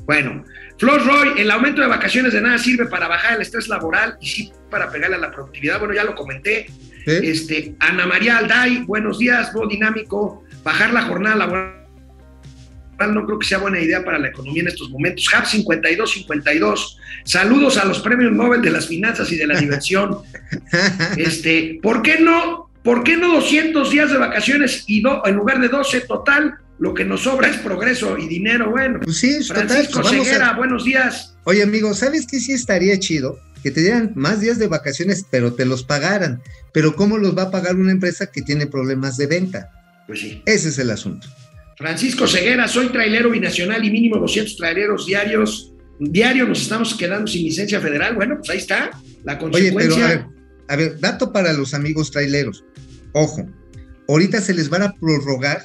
Bueno, 0.06 0.44
Flor 0.78 1.04
Roy, 1.06 1.42
el 1.42 1.50
aumento 1.50 1.82
de 1.82 1.88
vacaciones 1.88 2.34
de 2.34 2.42
nada 2.42 2.58
sirve 2.58 2.86
para 2.86 3.08
bajar 3.08 3.36
el 3.36 3.42
estrés 3.42 3.68
laboral 3.68 4.18
y 4.22 4.28
sí 4.28 4.52
para 4.70 4.92
pegarle 4.92 5.16
a 5.16 5.20
la 5.20 5.32
productividad. 5.32 5.80
Bueno, 5.80 5.94
ya 5.94 6.04
lo 6.04 6.16
comenté. 6.16 6.68
Este, 7.06 7.76
Ana 7.80 8.06
María 8.06 8.38
Alday, 8.38 8.84
buenos 8.86 9.18
días, 9.18 9.52
voz 9.54 9.70
dinámico. 9.70 10.44
Bajar 10.64 10.94
la 10.94 11.04
jornada 11.04 11.38
laboral 11.38 11.79
no 13.08 13.26
creo 13.26 13.40
que 13.40 13.48
sea 13.48 13.58
buena 13.58 13.80
idea 13.80 14.04
para 14.04 14.20
la 14.20 14.30
economía 14.30 14.62
en 14.62 14.68
estos 14.70 14.90
momentos. 14.90 15.28
HAP 15.34 15.46
5252. 15.46 16.98
Saludos 17.24 17.78
a 17.78 17.86
los 17.86 18.00
premios 18.00 18.32
Nobel 18.32 18.62
de 18.62 18.72
las 18.72 18.88
finanzas 18.88 19.32
y 19.32 19.38
de 19.38 19.48
la 19.48 19.60
diversión. 19.60 20.20
este, 21.18 21.80
¿por 21.82 22.02
qué 22.02 22.20
no? 22.20 22.70
¿Por 22.84 23.04
qué 23.04 23.18
no 23.18 23.36
200 23.36 23.92
días 23.92 24.12
de 24.12 24.18
vacaciones 24.18 24.86
y 24.88 25.04
en 25.26 25.36
lugar 25.36 25.60
de 25.60 25.68
12 25.68 26.02
total? 26.02 26.58
lo 26.80 26.94
que 26.94 27.04
nos 27.04 27.24
sobra 27.24 27.50
es 27.50 27.58
progreso 27.58 28.18
y 28.18 28.28
dinero, 28.28 28.72
bueno. 28.72 29.02
Pues 29.04 29.18
sí, 29.18 29.44
Francisco 29.44 30.02
total, 30.02 30.24
Ceguera, 30.24 30.54
buenos 30.54 30.86
días. 30.86 31.36
Oye, 31.44 31.62
amigo, 31.62 31.94
¿sabes 31.94 32.26
qué 32.26 32.40
sí 32.40 32.54
estaría 32.54 32.98
chido? 33.00 33.38
Que 33.62 33.70
te 33.70 33.82
dieran 33.82 34.14
más 34.16 34.40
días 34.40 34.58
de 34.60 34.68
vacaciones, 34.68 35.26
pero 35.30 35.54
te 35.54 35.66
los 35.66 35.84
pagaran. 35.84 36.42
Pero 36.74 36.96
¿cómo 36.96 37.18
los 37.18 37.38
va 37.38 37.44
a 37.44 37.52
pagar 37.52 37.76
una 37.76 37.92
empresa 37.92 38.28
que 38.28 38.42
tiene 38.42 38.66
problemas 38.66 39.18
de 39.18 39.28
venta? 39.28 39.72
Pues 40.08 40.22
sí. 40.22 40.42
Ese 40.46 40.70
es 40.70 40.80
el 40.80 40.90
asunto. 40.90 41.28
Francisco 41.80 42.28
Ceguera, 42.28 42.68
soy 42.68 42.90
trailero 42.90 43.30
binacional 43.30 43.86
y 43.86 43.90
mínimo 43.90 44.18
200 44.18 44.58
traileros 44.58 45.06
diarios. 45.06 45.74
Diario 45.98 46.46
nos 46.46 46.62
estamos 46.62 46.94
quedando 46.94 47.26
sin 47.26 47.46
licencia 47.46 47.80
federal. 47.80 48.16
Bueno, 48.16 48.36
pues 48.38 48.50
ahí 48.50 48.58
está 48.58 48.92
la 49.24 49.40
consecuencia. 49.40 50.06
Oye, 50.06 50.18
pero 50.18 50.34
a 50.68 50.76
ver, 50.76 51.00
dato 51.00 51.32
para 51.32 51.54
los 51.54 51.74
amigos 51.74 52.12
traileros. 52.12 52.66
Ojo, 53.14 53.50
ahorita 54.10 54.42
se 54.42 54.54
les 54.54 54.68
van 54.68 54.82
a 54.82 54.92
prorrogar 54.92 55.64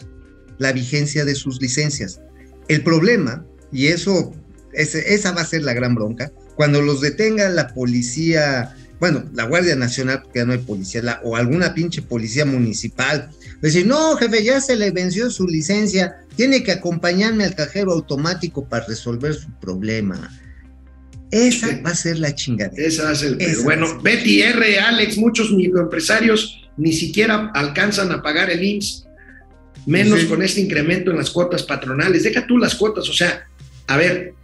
la 0.58 0.70
vigencia 0.70 1.24
de 1.24 1.34
sus 1.34 1.60
licencias. 1.60 2.20
El 2.68 2.84
problema, 2.84 3.44
y 3.72 3.88
eso, 3.88 4.32
esa 4.72 5.32
va 5.32 5.40
a 5.40 5.46
ser 5.46 5.64
la 5.64 5.74
gran 5.74 5.96
bronca, 5.96 6.30
cuando 6.54 6.80
los 6.80 7.00
detenga 7.00 7.48
la 7.48 7.74
policía, 7.74 8.76
bueno, 9.00 9.24
la 9.34 9.44
Guardia 9.44 9.76
Nacional, 9.76 10.22
porque 10.22 10.40
ya 10.40 10.44
no 10.44 10.52
hay 10.52 10.58
policía, 10.58 11.20
o 11.22 11.36
alguna 11.36 11.74
pinche 11.74 12.02
policía 12.02 12.44
municipal, 12.44 13.30
decir, 13.60 13.86
no, 13.86 14.16
jefe, 14.16 14.44
ya 14.44 14.60
se 14.60 14.76
le 14.76 14.90
venció 14.90 15.30
su 15.30 15.46
licencia, 15.46 16.16
tiene 16.36 16.62
que 16.62 16.72
acompañarme 16.72 17.44
al 17.44 17.54
cajero 17.54 17.92
automático 17.92 18.68
para 18.68 18.86
resolver 18.86 19.34
su 19.34 19.50
problema. 19.60 20.30
Esa 21.30 21.80
va 21.84 21.90
a 21.90 21.94
ser 21.94 22.18
la 22.18 22.34
chingadera. 22.34 22.86
Esa 22.86 23.04
va 23.04 23.10
a 23.10 23.14
ser 23.14 23.36
el 23.40 23.56
Bueno, 23.64 24.00
Betty 24.00 24.42
R, 24.42 24.78
Alex, 24.78 25.18
muchos 25.18 25.50
microempresarios 25.50 26.70
ni 26.76 26.92
siquiera 26.92 27.50
alcanzan 27.54 28.12
a 28.12 28.22
pagar 28.22 28.50
el 28.50 28.62
IMSS 28.62 29.04
menos 29.86 30.24
con 30.24 30.42
este 30.42 30.60
incremento 30.60 31.10
en 31.10 31.18
las 31.18 31.30
cuotas 31.30 31.62
patronales. 31.62 32.22
Deja 32.22 32.46
tú 32.46 32.58
las 32.58 32.74
cuotas, 32.74 33.08
o 33.08 33.12
sea, 33.12 33.46
a 33.86 33.96
ver, 33.96 34.34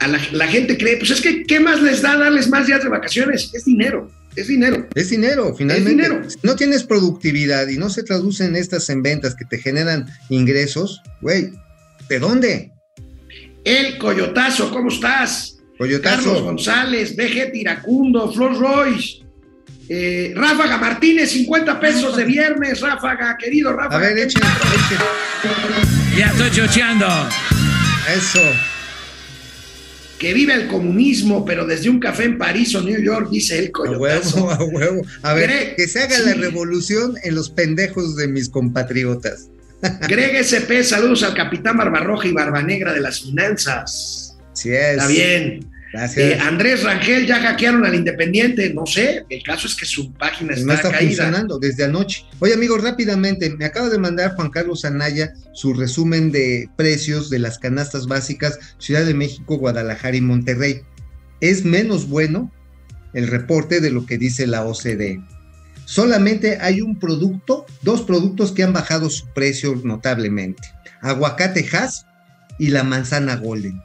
a 0.00 0.08
la, 0.08 0.46
gente 0.48 0.78
cree, 0.78 0.96
pues 0.96 1.10
es 1.10 1.20
que, 1.20 1.44
¿qué 1.44 1.60
más 1.60 1.80
les 1.82 2.00
da 2.00 2.16
darles 2.16 2.48
más 2.48 2.66
días 2.66 2.82
de 2.82 2.88
vacaciones? 2.88 3.50
Es 3.52 3.66
dinero, 3.66 4.10
es 4.34 4.48
dinero. 4.48 4.86
Es 4.94 5.10
dinero, 5.10 5.54
finalmente. 5.54 5.90
Es 5.90 5.96
dinero. 5.96 6.30
Si 6.30 6.38
no 6.42 6.56
tienes 6.56 6.84
productividad 6.84 7.68
y 7.68 7.76
no 7.76 7.90
se 7.90 8.02
traducen 8.02 8.56
estas 8.56 8.88
en 8.88 9.02
ventas 9.02 9.34
que 9.34 9.44
te 9.44 9.58
generan 9.58 10.06
ingresos, 10.30 11.02
güey, 11.20 11.50
¿de 12.08 12.18
dónde? 12.18 12.72
El 13.64 13.98
Coyotazo, 13.98 14.70
¿cómo 14.70 14.88
estás? 14.88 15.58
Coyotazo. 15.76 16.24
Carlos 16.24 16.42
González, 16.42 17.14
BG 17.14 17.52
Tiracundo, 17.52 18.32
Flor 18.32 18.58
Royce. 18.58 19.20
Eh, 19.88 20.32
Ráfaga 20.36 20.78
Martínez, 20.78 21.32
50 21.32 21.80
pesos 21.80 22.16
de 22.16 22.24
viernes, 22.24 22.80
Ráfaga, 22.80 23.36
querido 23.36 23.72
Ráfaga. 23.72 23.96
A 23.96 24.08
ver, 24.08 24.18
eche, 24.18 24.38
eche. 24.38 26.16
Ya 26.16 26.26
estoy 26.26 26.50
chocheando. 26.50 27.06
Eso. 28.08 28.40
Que 30.20 30.34
vive 30.34 30.52
el 30.52 30.68
comunismo, 30.68 31.46
pero 31.46 31.64
desde 31.64 31.88
un 31.88 31.98
café 31.98 32.24
en 32.24 32.36
París 32.36 32.74
o 32.74 32.82
New 32.82 33.02
York, 33.02 33.30
dice 33.30 33.58
el 33.58 33.70
coyotazo. 33.70 34.50
A 34.50 34.58
huevo, 34.58 34.64
a 34.64 34.64
huevo. 34.64 35.02
A 35.22 35.32
ver, 35.32 35.74
que 35.76 35.88
se 35.88 36.02
haga 36.02 36.18
la 36.18 36.34
revolución 36.34 37.14
en 37.22 37.34
los 37.34 37.48
pendejos 37.48 38.16
de 38.16 38.28
mis 38.28 38.50
compatriotas. 38.50 39.48
Greg 40.08 40.36
SP, 40.44 40.84
saludos 40.84 41.22
al 41.22 41.32
capitán 41.32 41.78
Barbarroja 41.78 42.28
y 42.28 42.32
Barbanegra 42.32 42.92
de 42.92 43.00
las 43.00 43.22
finanzas. 43.22 44.36
Sí 44.52 44.68
es. 44.68 44.90
Está 44.90 45.06
bien. 45.06 45.69
Gracias. 45.92 46.24
Eh, 46.24 46.38
Andrés 46.40 46.84
Rangel 46.84 47.26
ya 47.26 47.40
hackearon 47.40 47.84
al 47.84 47.94
Independiente, 47.94 48.72
no 48.72 48.86
sé, 48.86 49.24
el 49.28 49.42
caso 49.42 49.66
es 49.66 49.74
que 49.74 49.86
su 49.86 50.12
página 50.12 50.54
está, 50.54 50.66
no 50.66 50.72
está 50.72 50.90
caída. 50.90 51.08
funcionando 51.08 51.58
desde 51.58 51.84
anoche. 51.84 52.24
Oye, 52.38 52.54
amigos, 52.54 52.82
rápidamente, 52.82 53.50
me 53.50 53.64
acaba 53.64 53.88
de 53.88 53.98
mandar 53.98 54.34
Juan 54.36 54.50
Carlos 54.50 54.84
Anaya 54.84 55.32
su 55.52 55.74
resumen 55.74 56.30
de 56.30 56.68
precios 56.76 57.28
de 57.28 57.40
las 57.40 57.58
canastas 57.58 58.06
básicas 58.06 58.58
Ciudad 58.78 59.04
de 59.04 59.14
México, 59.14 59.56
Guadalajara 59.56 60.16
y 60.16 60.20
Monterrey. 60.20 60.82
Es 61.40 61.64
menos 61.64 62.08
bueno 62.08 62.52
el 63.12 63.26
reporte 63.26 63.80
de 63.80 63.90
lo 63.90 64.06
que 64.06 64.18
dice 64.18 64.46
la 64.46 64.64
OCDE. 64.64 65.20
Solamente 65.86 66.58
hay 66.60 66.82
un 66.82 67.00
producto, 67.00 67.66
dos 67.82 68.02
productos 68.02 68.52
que 68.52 68.62
han 68.62 68.72
bajado 68.72 69.10
su 69.10 69.26
precio 69.34 69.74
notablemente. 69.82 70.62
Aguacate 71.00 71.68
Hass 71.72 72.06
y 72.60 72.68
la 72.68 72.84
manzana 72.84 73.34
Golden 73.34 73.80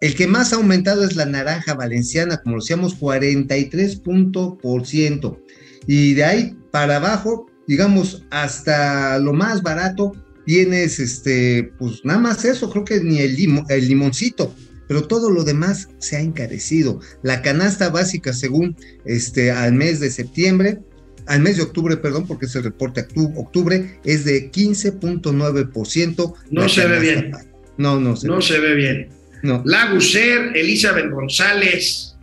el 0.00 0.14
que 0.14 0.26
más 0.26 0.52
ha 0.52 0.56
aumentado 0.56 1.04
es 1.04 1.16
la 1.16 1.26
naranja 1.26 1.74
valenciana, 1.74 2.38
como 2.38 2.56
decíamos, 2.56 2.98
43%. 2.98 5.38
Y 5.86 6.14
de 6.14 6.24
ahí 6.24 6.56
para 6.70 6.96
abajo, 6.96 7.46
digamos, 7.66 8.24
hasta 8.30 9.18
lo 9.18 9.32
más 9.32 9.62
barato, 9.62 10.12
tienes 10.44 11.00
este, 11.00 11.72
pues 11.78 12.04
nada 12.04 12.20
más 12.20 12.44
eso, 12.44 12.70
creo 12.70 12.84
que 12.84 13.00
ni 13.00 13.20
el, 13.20 13.36
el 13.68 13.88
limoncito, 13.88 14.54
pero 14.88 15.06
todo 15.06 15.30
lo 15.30 15.44
demás 15.44 15.88
se 15.98 16.16
ha 16.16 16.20
encarecido. 16.20 17.00
La 17.22 17.42
canasta 17.42 17.90
básica, 17.90 18.32
según 18.32 18.76
este, 19.04 19.50
al 19.50 19.72
mes 19.72 20.00
de 20.00 20.10
septiembre, 20.10 20.80
al 21.26 21.40
mes 21.40 21.56
de 21.56 21.62
octubre, 21.62 21.96
perdón, 21.96 22.26
porque 22.26 22.46
es 22.46 22.54
el 22.56 22.64
reporte 22.64 23.06
octubre, 23.36 23.98
es 24.04 24.24
de 24.24 24.50
15.9%. 24.50 26.34
No 26.50 26.68
se 26.68 26.86
ve 26.86 27.00
bien. 27.00 27.32
No, 27.78 27.98
no 27.98 28.16
se 28.16 28.26
No 28.26 28.42
se 28.42 28.58
ve 28.58 28.74
bien. 28.74 29.08
No. 29.44 29.62
Laguser, 29.66 30.52
Elizabeth 30.56 31.10
González. 31.10 32.16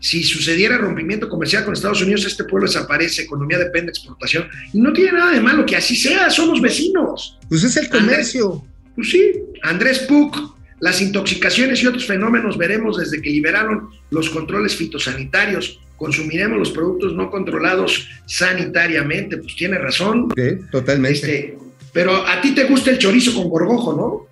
Si 0.00 0.22
sucediera 0.24 0.78
rompimiento 0.78 1.28
comercial 1.28 1.64
con 1.64 1.74
Estados 1.74 2.00
Unidos, 2.00 2.24
este 2.24 2.44
pueblo 2.44 2.66
desaparece, 2.66 3.22
economía 3.22 3.58
depende 3.58 3.86
de 3.86 3.90
exportación. 3.90 4.48
Y 4.72 4.80
no 4.80 4.92
tiene 4.94 5.12
nada 5.12 5.32
de 5.32 5.40
malo 5.40 5.66
que 5.66 5.76
así 5.76 5.94
sea, 5.94 6.30
somos 6.30 6.62
vecinos. 6.62 7.38
Pues 7.50 7.64
es 7.64 7.76
el 7.76 7.90
comercio. 7.90 8.64
pues 8.94 9.10
sí, 9.10 9.32
Andrés 9.62 9.98
Puc, 10.00 10.38
las 10.80 11.02
intoxicaciones 11.02 11.82
y 11.82 11.86
otros 11.86 12.06
fenómenos 12.06 12.56
veremos 12.56 12.96
desde 12.96 13.20
que 13.20 13.28
liberaron 13.28 13.90
los 14.10 14.30
controles 14.30 14.74
fitosanitarios. 14.74 15.80
Consumiremos 15.96 16.58
los 16.58 16.70
productos 16.70 17.14
no 17.14 17.30
controlados 17.30 18.08
sanitariamente. 18.24 19.36
Pues 19.36 19.54
tiene 19.54 19.76
razón. 19.76 20.28
Sí, 20.34 20.64
totalmente. 20.70 21.18
Este, 21.18 21.58
pero 21.92 22.26
a 22.26 22.40
ti 22.40 22.54
te 22.54 22.64
gusta 22.64 22.90
el 22.90 22.98
chorizo 22.98 23.34
con 23.34 23.50
gorgojo, 23.50 23.92
¿no? 23.94 24.28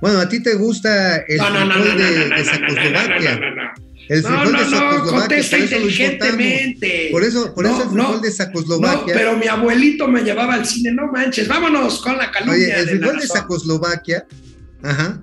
Bueno, 0.00 0.18
a 0.18 0.28
ti 0.28 0.42
te 0.42 0.54
gusta 0.54 1.16
el 1.16 1.40
frijol 1.40 1.98
de, 1.98 2.44
Sacoslovaquia. 2.44 3.40
El 4.08 4.22
frijol 4.22 4.52
de 4.52 4.64
Sacoslovaquia, 4.64 5.20
por 5.20 5.32
eso 5.32 5.56
inteligentemente. 5.56 7.08
Por 7.12 7.22
eso, 7.22 7.54
por 7.54 7.66
eso 7.66 7.82
el 7.82 7.90
frijol 7.90 8.22
de 8.22 8.30
Sacoslovaquia. 8.30 9.14
pero 9.14 9.36
mi 9.36 9.46
abuelito 9.46 10.08
me 10.08 10.22
llevaba 10.22 10.54
al 10.54 10.66
cine, 10.66 10.92
no 10.92 11.08
manches, 11.12 11.46
vámonos 11.48 12.00
con 12.00 12.16
la 12.16 12.30
calumnia. 12.30 12.54
Oye, 12.54 12.80
el 12.80 12.88
frijol 12.88 13.16
de, 13.16 13.22
de 13.22 13.26
Sacoslovaquia, 13.28 14.26
ajá, 14.82 15.22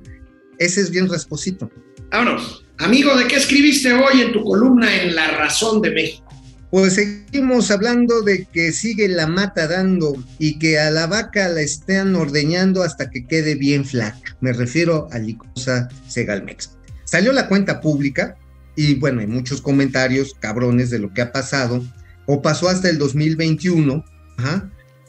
ese 0.60 0.82
es 0.82 0.92
bien 0.92 1.10
rasposito. 1.10 1.70
Vámonos. 2.12 2.64
Amigo, 2.80 3.16
¿de 3.18 3.28
qué 3.28 3.38
escribiste 3.38 3.92
hoy 3.92 4.22
en 4.22 4.32
tu 4.32 4.44
columna 4.44 5.02
en 5.02 5.16
La 5.16 5.32
Razón 5.32 5.82
de 5.82 5.90
México? 5.92 6.27
Pues 6.70 6.96
seguimos 6.96 7.72
hablando 7.72 8.22
de 8.22 8.46
que 8.46 8.74
sigue 8.74 9.08
la 9.08 9.26
mata 9.26 9.68
dando 9.68 10.22
y 10.38 10.60
que 10.60 10.78
a 10.80 10.92
la 10.92 11.08
vaca 11.08 11.48
la 11.48 11.62
están 11.62 12.14
ordeñando 12.16 12.84
hasta 12.84 13.10
que 13.10 13.26
quede 13.26 13.56
bien 13.56 13.86
flaca. 13.86 14.38
Me 14.42 14.52
refiero 14.52 15.08
a 15.12 15.20
Licosa 15.20 15.88
Segalmex. 16.08 16.78
Salió 17.06 17.32
la 17.32 17.48
cuenta 17.48 17.80
pública 17.80 18.38
y 18.76 18.96
bueno, 18.96 19.22
hay 19.22 19.28
muchos 19.28 19.62
comentarios 19.62 20.36
cabrones 20.40 20.90
de 20.90 21.00
lo 21.00 21.14
que 21.14 21.22
ha 21.22 21.32
pasado 21.32 21.82
o 22.26 22.42
pasó 22.42 22.68
hasta 22.68 22.90
el 22.90 22.98
2021, 22.98 24.04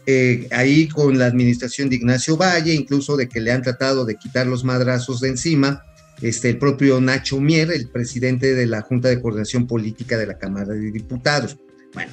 eh, 0.07 0.47
ahí 0.53 0.89
con 0.89 1.19
la 1.19 1.27
administración 1.27 1.91
de 1.91 1.97
Ignacio 1.97 2.37
Valle, 2.37 2.73
incluso 2.73 3.17
de 3.17 3.29
que 3.29 3.41
le 3.41 3.51
han 3.51 3.63
tratado 3.63 4.05
de 4.05 4.15
quitar 4.15 4.47
los 4.47 4.63
madrazos 4.63 5.21
de 5.21 5.31
encima 5.31 5.83
este, 6.21 6.51
el 6.51 6.59
propio 6.59 7.01
Nacho 7.01 7.41
Mier, 7.41 7.71
el 7.71 7.89
presidente 7.89 8.55
de 8.55 8.67
la 8.67 8.83
Junta 8.83 9.09
de 9.09 9.21
Coordinación 9.21 9.67
Política 9.67 10.17
de 10.17 10.27
la 10.27 10.39
Cámara 10.39 10.75
de 10.75 10.91
Diputados. 10.91 11.57
Bueno, 11.95 12.13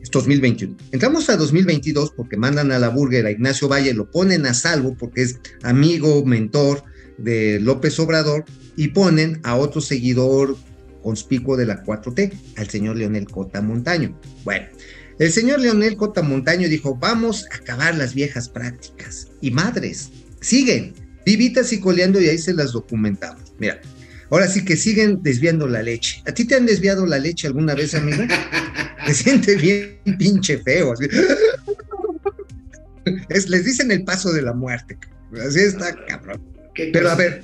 es 0.00 0.10
2021. 0.10 0.76
Entramos 0.92 1.28
a 1.30 1.36
2022 1.36 2.12
porque 2.16 2.36
mandan 2.36 2.72
a 2.72 2.78
la 2.78 2.88
burger 2.88 3.26
a 3.26 3.30
Ignacio 3.30 3.68
Valle, 3.68 3.94
lo 3.94 4.10
ponen 4.10 4.46
a 4.46 4.54
salvo 4.54 4.96
porque 4.96 5.22
es 5.22 5.38
amigo, 5.62 6.24
mentor 6.24 6.84
de 7.18 7.60
López 7.60 7.98
Obrador 7.98 8.44
y 8.76 8.88
ponen 8.88 9.40
a 9.44 9.56
otro 9.56 9.80
seguidor 9.80 10.56
conspicuo 11.02 11.56
de 11.56 11.66
la 11.66 11.84
4T, 11.84 12.32
al 12.56 12.68
señor 12.68 12.96
Leonel 12.96 13.26
Cota 13.26 13.60
Montaño. 13.60 14.18
Bueno, 14.44 14.66
el 15.18 15.32
señor 15.32 15.60
Leonel 15.60 15.96
Cota 15.96 16.22
Montaño 16.22 16.68
dijo, 16.68 16.96
vamos 16.96 17.46
a 17.52 17.56
acabar 17.56 17.94
las 17.96 18.14
viejas 18.14 18.48
prácticas. 18.48 19.28
Y 19.40 19.50
madres, 19.50 20.10
siguen 20.40 20.94
vivitas 21.24 21.72
y 21.72 21.80
coleando 21.80 22.20
y 22.20 22.28
ahí 22.28 22.38
se 22.38 22.54
las 22.54 22.72
documentamos. 22.72 23.52
Mira, 23.58 23.80
ahora 24.30 24.48
sí 24.48 24.64
que 24.64 24.76
siguen 24.76 25.22
desviando 25.22 25.66
la 25.68 25.82
leche. 25.82 26.22
¿A 26.26 26.32
ti 26.32 26.44
te 26.44 26.54
han 26.54 26.66
desviado 26.66 27.06
la 27.06 27.18
leche 27.18 27.46
alguna 27.46 27.74
vez, 27.74 27.94
amigo? 27.94 28.22
Te 29.06 29.14
siente 29.14 29.56
bien 29.56 29.98
pinche 30.16 30.58
feo. 30.58 30.94
Es, 33.28 33.48
les 33.48 33.64
dicen 33.64 33.90
el 33.90 34.04
paso 34.04 34.32
de 34.32 34.42
la 34.42 34.52
muerte. 34.52 34.96
Así 35.44 35.58
está, 35.58 35.92
cabrón. 36.06 36.40
Pero 36.74 37.10
a 37.10 37.16
ver, 37.16 37.42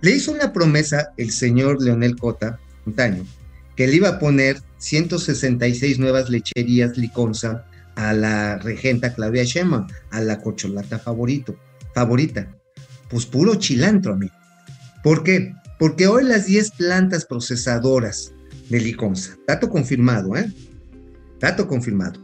le 0.00 0.12
hizo 0.12 0.30
una 0.30 0.52
promesa 0.52 1.12
el 1.16 1.32
señor 1.32 1.82
Leonel 1.82 2.16
Cota, 2.16 2.60
Montaño, 2.84 3.26
que 3.74 3.88
le 3.88 3.96
iba 3.96 4.10
a 4.10 4.18
poner 4.20 4.58
166 4.78 5.98
nuevas 5.98 6.30
lecherías 6.30 6.96
Liconza 6.96 7.64
a 7.96 8.12
la 8.12 8.58
regenta 8.58 9.12
Claudia 9.12 9.42
Sheinbaum, 9.42 9.88
a 10.12 10.20
la 10.20 10.40
cocholata 10.40 11.00
favorito, 11.00 11.58
favorita 11.94 12.48
pues 13.12 13.26
puro 13.26 13.54
chilantro, 13.56 14.14
amigo. 14.14 14.32
¿Por 15.04 15.22
qué? 15.22 15.54
Porque 15.78 16.06
hoy 16.06 16.24
las 16.24 16.46
10 16.46 16.70
plantas 16.72 17.26
procesadoras 17.26 18.32
de 18.70 18.80
Liconza, 18.80 19.36
dato 19.46 19.68
confirmado, 19.68 20.34
¿eh? 20.34 20.50
Dato 21.38 21.68
confirmado, 21.68 22.18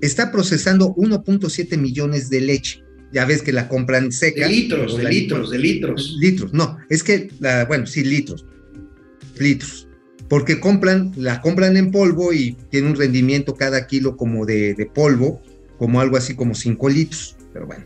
está 0.00 0.30
procesando 0.30 0.94
1.7 0.94 1.76
millones 1.76 2.30
de 2.30 2.40
leche. 2.40 2.84
Ya 3.12 3.24
ves 3.24 3.42
que 3.42 3.52
la 3.52 3.68
compran 3.68 4.12
seca. 4.12 4.46
De 4.46 4.52
litros, 4.52 4.96
de 4.96 5.04
litros, 5.04 5.50
de 5.50 5.58
litros. 5.58 6.16
Litros, 6.20 6.52
no, 6.52 6.78
es 6.88 7.02
que, 7.02 7.30
bueno, 7.66 7.86
sí, 7.86 8.04
litros. 8.04 8.46
Litros. 9.38 9.88
Porque 10.28 10.60
compran, 10.60 11.12
la 11.16 11.40
compran 11.40 11.76
en 11.76 11.90
polvo 11.90 12.32
y 12.32 12.52
tiene 12.70 12.88
un 12.88 12.96
rendimiento 12.96 13.56
cada 13.56 13.86
kilo 13.86 14.16
como 14.16 14.46
de, 14.46 14.74
de 14.74 14.86
polvo, 14.86 15.42
como 15.78 16.00
algo 16.00 16.16
así 16.16 16.36
como 16.36 16.54
5 16.54 16.88
litros. 16.90 17.34
Pero 17.54 17.66
bueno, 17.66 17.84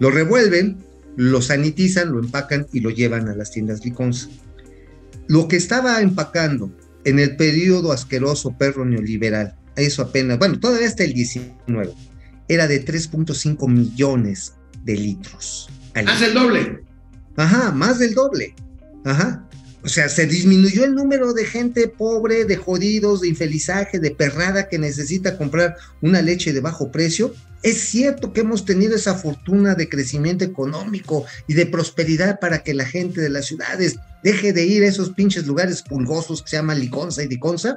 lo 0.00 0.10
revuelven, 0.10 0.76
lo 1.18 1.42
sanitizan, 1.42 2.12
lo 2.12 2.20
empacan 2.20 2.68
y 2.72 2.78
lo 2.78 2.90
llevan 2.90 3.28
a 3.28 3.34
las 3.34 3.50
tiendas 3.50 3.84
Liconza. 3.84 4.28
Lo 5.26 5.48
que 5.48 5.56
estaba 5.56 6.00
empacando 6.00 6.70
en 7.04 7.18
el 7.18 7.34
periodo 7.34 7.90
asqueroso 7.90 8.56
perro 8.56 8.84
neoliberal, 8.84 9.56
eso 9.74 10.02
apenas, 10.02 10.38
bueno, 10.38 10.60
todavía 10.60 10.86
hasta 10.86 11.02
el 11.02 11.14
19, 11.14 11.92
era 12.46 12.68
de 12.68 12.86
3.5 12.86 13.68
millones 13.68 14.54
de 14.84 14.94
litros. 14.94 15.68
Más 16.04 16.20
del 16.20 16.34
doble. 16.34 16.84
Ajá, 17.36 17.72
más 17.72 17.98
del 17.98 18.14
doble. 18.14 18.54
Ajá. 19.04 19.44
O 19.82 19.88
sea, 19.88 20.08
se 20.08 20.24
disminuyó 20.26 20.84
el 20.84 20.94
número 20.94 21.32
de 21.32 21.44
gente 21.44 21.88
pobre, 21.88 22.44
de 22.44 22.56
jodidos, 22.56 23.22
de 23.22 23.28
infelizaje, 23.28 23.98
de 23.98 24.12
perrada 24.12 24.68
que 24.68 24.78
necesita 24.78 25.36
comprar 25.36 25.74
una 26.00 26.22
leche 26.22 26.52
de 26.52 26.60
bajo 26.60 26.92
precio 26.92 27.34
es 27.62 27.78
cierto 27.80 28.32
que 28.32 28.40
hemos 28.40 28.64
tenido 28.64 28.94
esa 28.94 29.14
fortuna 29.14 29.74
de 29.74 29.88
crecimiento 29.88 30.44
económico 30.44 31.24
y 31.48 31.54
de 31.54 31.66
prosperidad 31.66 32.38
para 32.38 32.62
que 32.62 32.74
la 32.74 32.84
gente 32.84 33.20
de 33.20 33.30
las 33.30 33.46
ciudades 33.46 33.96
deje 34.22 34.52
de 34.52 34.64
ir 34.64 34.84
a 34.84 34.88
esos 34.88 35.10
pinches 35.10 35.46
lugares 35.46 35.82
pulgosos 35.82 36.42
que 36.42 36.50
se 36.50 36.56
llaman 36.56 36.78
Liconza 36.78 37.22
y 37.22 37.26
Diconza. 37.26 37.76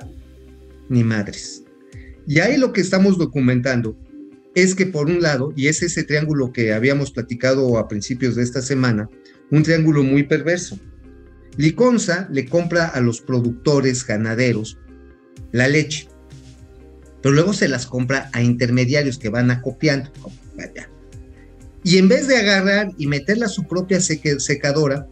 Ni 0.89 1.03
madres. 1.03 1.63
Y 2.27 2.39
ahí 2.39 2.57
lo 2.57 2.73
que 2.73 2.81
estamos 2.81 3.17
documentando 3.17 3.97
es 4.53 4.75
que 4.75 4.85
por 4.85 5.07
un 5.07 5.21
lado, 5.21 5.53
y 5.55 5.67
es 5.67 5.81
ese 5.81 6.03
triángulo 6.03 6.51
que 6.51 6.73
habíamos 6.73 7.11
platicado 7.11 7.77
a 7.77 7.87
principios 7.87 8.35
de 8.35 8.43
esta 8.43 8.61
semana, 8.61 9.09
un 9.49 9.63
triángulo 9.63 10.03
muy 10.03 10.23
perverso. 10.23 10.77
Liconza 11.57 12.27
le 12.31 12.45
compra 12.45 12.87
a 12.87 13.01
los 13.01 13.21
productores 13.21 14.05
ganaderos 14.05 14.77
la 15.51 15.67
leche 15.67 16.10
pero 17.21 17.35
luego 17.35 17.53
se 17.53 17.67
las 17.67 17.85
compra 17.85 18.29
a 18.33 18.41
intermediarios 18.41 19.17
que 19.17 19.29
van 19.29 19.51
acopiando. 19.51 20.11
Y 21.83 21.97
en 21.97 22.07
vez 22.07 22.27
de 22.27 22.37
agarrar 22.37 22.91
y 22.97 23.07
meterla 23.07 23.47
a 23.47 23.49
su 23.49 23.67
propia 23.67 23.99
secadora, 23.99 25.07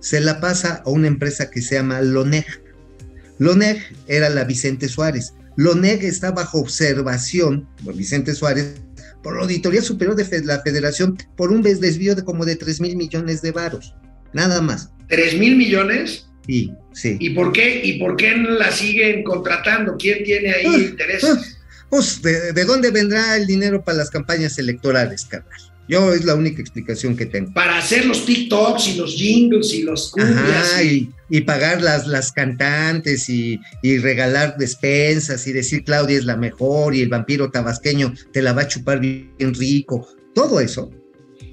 se 0.00 0.20
la 0.20 0.40
pasa 0.40 0.82
a 0.84 0.90
una 0.90 1.08
empresa 1.08 1.50
que 1.50 1.60
se 1.60 1.74
llama 1.74 2.00
Loneg. 2.00 2.46
Loneg 3.38 3.78
era 4.06 4.30
la 4.30 4.44
Vicente 4.44 4.88
Suárez. 4.88 5.34
Loneg 5.56 6.04
está 6.04 6.30
bajo 6.30 6.58
observación, 6.58 7.68
Vicente 7.94 8.34
Suárez, 8.34 8.76
por 9.22 9.36
la 9.36 9.42
Auditoría 9.42 9.82
Superior 9.82 10.16
de 10.16 10.44
la 10.44 10.62
Federación, 10.62 11.18
por 11.36 11.52
un 11.52 11.62
desvío 11.62 12.14
de 12.14 12.24
como 12.24 12.46
de 12.46 12.56
3 12.56 12.80
mil 12.80 12.96
millones 12.96 13.42
de 13.42 13.52
varos. 13.52 13.94
Nada 14.32 14.62
más. 14.62 14.90
¿3 15.08 15.38
mil 15.38 15.56
millones? 15.56 16.29
Sí, 16.46 16.72
sí. 16.92 17.16
¿Y 17.20 17.30
por 17.30 17.52
qué, 17.52 17.80
y 17.84 17.98
por 17.98 18.16
qué 18.16 18.36
la 18.36 18.70
siguen 18.70 19.22
contratando? 19.22 19.96
¿Quién 19.98 20.24
tiene 20.24 20.52
ahí 20.52 20.64
interés? 20.64 21.22
intereses? 21.22 21.56
Pues, 21.90 22.22
¿de, 22.22 22.64
dónde 22.64 22.90
vendrá 22.92 23.36
el 23.36 23.46
dinero 23.46 23.84
para 23.84 23.98
las 23.98 24.10
campañas 24.10 24.56
electorales, 24.58 25.24
carnal? 25.24 25.60
Yo 25.88 26.14
es 26.14 26.24
la 26.24 26.36
única 26.36 26.60
explicación 26.60 27.16
que 27.16 27.26
tengo. 27.26 27.52
Para 27.52 27.78
hacer 27.78 28.04
los 28.06 28.24
TikToks 28.24 28.88
y 28.88 28.94
los 28.94 29.12
jingles 29.12 29.74
y 29.74 29.82
los 29.82 30.12
cumbias. 30.12 30.80
y, 31.28 31.40
pagar 31.40 31.82
las, 31.82 32.06
las 32.06 32.30
cantantes 32.30 33.28
y, 33.28 33.58
y, 33.82 33.98
regalar 33.98 34.56
despensas 34.56 35.44
y 35.48 35.52
decir 35.52 35.82
Claudia 35.82 36.16
es 36.16 36.24
la 36.24 36.36
mejor 36.36 36.94
y 36.94 37.00
el 37.00 37.08
vampiro 37.08 37.50
tabasqueño 37.50 38.14
te 38.32 38.40
la 38.40 38.52
va 38.52 38.62
a 38.62 38.68
chupar 38.68 39.00
bien 39.00 39.54
rico. 39.54 40.06
Todo 40.32 40.60
eso, 40.60 40.92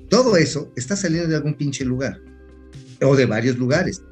todo 0.07 0.37
eso 0.37 0.71
está 0.75 0.95
saliendo 0.95 1.29
de 1.29 1.35
algún 1.35 1.55
pinche 1.55 1.83
lugar 1.83 2.19
o 3.01 3.15
de 3.15 3.25
varios 3.25 3.57
lugares. 3.57 4.03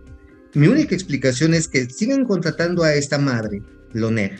Mi 0.55 0.67
única 0.67 0.95
explicación 0.95 1.53
es 1.53 1.67
que 1.67 1.89
siguen 1.89 2.23
contratando 2.23 2.83
a 2.83 2.93
esta 2.93 3.17
madre, 3.17 3.61
Loner, 3.91 4.37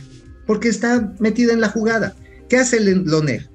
porque 0.48 0.70
está 0.70 1.12
metida 1.20 1.52
en 1.52 1.60
la 1.60 1.68
jugada. 1.68 2.16
¿Qué 2.50 2.58
hace 2.58 2.80
Loner? 2.80 3.50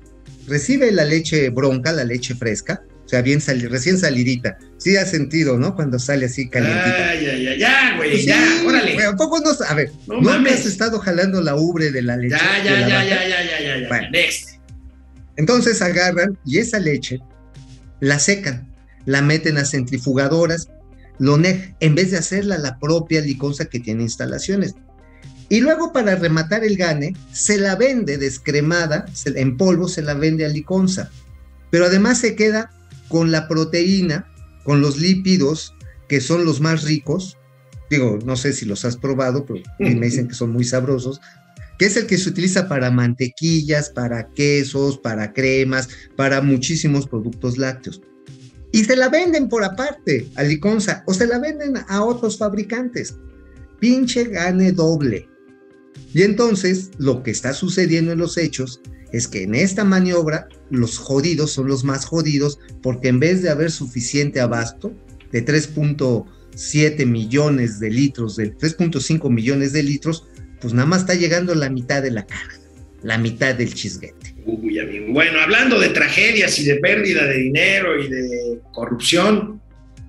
Recibe 0.47 0.93
la 0.93 1.07
leche 1.07 1.49
bronca, 1.49 1.91
la 1.93 2.05
leche 2.05 2.35
fresca, 2.35 2.83
o 3.07 3.09
sea, 3.09 3.23
bien 3.23 3.41
recién 3.71 3.99
salidita. 3.99 4.59
Sí 4.77 4.97
ha 4.97 5.07
sentido, 5.07 5.59
¿no? 5.59 5.75
Cuando 5.75 5.99
sale 5.99 6.27
así 6.27 6.51
calientita. 6.51 7.15
Ya, 7.15 7.35
ya, 7.35 7.57
ya, 7.57 7.97
güey, 7.97 8.11
pues 8.11 8.25
ya, 8.27 8.63
órale. 8.67 9.05
¿a 9.05 9.17
poco 9.17 9.41
no, 9.41 9.51
a 9.67 9.75
ver, 9.75 9.91
no, 10.07 10.39
me 10.41 10.51
has 10.51 10.67
estado 10.67 10.99
jalando 10.99 11.41
la 11.41 11.57
ubre 11.57 11.91
de 11.91 12.03
la 12.03 12.17
leche? 12.17 12.37
Ya, 12.37 12.63
ya, 12.63 12.81
ya, 12.81 13.05
ya, 13.05 13.29
ya, 13.29 13.61
ya, 13.61 13.81
ya, 13.81 13.89
bueno, 13.89 14.11
next. 14.11 14.51
Entonces 15.37 15.81
agarran 15.81 16.37
y 16.45 16.59
esa 16.59 16.79
leche 16.79 17.21
la 18.01 18.19
secan, 18.19 18.71
la 19.07 19.23
meten 19.23 19.57
a 19.57 19.65
centrifugadoras 19.65 20.69
Loneg, 21.21 21.77
en 21.81 21.95
vez 21.95 22.11
de 22.11 22.17
hacerla 22.17 22.59
la 22.59 22.79
propia 22.79 23.21
liconza 23.21 23.67
que 23.67 23.79
tiene 23.79 24.03
instalaciones. 24.03 24.75
Y 25.51 25.61
luego 25.61 25.93
para 25.93 26.17
rematar 26.17 26.65
el 26.65 26.77
gane, 26.77 27.15
se 27.31 27.59
la 27.59 27.77
vende 27.77 28.17
descremada, 28.17 29.05
en 29.27 29.57
polvo 29.57 29.87
se 29.87 30.03
la 30.03 30.15
vende 30.15 30.47
a 30.47 30.49
liconza. 30.49 31.11
Pero 31.71 31.85
además 31.85 32.19
se 32.19 32.35
queda 32.35 32.71
con 33.09 33.31
la 33.31 33.49
proteína, 33.49 34.33
con 34.65 34.81
los 34.81 34.99
lípidos, 34.99 35.75
que 36.09 36.21
son 36.21 36.45
los 36.45 36.61
más 36.61 36.85
ricos. 36.85 37.37
Digo, 37.91 38.19
no 38.25 38.37
sé 38.37 38.55
si 38.55 38.65
los 38.65 38.85
has 38.87 38.97
probado, 38.97 39.45
pero 39.45 39.61
me 39.79 40.07
dicen 40.07 40.27
que 40.27 40.35
son 40.35 40.51
muy 40.51 40.65
sabrosos 40.65 41.21
que 41.79 41.87
es 41.87 41.97
el 41.97 42.07
que 42.07 42.19
se 42.19 42.29
utiliza 42.29 42.69
para 42.69 42.91
mantequillas, 42.91 43.89
para 43.89 44.29
quesos, 44.35 44.99
para 44.99 45.33
cremas, 45.33 45.89
para 46.15 46.43
muchísimos 46.43 47.07
productos 47.07 47.57
lácteos 47.57 48.03
y 48.73 48.85
se 48.85 48.97
la 48.97 49.09
venden 49.09 49.49
por 49.49 49.65
aparte 49.65 50.29
a 50.37 50.43
Liconza 50.43 51.03
o 51.07 51.15
se 51.15 51.27
la 51.27 51.39
venden 51.39 51.75
a 51.89 52.05
otros 52.05 52.39
fabricantes. 52.39 53.17
Pinche 53.79 54.25
gane 54.25 54.73
doble. 54.73 55.29
Y 56.13 56.23
entonces 56.23 56.91
lo 56.99 57.23
que 57.23 57.31
está 57.31 57.53
sucediendo 57.53 58.13
en 58.13 58.19
los 58.19 58.37
hechos 58.37 58.81
es 59.13 59.27
que 59.27 59.43
en 59.43 59.55
esta 59.55 59.85
maniobra 59.85 60.49
los 60.71 60.99
jodidos 60.99 61.53
son 61.53 61.69
los 61.69 61.85
más 61.85 62.05
jodidos 62.05 62.59
porque 62.83 63.09
en 63.09 63.21
vez 63.21 63.43
de 63.43 63.51
haber 63.51 63.71
suficiente 63.71 64.41
abasto 64.41 64.93
de 65.33 65.45
3.7 65.45 67.07
millones 67.07 67.81
de 67.81 67.91
litros, 67.91 68.37
de 68.37 68.57
3.5 68.57 69.31
millones 69.31 69.73
de 69.73 69.83
litros, 69.83 70.27
pues 70.61 70.75
nada 70.75 70.87
más 70.87 71.03
está 71.03 71.15
llegando 71.15 71.55
la 71.55 71.71
mitad 71.71 72.03
de 72.03 72.11
la 72.11 72.27
cara, 72.27 72.60
la 73.03 73.19
mitad 73.19 73.55
del 73.55 73.73
chisguete. 73.75 74.35
Uy, 74.45 74.79
amigo. 74.79 75.07
Bueno, 75.13 75.41
hablando 75.41 75.79
de 75.79 75.91
tragedias 75.91 76.59
y 76.59 76.65
de 76.65 76.77
pérdida 76.77 77.25
de 77.25 77.37
dinero 77.39 77.99
y 78.03 78.09
de 78.09 78.59
corrupción, 78.73 79.61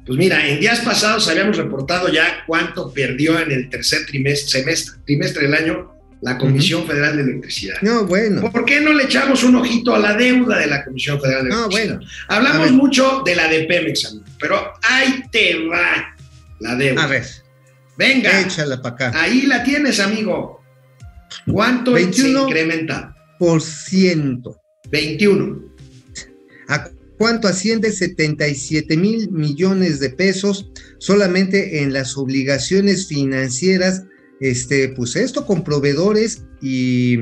pues 0.06 0.18
mira, 0.18 0.48
en 0.48 0.60
días 0.60 0.80
pasados 0.82 1.28
habíamos 1.30 1.58
reportado 1.58 2.10
ya 2.12 2.44
cuánto 2.48 2.92
perdió 2.94 3.40
en 3.40 3.52
el 3.52 3.70
tercer 3.70 4.06
trimestre, 4.06 4.62
semestre, 4.62 4.96
trimestre 5.06 5.44
del 5.44 5.54
año 5.54 5.92
la 6.22 6.38
Comisión 6.38 6.86
Federal 6.86 7.18
de 7.18 7.24
Electricidad. 7.24 7.78
No, 7.82 8.06
bueno. 8.06 8.52
¿Por 8.52 8.64
qué 8.66 8.80
no 8.80 8.94
le 8.94 9.04
echamos 9.06 9.44
un 9.44 9.56
ojito 9.56 9.96
a 9.96 10.00
la 10.00 10.14
deuda 10.14 10.60
de 10.60 10.68
la 10.68 10.84
Comisión 10.86 11.20
Federal 11.20 11.44
de 11.46 11.50
No, 11.50 11.66
Electricidad? 11.66 11.96
bueno. 11.98 12.12
Hablamos 12.28 12.72
mucho 12.74 13.24
de 13.26 13.36
la 13.36 13.48
de 13.48 13.64
Pemex, 13.64 14.06
amigo, 14.06 14.26
pero 14.40 14.72
ahí 14.84 15.24
te 15.32 15.66
va 15.68 16.16
la 16.60 16.76
deuda. 16.76 17.04
A 17.04 17.08
ver, 17.08 17.26
Venga, 17.98 18.40
échala 18.42 18.82
para 18.82 18.96
acá. 18.96 19.12
ahí 19.22 19.44
la 19.44 19.64
tienes, 19.64 20.00
amigo. 20.00 20.61
¿Cuánto 21.52 21.94
21. 21.94 22.40
se 22.40 22.46
incrementa? 22.46 23.16
Por 23.40 23.62
ciento. 23.62 24.60
21. 24.92 25.62
¿A 26.68 26.90
cuánto 27.18 27.48
asciende 27.48 27.92
77 27.92 28.98
mil 28.98 29.32
millones 29.32 30.00
de 30.00 30.10
pesos 30.10 30.72
solamente 31.00 31.84
en 31.84 31.94
las 31.94 32.18
obligaciones 32.18 33.08
financieras? 33.08 34.04
Este, 34.40 34.90
pues 34.90 35.16
esto 35.16 35.46
con 35.46 35.64
proveedores 35.64 36.44
y, 36.62 37.20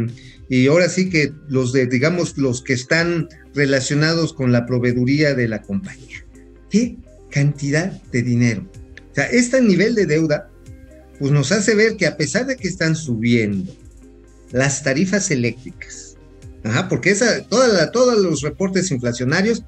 y 0.50 0.68
ahora 0.68 0.88
sí 0.88 1.10
que 1.10 1.34
los 1.48 1.74
de, 1.74 1.86
digamos, 1.86 2.38
los 2.38 2.62
que 2.62 2.74
están 2.74 3.28
relacionados 3.54 4.34
con 4.34 4.52
la 4.52 4.66
proveeduría 4.66 5.34
de 5.36 5.48
la 5.48 5.62
compañía. 5.62 6.26
¿Qué 6.70 6.98
cantidad 7.30 7.92
de 8.12 8.22
dinero? 8.22 8.70
O 9.12 9.16
sea, 9.16 9.26
este 9.26 9.62
nivel 9.62 9.96
de 9.96 10.06
deuda, 10.06 10.50
pues 11.20 11.32
nos 11.32 11.52
hace 11.52 11.76
ver 11.76 11.98
que 11.98 12.08
a 12.08 12.16
pesar 12.16 12.46
de 12.46 12.56
que 12.56 12.68
están 12.68 12.96
subiendo 12.96 13.76
las 14.52 14.84
tarifas 14.84 15.30
eléctricas, 15.32 16.18
Ajá, 16.64 16.90
porque 16.90 17.12
esa, 17.12 17.44
toda 17.44 17.92
todos 17.92 18.18
los 18.20 18.42
reportes 18.42 18.92
inflacionarios, 18.92 19.64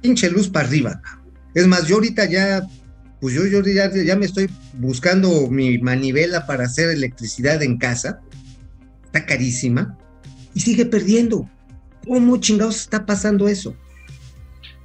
pinche 0.00 0.28
luz 0.30 0.48
para 0.48 0.66
arriba. 0.66 1.00
Es 1.54 1.66
más, 1.66 1.86
yo 1.86 1.96
ahorita 1.96 2.24
ya, 2.24 2.66
pues 3.20 3.34
yo, 3.34 3.46
yo 3.46 3.60
ya, 3.62 3.90
ya 3.92 4.16
me 4.16 4.26
estoy 4.26 4.50
buscando 4.74 5.48
mi 5.48 5.78
manivela 5.78 6.46
para 6.46 6.64
hacer 6.64 6.90
electricidad 6.90 7.62
en 7.62 7.78
casa. 7.78 8.20
Está 9.04 9.26
carísima 9.26 9.96
y 10.54 10.60
sigue 10.60 10.86
perdiendo. 10.86 11.48
¿Cómo 12.06 12.36
chingados 12.38 12.80
está 12.80 13.06
pasando 13.06 13.46
eso? 13.46 13.76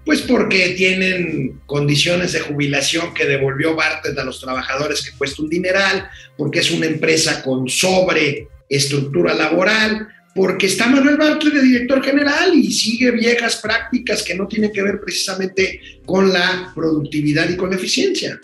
Pues 0.05 0.21
porque 0.21 0.69
tienen 0.77 1.59
condiciones 1.65 2.31
de 2.31 2.39
jubilación 2.39 3.13
que 3.13 3.25
devolvió 3.25 3.75
Bartlett 3.75 4.17
a 4.17 4.23
los 4.23 4.39
trabajadores 4.39 5.03
que 5.03 5.17
cuesta 5.17 5.41
un 5.41 5.49
dineral, 5.49 6.07
porque 6.37 6.59
es 6.59 6.71
una 6.71 6.85
empresa 6.85 7.43
con 7.43 7.67
sobre 7.67 8.47
estructura 8.69 9.33
laboral, 9.33 10.07
porque 10.35 10.67
está 10.67 10.87
Manuel 10.87 11.17
Bartlett 11.17 11.55
de 11.55 11.61
director 11.61 12.03
general 12.03 12.53
y 12.53 12.71
sigue 12.71 13.11
viejas 13.11 13.57
prácticas 13.57 14.21
que 14.21 14.35
no 14.35 14.47
tienen 14.47 14.71
que 14.71 14.83
ver 14.83 15.01
precisamente 15.01 15.81
con 16.05 16.31
la 16.31 16.71
productividad 16.75 17.49
y 17.49 17.55
con 17.55 17.71
la 17.71 17.75
eficiencia. 17.75 18.39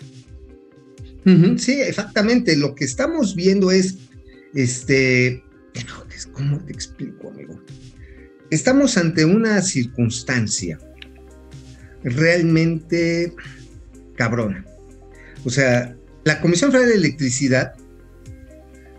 Sí, 1.56 1.80
exactamente. 1.80 2.56
Lo 2.56 2.74
que 2.74 2.84
estamos 2.84 3.34
viendo 3.34 3.70
es, 3.70 3.96
este, 4.54 5.42
¿cómo 6.32 6.58
te 6.64 6.72
explico, 6.72 7.30
amigo? 7.30 7.62
Estamos 8.50 8.96
ante 8.98 9.24
una 9.24 9.62
circunstancia 9.62 10.78
realmente 12.02 13.32
cabrona. 14.16 14.64
O 15.44 15.50
sea, 15.50 15.96
la 16.24 16.40
Comisión 16.40 16.72
Federal 16.72 16.90
de 16.90 16.96
Electricidad 16.96 17.74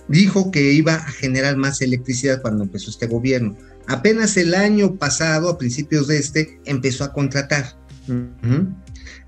dijo 0.08 0.52
que 0.52 0.74
iba 0.74 0.96
a 0.96 1.12
generar 1.12 1.58
más 1.58 1.82
electricidad 1.82 2.42
cuando 2.42 2.64
empezó 2.64 2.90
este 2.90 3.08
gobierno. 3.08 3.56
Apenas 3.88 4.38
el 4.38 4.56
año 4.56 4.96
pasado, 4.96 5.50
a 5.50 5.58
principios 5.58 6.08
de 6.08 6.18
este, 6.18 6.60
empezó 6.66 7.04
a 7.04 7.14
contratar. 7.14 7.78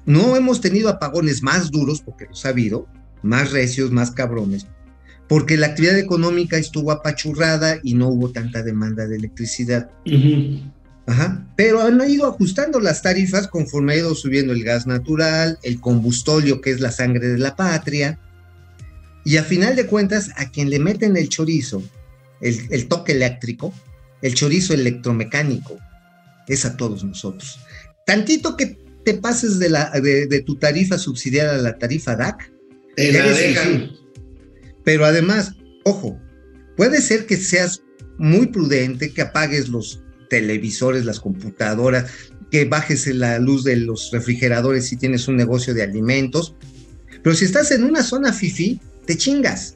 No 0.05 0.35
hemos 0.35 0.61
tenido 0.61 0.89
apagones 0.89 1.43
más 1.43 1.69
duros, 1.71 2.01
porque 2.01 2.25
los 2.25 2.45
ha 2.45 2.49
habido, 2.49 2.87
más 3.21 3.51
recios, 3.51 3.91
más 3.91 4.11
cabrones, 4.11 4.67
porque 5.27 5.57
la 5.57 5.67
actividad 5.67 5.97
económica 5.97 6.57
estuvo 6.57 6.91
apachurrada 6.91 7.79
y 7.83 7.93
no 7.93 8.07
hubo 8.07 8.31
tanta 8.31 8.63
demanda 8.63 9.05
de 9.07 9.17
electricidad. 9.17 9.89
Ajá. 11.05 11.45
Pero 11.55 11.81
han 11.81 12.01
ido 12.09 12.27
ajustando 12.27 12.79
las 12.79 13.01
tarifas 13.01 13.47
conforme 13.47 13.93
ha 13.93 13.97
ido 13.97 14.15
subiendo 14.15 14.53
el 14.53 14.63
gas 14.63 14.87
natural, 14.87 15.57
el 15.63 15.79
combustóleo, 15.79 16.61
que 16.61 16.71
es 16.71 16.81
la 16.81 16.91
sangre 16.91 17.27
de 17.27 17.37
la 17.37 17.55
patria. 17.55 18.19
Y 19.27 19.35
a 19.35 19.43
final 19.43 19.75
de 19.75 19.87
cuentas, 19.87 20.31
a 20.37 20.49
quien 20.51 20.69
le 20.69 20.79
meten 20.79 21.17
el 21.17 21.27
chorizo, 21.27 21.83
el, 22.39 22.61
el 22.69 22.87
toque 22.87 23.11
eléctrico, 23.11 23.73
el 24.21 24.33
chorizo 24.33 24.73
electromecánico, 24.73 25.77
es 26.47 26.63
a 26.63 26.77
todos 26.77 27.03
nosotros. 27.03 27.59
Tantito 28.05 28.55
que 28.55 28.77
te 29.03 29.15
pases 29.15 29.59
de, 29.59 29.69
la, 29.69 29.89
de, 29.89 30.27
de 30.27 30.41
tu 30.43 30.55
tarifa 30.55 30.97
subsidiada 30.97 31.55
a 31.55 31.61
la 31.61 31.77
tarifa 31.77 32.15
DAC, 32.15 32.53
Te 32.95 33.11
la 33.11 33.25
dejan. 33.25 33.91
Pero 34.85 35.03
además, 35.03 35.55
ojo, 35.83 36.17
puede 36.77 37.01
ser 37.01 37.25
que 37.25 37.35
seas 37.35 37.83
muy 38.17 38.47
prudente, 38.47 39.13
que 39.13 39.23
apagues 39.23 39.67
los 39.67 40.01
televisores, 40.29 41.03
las 41.03 41.19
computadoras, 41.19 42.09
que 42.49 42.63
bajes 42.63 43.05
la 43.07 43.39
luz 43.39 43.65
de 43.65 43.75
los 43.75 44.09
refrigeradores 44.13 44.85
si 44.85 44.95
tienes 44.95 45.27
un 45.27 45.35
negocio 45.35 45.73
de 45.73 45.83
alimentos. 45.83 46.55
Pero 47.21 47.35
si 47.35 47.43
estás 47.43 47.71
en 47.71 47.83
una 47.83 48.03
zona 48.03 48.31
fifi, 48.31 48.79
te 49.07 49.17
chingas. 49.17 49.73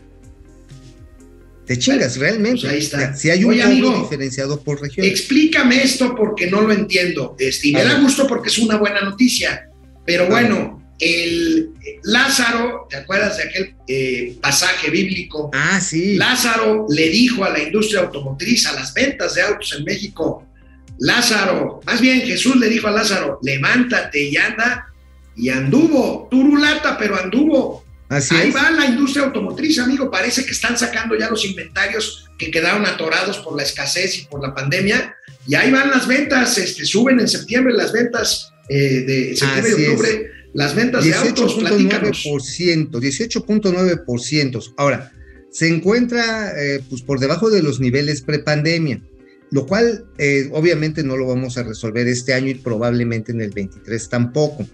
Te 1.66 1.80
chingas, 1.80 2.18
realmente. 2.18 2.62
pues 2.62 2.74
ahí 2.74 2.80
está. 2.80 3.16
Si 3.16 3.30
hay 3.30 3.44
un 3.44 3.52
Oye, 3.52 3.64
amigo, 3.64 4.02
diferenciado 4.04 4.62
por 4.62 4.82
región. 4.82 5.06
Explícame 5.06 5.82
esto 5.82 6.14
porque 6.16 6.48
no 6.48 6.62
lo 6.62 6.74
entiendo. 6.74 7.36
Este, 7.40 7.70
y 7.70 7.74
me 7.74 7.84
da 7.84 8.00
gusto 8.00 8.28
porque 8.28 8.50
es 8.50 8.58
una 8.60 8.78
buena 8.78 9.02
noticia. 9.02 9.70
Pero 10.06 10.28
bueno, 10.28 10.84
el 11.00 11.72
Lázaro, 12.04 12.88
¿te 12.90 12.98
acuerdas 12.98 13.38
de 13.38 13.44
aquel 13.44 13.76
eh, 13.88 14.38
pasaje 14.42 14.92
bíblico? 14.92 15.50
Ah, 15.54 15.80
sí. 15.80 16.18
Lázaro 16.18 16.86
le 16.90 17.10
dijo 17.10 17.46
a 17.46 17.50
la 17.52 17.64
industria 17.64 18.02
automotriz, 18.02 18.68
a 18.68 18.74
las 18.74 18.94
ventas 18.94 19.36
de 19.36 19.42
autos 19.42 19.74
en 19.78 19.86
México, 19.86 20.46
Lázaro, 21.00 21.80
más 21.86 22.00
bien 22.00 22.22
Jesús 22.22 22.58
le 22.58 22.70
dijo 22.70 22.88
a 22.88 22.92
Lázaro, 22.92 23.40
levántate 23.42 24.22
y 24.22 24.38
anda, 24.38 24.94
y 25.36 25.50
anduvo, 25.50 26.28
turulata, 26.30 26.98
pero 26.98 27.18
anduvo. 27.18 27.84
Así 28.12 28.36
Ahí 28.36 28.50
es. 28.50 28.56
va 28.56 28.70
la 28.72 28.86
industria 28.88 29.24
automotriz, 29.24 29.80
amigo. 29.80 30.12
Parece 30.12 30.44
que 30.44 30.52
están 30.52 30.78
sacando 30.78 31.18
ya 31.18 31.30
los 31.30 31.46
inventarios 31.46 32.26
que 32.38 32.52
quedaron 32.52 32.86
atorados 32.86 33.38
por 33.38 33.56
la 33.56 33.64
escasez 33.64 34.18
y 34.18 34.26
por 34.26 34.42
la 34.42 34.54
pandemia. 34.54 35.16
Y 35.48 35.56
ahí 35.56 35.72
van 35.72 35.90
las 35.90 36.08
ventas, 36.08 36.58
este, 36.58 36.84
suben 36.84 37.22
en 37.22 37.30
septiembre 37.30 37.74
las 37.74 37.94
ventas 37.94 38.52
eh, 38.68 39.06
de 39.08 39.36
septiembre 39.38 39.72
Así 39.72 39.82
y 39.82 39.86
es. 39.86 39.90
octubre, 39.92 40.32
las 40.54 40.76
ventas 40.76 41.06
de 41.06 41.14
autos, 41.14 41.54
platícanos. 41.54 42.26
18.9%, 42.26 42.90
18.9%. 42.92 44.74
Ahora, 44.76 45.14
se 45.50 45.70
encuentra 45.70 46.52
eh, 46.62 46.84
pues 46.90 47.04
por 47.04 47.18
debajo 47.18 47.50
de 47.50 47.64
los 47.64 47.80
niveles 47.80 48.24
prepandemia, 48.24 49.02
lo 49.52 49.66
cual 49.66 50.04
eh, 50.18 50.50
obviamente 50.52 51.02
no 51.02 51.16
lo 51.16 51.28
vamos 51.28 51.58
a 51.58 51.64
resolver 51.64 52.10
este 52.10 52.34
año 52.34 52.50
y 52.50 52.56
probablemente 52.56 53.32
en 53.32 53.40
el 53.40 53.52
23 53.52 54.10
tampoco. 54.10 54.68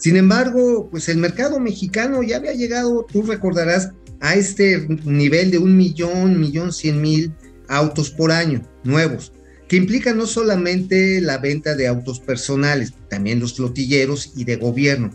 Sin 0.00 0.16
embargo, 0.16 0.88
pues 0.90 1.08
el 1.10 1.18
mercado 1.18 1.60
mexicano 1.60 2.22
ya 2.22 2.36
había 2.36 2.54
llegado, 2.54 3.06
tú 3.12 3.22
recordarás, 3.22 3.90
a 4.20 4.34
este 4.34 4.86
nivel 5.04 5.50
de 5.50 5.58
un 5.58 5.76
millón, 5.76 6.40
millón 6.40 6.72
cien 6.72 7.00
mil 7.00 7.32
autos 7.68 8.10
por 8.10 8.32
año 8.32 8.62
nuevos, 8.82 9.32
que 9.68 9.76
implica 9.76 10.12
no 10.12 10.26
solamente 10.26 11.20
la 11.20 11.38
venta 11.38 11.74
de 11.74 11.86
autos 11.86 12.18
personales, 12.18 12.92
también 13.08 13.40
los 13.40 13.54
flotilleros 13.54 14.32
y 14.36 14.44
de 14.44 14.56
gobierno. 14.56 15.10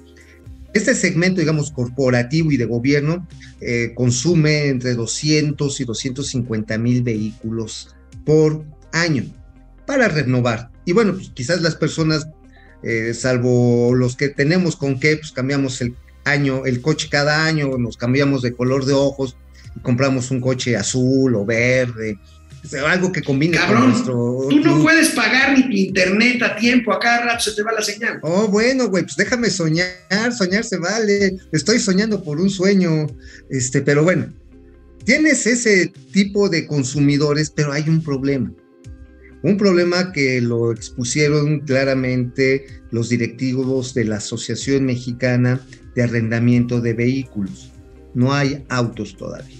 Este 0.73 0.93
segmento, 0.93 1.39
digamos, 1.39 1.71
corporativo 1.71 2.51
y 2.51 2.57
de 2.57 2.65
gobierno 2.65 3.27
eh, 3.61 3.93
consume 3.95 4.67
entre 4.67 4.93
200 4.93 5.79
y 5.79 5.83
250 5.83 6.77
mil 6.77 7.01
vehículos 7.01 7.95
por 8.25 8.65
año 8.91 9.23
para 9.85 10.09
renovar. 10.09 10.71
Y 10.85 10.91
bueno, 10.91 11.13
pues 11.13 11.31
quizás 11.33 11.61
las 11.61 11.75
personas, 11.75 12.27
eh, 12.85 13.13
salvo 13.13 13.93
los 13.95 14.15
que 14.15 14.29
tenemos 14.29 14.75
con 14.75 14.99
que, 14.99 15.17
pues 15.17 15.31
cambiamos 15.31 15.81
el 15.81 15.95
año, 16.23 16.65
el 16.65 16.81
coche 16.81 17.07
cada 17.09 17.45
año, 17.45 17.77
nos 17.77 17.97
cambiamos 17.97 18.41
de 18.41 18.53
color 18.53 18.85
de 18.85 18.93
ojos 18.93 19.35
y 19.75 19.79
compramos 19.79 20.31
un 20.31 20.39
coche 20.39 20.77
azul 20.77 21.35
o 21.35 21.45
verde, 21.45 22.17
algo 22.87 23.11
que 23.11 23.21
combine 23.21 23.57
con 23.57 23.65
Cabrón, 23.67 23.89
nuestro. 23.89 24.47
tú 24.49 24.59
no 24.59 24.81
puedes 24.81 25.09
pagar 25.09 25.57
ni 25.57 25.63
tu 25.63 25.71
internet 25.71 26.41
a 26.41 26.55
tiempo, 26.55 26.91
a 26.93 26.99
cada 26.99 27.25
rato 27.25 27.43
se 27.43 27.51
te 27.53 27.63
va 27.63 27.71
la 27.71 27.81
señal. 27.81 28.19
Oh, 28.21 28.47
bueno, 28.47 28.87
güey, 28.89 29.03
pues 29.03 29.15
déjame 29.15 29.49
soñar, 29.49 30.33
soñar 30.35 30.63
se 30.63 30.77
vale. 30.77 31.37
Estoy 31.51 31.79
soñando 31.79 32.23
por 32.23 32.39
un 32.39 32.49
sueño, 32.49 33.07
este, 33.49 33.81
pero 33.81 34.03
bueno, 34.03 34.33
tienes 35.03 35.45
ese 35.45 35.91
tipo 36.11 36.49
de 36.49 36.65
consumidores, 36.65 37.49
pero 37.49 37.71
hay 37.71 37.87
un 37.87 38.03
problema. 38.03 38.51
Un 39.45 39.57
problema 39.57 40.11
que 40.11 40.41
lo 40.41 40.71
expusieron 40.71 41.59
claramente 41.59 42.65
los 42.89 43.09
directivos 43.09 43.93
de 43.93 44.05
la 44.05 44.15
Asociación 44.15 44.85
Mexicana 44.85 45.61
de 45.93 46.01
Arrendamiento 46.01 46.81
de 46.81 46.93
Vehículos. 46.93 47.71
No 48.15 48.33
hay 48.33 48.65
autos 48.69 49.15
todavía. 49.15 49.59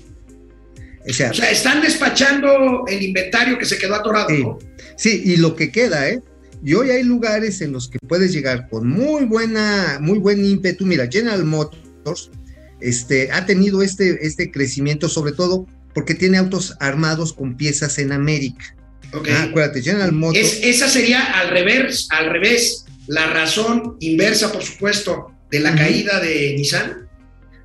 O 1.07 1.13
sea, 1.13 1.29
están 1.29 1.83
despachando 1.83 2.85
el 2.87 3.03
inventario 3.03 3.59
que 3.59 3.65
se 3.65 3.77
quedó 3.77 3.93
atorado. 3.93 4.29
Sí, 4.29 4.41
¿no? 4.41 4.57
sí, 4.97 5.21
y 5.23 5.37
lo 5.37 5.55
que 5.55 5.71
queda, 5.71 6.09
¿eh? 6.09 6.19
Y 6.63 6.73
hoy 6.73 6.89
hay 6.89 7.03
lugares 7.03 7.61
en 7.61 7.71
los 7.71 7.87
que 7.87 7.99
puedes 8.07 8.33
llegar 8.33 8.67
con 8.69 8.87
muy 8.87 9.25
buena, 9.25 9.99
muy 10.01 10.17
buen 10.17 10.43
ímpetu. 10.43 10.83
Mira, 10.87 11.07
General 11.11 11.45
Motors 11.45 12.31
este, 12.81 13.31
ha 13.31 13.45
tenido 13.45 13.83
este, 13.83 14.25
este 14.25 14.49
crecimiento, 14.49 15.09
sobre 15.09 15.33
todo 15.33 15.67
porque 15.93 16.15
tiene 16.15 16.39
autos 16.39 16.75
armados 16.79 17.33
con 17.33 17.55
piezas 17.55 17.99
en 17.99 18.13
América. 18.13 18.74
Ah, 19.29 19.43
acuérdate, 19.43 19.81
General 19.81 20.11
Motors. 20.11 20.45
Es- 20.45 20.59
esa 20.63 20.89
sería 20.89 21.23
al 21.39 21.49
revés, 21.49 22.07
al 22.11 22.29
revés, 22.29 22.85
la 23.07 23.27
razón 23.27 23.97
inversa, 23.99 24.51
por 24.51 24.63
supuesto, 24.63 25.31
de 25.51 25.59
la 25.59 25.75
caída 25.75 26.19
de 26.19 26.53
Nissan. 26.57 27.07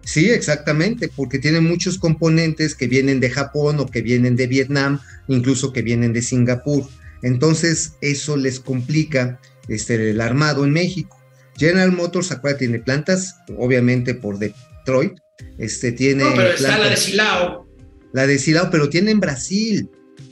Sí, 0.04 0.30
exactamente, 0.30 1.08
porque 1.14 1.38
tiene 1.38 1.60
muchos 1.60 1.98
componentes 1.98 2.74
que 2.74 2.86
vienen 2.88 3.20
de 3.20 3.30
Japón 3.30 3.78
o 3.80 3.86
que 3.86 4.00
vienen 4.02 4.34
de 4.36 4.46
Vietnam, 4.46 5.00
incluso 5.28 5.72
que 5.72 5.82
vienen 5.82 6.12
de 6.12 6.22
Singapur. 6.22 6.84
Entonces, 7.22 7.92
eso 8.00 8.36
les 8.36 8.60
complica 8.60 9.38
este, 9.68 10.10
el 10.10 10.20
armado 10.20 10.64
en 10.64 10.72
México. 10.72 11.16
General 11.56 11.92
Motors, 11.92 12.32
acuérdate, 12.32 12.66
tiene 12.66 12.78
plantas, 12.82 13.36
obviamente 13.56 14.14
por 14.14 14.38
Detroit, 14.38 15.12
este, 15.58 15.92
tiene 15.92 16.24
No, 16.24 16.34
pero 16.34 16.48
está 16.54 16.78
la 16.78 16.88
de 16.88 16.96
Silao. 16.96 17.68
la 18.12 18.26
de 18.26 18.38
Silao, 18.38 18.70
pero 18.70 18.88
tiene 18.88 19.10
en 19.10 19.20
Brasil. 19.20 19.88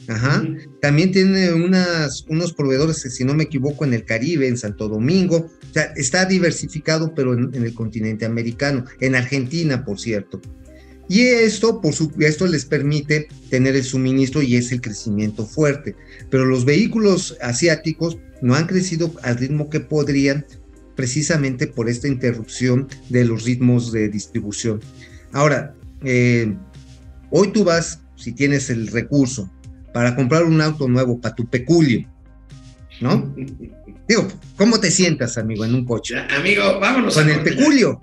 Ajá. 0.09 0.43
También 0.81 1.13
tiene 1.13 1.53
unas, 1.53 2.25
unos 2.29 2.55
proveedores, 2.55 3.03
si 3.03 3.25
no 3.25 3.35
me 3.35 3.45
equivoco, 3.45 3.85
en 3.85 3.93
el 3.93 4.05
Caribe, 4.05 4.49
en 4.49 4.57
Santo 4.57 4.89
Domingo. 4.89 5.51
O 5.71 5.73
sea, 5.73 5.93
está 5.97 6.25
diversificado, 6.25 7.15
pero 7.15 7.35
en, 7.35 7.55
en 7.55 7.65
el 7.65 7.75
continente 7.75 8.25
americano, 8.25 8.85
en 9.01 9.15
Argentina, 9.15 9.85
por 9.85 10.01
cierto. 10.01 10.41
Y 11.09 11.23
esto, 11.23 11.81
por 11.81 11.95
su, 11.95 12.13
esto 12.21 12.47
les 12.47 12.67
permite 12.67 13.29
tener 13.49 13.77
el 13.77 13.85
suministro 13.85 14.43
y 14.43 14.57
es 14.57 14.73
el 14.73 14.81
crecimiento 14.81 15.47
fuerte. 15.47 15.97
Pero 16.31 16.45
los 16.45 16.65
vehículos 16.65 17.37
asiáticos 17.41 18.19
no 18.43 18.55
han 18.55 18.67
crecido 18.67 19.13
al 19.23 19.39
ritmo 19.39 19.71
que 19.71 19.81
podrían, 19.81 20.47
precisamente 20.97 21.67
por 21.67 21.89
esta 21.89 22.09
interrupción 22.09 22.89
de 23.09 23.25
los 23.25 23.45
ritmos 23.45 23.93
de 23.93 24.09
distribución. 24.09 24.81
Ahora, 25.33 25.75
eh, 26.05 26.55
hoy 27.31 27.53
tú 27.53 27.65
vas, 27.65 28.01
si 28.17 28.33
tienes 28.33 28.69
el 28.69 28.89
recurso, 28.89 29.51
para 29.93 30.15
comprar 30.15 30.45
un 30.45 30.61
auto 30.61 30.89
nuevo 30.89 31.21
para 31.21 31.35
tu 31.35 31.47
peculio, 31.47 32.09
¿no? 33.01 33.35
Digo, 34.09 34.27
¿cómo 34.57 34.81
te 34.81 34.91
sientas, 34.91 35.39
amigo, 35.39 35.65
en 35.65 35.75
un 35.75 35.85
coche? 35.85 36.17
Amigo, 36.37 36.79
vámonos 36.81 37.15
Con 37.15 37.25
al 37.25 37.31
el 37.31 37.41
peculio. 37.43 38.01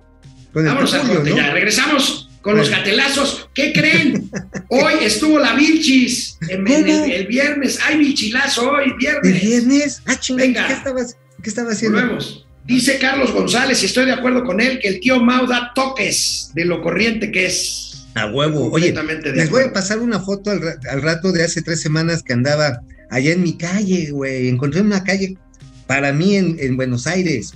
Con 0.53 0.63
el 0.63 0.69
Vámonos 0.69 0.93
al 0.93 1.01
peculio, 1.01 1.19
corte 1.21 1.29
¿no? 1.31 1.37
ya. 1.37 1.53
Regresamos 1.53 2.29
con 2.41 2.57
los 2.57 2.69
gatelazos. 2.69 3.49
¿Qué 3.55 3.73
creen? 3.73 4.29
Hoy 4.69 4.93
estuvo 5.01 5.39
la 5.39 5.53
Vilchis. 5.55 6.37
En, 6.49 6.67
en 6.67 6.87
el, 6.87 7.11
el 7.11 7.27
viernes. 7.27 7.79
Hay 7.85 7.97
Vilchilazo 7.97 8.69
hoy, 8.69 8.91
¿El 8.91 8.93
viernes. 8.97 9.41
viernes? 9.41 10.01
Ah, 10.05 10.19
chingada, 10.19 10.47
Venga. 10.47 10.67
¿qué 10.67 10.73
estabas, 10.73 11.17
qué 11.41 11.49
estaba 11.49 11.71
haciendo? 11.71 11.99
Volvemos. 11.99 12.45
Dice 12.65 12.97
Carlos 12.97 13.31
González, 13.31 13.81
y 13.83 13.85
estoy 13.85 14.05
de 14.05 14.13
acuerdo 14.13 14.43
con 14.43 14.59
él, 14.59 14.79
que 14.79 14.87
el 14.87 14.99
tío 14.99 15.19
Mau 15.19 15.45
da 15.45 15.71
toques 15.75 16.49
de 16.55 16.65
lo 16.65 16.81
corriente 16.81 17.31
que 17.31 17.45
es. 17.47 17.94
A 18.15 18.27
huevo. 18.27 18.71
Oye, 18.71 18.93
les 19.33 19.49
voy 19.49 19.63
a 19.63 19.73
pasar 19.73 19.99
una 19.99 20.19
foto 20.19 20.51
al, 20.51 20.61
al 20.89 21.01
rato 21.01 21.31
de 21.31 21.43
hace 21.43 21.61
tres 21.61 21.81
semanas 21.81 22.23
que 22.23 22.33
andaba 22.33 22.81
allá 23.09 23.31
en 23.33 23.43
mi 23.43 23.57
calle, 23.57 24.09
güey. 24.11 24.47
Encontré 24.47 24.81
una 24.81 25.03
calle 25.03 25.37
para 25.85 26.13
mí 26.13 26.35
en, 26.35 26.55
en 26.59 26.77
Buenos 26.77 27.07
Aires. 27.07 27.53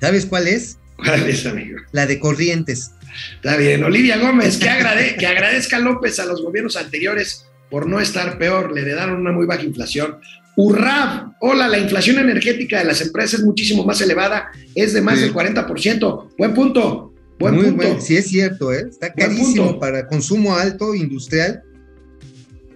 ¿Sabes 0.00 0.26
cuál 0.26 0.46
es? 0.48 0.76
¿Cuál 0.96 1.28
es, 1.28 1.46
amigo? 1.46 1.78
La 1.92 2.06
de 2.06 2.18
Corrientes. 2.20 2.90
Está 3.36 3.56
bien. 3.56 3.82
Olivia 3.82 4.18
Gómez, 4.18 4.58
que, 4.58 4.68
agrade- 4.68 5.16
que 5.16 5.26
agradezca 5.26 5.76
a 5.78 5.80
López 5.80 6.18
a 6.20 6.26
los 6.26 6.42
gobiernos 6.42 6.76
anteriores 6.76 7.46
por 7.70 7.86
no 7.88 8.00
estar 8.00 8.38
peor. 8.38 8.72
Le 8.72 8.82
heredaron 8.82 9.18
una 9.20 9.32
muy 9.32 9.46
baja 9.46 9.62
inflación. 9.62 10.18
Urrab, 10.56 11.32
hola, 11.40 11.68
la 11.68 11.78
inflación 11.78 12.18
energética 12.18 12.78
de 12.80 12.84
las 12.84 13.00
empresas 13.00 13.40
es 13.40 13.46
muchísimo 13.46 13.84
más 13.84 14.00
elevada, 14.02 14.50
es 14.74 14.92
de 14.92 15.00
más 15.00 15.16
Sí. 15.18 15.24
del 15.24 15.32
40%. 15.32 16.34
Buen 16.36 16.52
punto, 16.54 17.09
buen 17.40 17.54
Muy 17.56 17.64
punto. 17.64 17.86
buen, 17.88 18.00
sí 18.00 18.16
es 18.16 18.28
cierto, 18.28 18.72
¿eh? 18.72 18.86
Está 18.88 19.12
carísimo 19.12 19.78
para 19.80 20.06
consumo 20.06 20.54
alto, 20.54 20.94
industrial. 20.94 21.62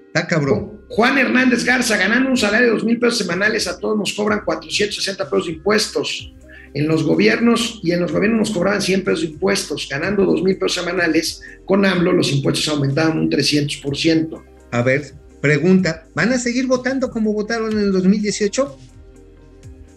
Está 0.07 0.27
cabrón. 0.27 0.81
Juan 0.89 1.19
Hernández 1.19 1.65
Garza, 1.65 1.97
ganando 1.97 2.31
un 2.31 2.37
salario 2.37 2.69
de 2.69 2.73
dos 2.75 2.85
mil 2.85 2.99
pesos 2.99 3.19
semanales, 3.19 3.67
a 3.69 3.79
todos 3.79 3.97
nos 3.99 4.13
cobran 4.13 4.43
460 4.45 5.25
pesos 5.31 5.47
de 5.47 5.53
impuestos. 5.53 6.33
En 6.73 6.89
los 6.89 7.05
gobiernos 7.05 7.81
y 7.85 7.93
en 7.93 8.01
los 8.01 8.11
gobiernos 8.11 8.41
nos 8.41 8.51
cobraban 8.51 8.83
100 8.83 9.05
pesos 9.05 9.21
de 9.23 9.27
impuestos. 9.29 9.87
Ganando 9.89 10.25
dos 10.25 10.43
mil 10.43 10.57
pesos 10.57 10.75
semanales, 10.75 11.41
con 11.65 11.85
AMLO 11.85 12.13
los 12.13 12.33
impuestos 12.33 12.67
aumentaban 12.69 13.19
un 13.19 13.31
300%. 13.31 14.43
A 14.73 14.83
ver, 14.83 15.13
pregunta, 15.41 16.05
¿van 16.15 16.33
a 16.33 16.39
seguir 16.39 16.67
votando 16.67 17.11
como 17.11 17.33
votaron 17.33 17.73
en 17.73 17.79
el 17.79 17.93
2018? 17.93 18.79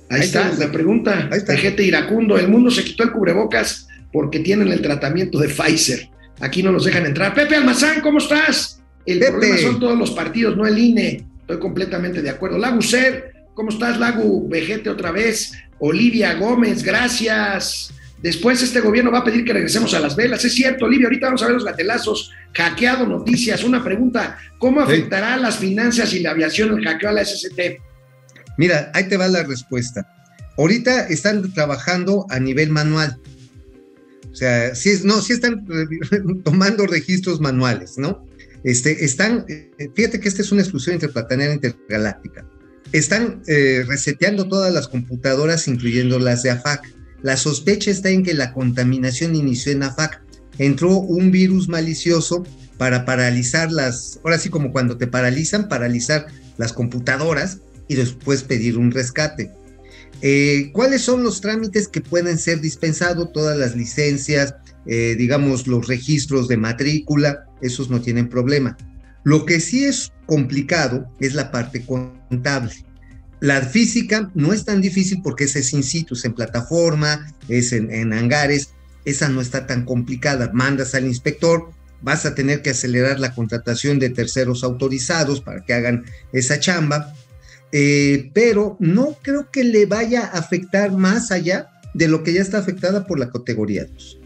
Ahí, 0.10 0.20
Ahí 0.20 0.26
está 0.26 0.50
está. 0.52 0.66
la 0.66 0.72
pregunta. 0.72 1.30
Ahí 1.32 1.40
está. 1.40 1.54
Vejete 1.54 1.84
iracundo. 1.84 2.38
El 2.38 2.48
mundo 2.50 2.70
se 2.70 2.84
quitó 2.84 3.04
el 3.04 3.12
cubrebocas 3.12 3.87
porque 4.12 4.40
tienen 4.40 4.70
el 4.70 4.82
tratamiento 4.82 5.40
de 5.40 5.50
Pfizer. 5.50 6.10
Aquí 6.40 6.62
no 6.64 6.72
los 6.72 6.86
dejan 6.86 7.06
entrar. 7.06 7.34
Pepe 7.34 7.56
Almazán, 7.56 8.02
¿cómo 8.02 8.20
estás? 8.20 8.82
El 9.06 9.20
Pepe. 9.20 9.32
problema 9.32 9.58
son 9.58 9.80
todos 9.80 9.98
los 9.98 10.12
partidos, 10.12 10.56
no 10.56 10.68
el 10.68 10.78
INE. 10.78 11.26
Estoy 11.42 11.60
completamente 11.60 12.22
de 12.22 12.30
acuerdo. 12.30 12.58
Lagu 12.58 12.82
Ser, 12.82 13.34
¿cómo 13.54 13.70
estás, 13.70 13.98
Lagu? 13.98 14.48
Vejete 14.50 14.90
otra 14.90 15.12
vez. 15.12 15.54
Olivia 15.80 16.34
Gómez, 16.36 16.84
gracias. 16.84 17.94
Después 18.22 18.62
este 18.64 18.82
gobierno 18.82 19.12
va 19.12 19.20
a 19.20 19.24
pedir 19.24 19.46
que 19.46 19.54
regresemos 19.54 19.94
a 19.94 20.00
las 20.00 20.16
velas. 20.16 20.44
Es 20.44 20.54
cierto, 20.54 20.86
Olivia, 20.86 21.08
ahorita 21.08 21.28
vamos 21.28 21.44
a 21.44 21.46
ver 21.46 21.56
los 21.56 21.66
gatelazos. 21.66 22.32
Hackeado 22.54 23.06
noticias. 23.06 23.64
Una 23.64 23.84
pregunta, 23.84 24.38
¿cómo 24.58 24.82
afectará 24.82 25.36
a 25.36 25.38
las 25.38 25.58
finanzas 25.58 26.14
y 26.14 26.20
la 26.20 26.32
aviación 26.32 26.78
el 26.78 26.84
hackeo 26.84 27.10
a 27.10 27.14
la 27.14 27.24
SST? 27.24 27.60
Mira, 28.58 28.92
ahí 28.94 29.08
te 29.08 29.18
va 29.18 29.28
la 29.28 29.44
respuesta. 29.44 30.08
Ahorita 30.58 31.08
están 31.08 31.54
trabajando 31.54 32.26
a 32.30 32.40
nivel 32.40 32.72
manual. 32.72 33.18
O 34.38 34.40
sea, 34.40 34.76
sí, 34.76 34.94
no, 35.04 35.20
sí 35.20 35.34
están 35.34 35.66
eh, 35.68 36.22
tomando 36.44 36.86
registros 36.86 37.42
manuales, 37.42 37.98
¿no? 37.98 38.24
Este, 38.64 39.04
están, 39.04 39.46
eh, 39.50 39.90
fíjate 39.96 40.20
que 40.20 40.28
esta 40.28 40.44
es 40.44 40.52
una 40.52 40.62
exclusión 40.62 40.94
interplatanera 40.94 41.56
intergaláctica. 41.56 42.46
Están 42.92 43.42
eh, 43.48 43.84
reseteando 43.88 44.48
todas 44.48 44.72
las 44.72 44.88
computadoras, 44.90 45.68
incluyendo 45.68 46.20
las 46.20 46.44
de 46.44 46.52
AFAC. 46.52 46.84
La 47.24 47.36
sospecha 47.36 47.90
está 47.90 48.12
en 48.12 48.22
que 48.22 48.36
la 48.36 48.54
contaminación 48.54 49.36
inició 49.36 49.72
en 49.72 49.82
AFAC. 49.82 50.22
Entró 50.60 50.92
un 50.98 51.32
virus 51.32 51.68
malicioso 51.68 52.46
para 52.78 53.06
paralizar 53.06 53.72
las, 53.72 54.20
ahora 54.24 54.38
sí 54.38 54.50
como 54.50 54.72
cuando 54.72 55.00
te 55.00 55.08
paralizan, 55.08 55.68
paralizar 55.68 56.28
las 56.58 56.74
computadoras 56.74 57.58
y 57.88 57.96
después 57.96 58.44
pedir 58.44 58.78
un 58.78 58.92
rescate. 58.92 59.52
Eh, 60.22 60.72
¿Cuáles 60.74 61.02
son 61.02 61.24
los 61.24 61.42
trámites 61.42 61.88
que 61.88 62.02
pueden 62.02 62.38
ser 62.38 62.60
dispensados? 62.62 63.32
Todas 63.32 63.58
las 63.58 63.76
licencias, 63.76 64.56
eh, 64.86 65.16
digamos, 65.18 65.68
los 65.68 65.88
registros 65.88 66.48
de 66.48 66.58
matrícula, 66.58 67.46
esos 67.62 67.90
no 67.90 68.02
tienen 68.02 68.30
problema. 68.30 68.78
Lo 69.24 69.46
que 69.46 69.60
sí 69.60 69.86
es 69.86 70.12
complicado 70.26 71.12
es 71.20 71.34
la 71.34 71.52
parte 71.52 71.86
contable. 71.86 72.74
La 73.40 73.62
física 73.62 74.32
no 74.34 74.54
es 74.54 74.66
tan 74.66 74.82
difícil 74.82 75.22
porque 75.22 75.44
esa 75.44 75.60
es 75.60 75.74
in 75.74 75.84
situ, 75.84 76.16
es 76.16 76.26
en 76.26 76.34
plataforma, 76.34 77.32
es 77.48 77.72
en, 77.72 77.92
en 77.92 78.14
hangares, 78.14 78.70
esa 79.06 79.30
no 79.30 79.42
está 79.42 79.68
tan 79.68 79.86
complicada. 79.86 80.50
Mandas 80.54 80.96
al 80.96 81.06
inspector, 81.06 81.70
vas 82.02 82.26
a 82.26 82.36
tener 82.36 82.62
que 82.62 82.72
acelerar 82.72 83.20
la 83.20 83.34
contratación 83.34 84.00
de 84.00 84.10
terceros 84.10 84.64
autorizados 84.64 85.42
para 85.42 85.64
que 85.64 85.74
hagan 85.74 86.06
esa 86.34 86.60
chamba, 86.60 87.14
eh, 87.72 88.30
pero 88.34 88.78
no 88.80 89.18
creo 89.22 89.50
que 89.52 89.64
le 89.64 89.86
vaya 89.86 90.22
a 90.26 90.38
afectar 90.40 90.92
más 90.92 91.32
allá 91.32 91.68
de 91.94 92.08
lo 92.08 92.24
que 92.24 92.34
ya 92.34 92.42
está 92.42 92.60
afectada 92.60 93.06
por 93.08 93.20
la 93.20 93.30
categoría 93.32 93.86
2. 93.86 94.20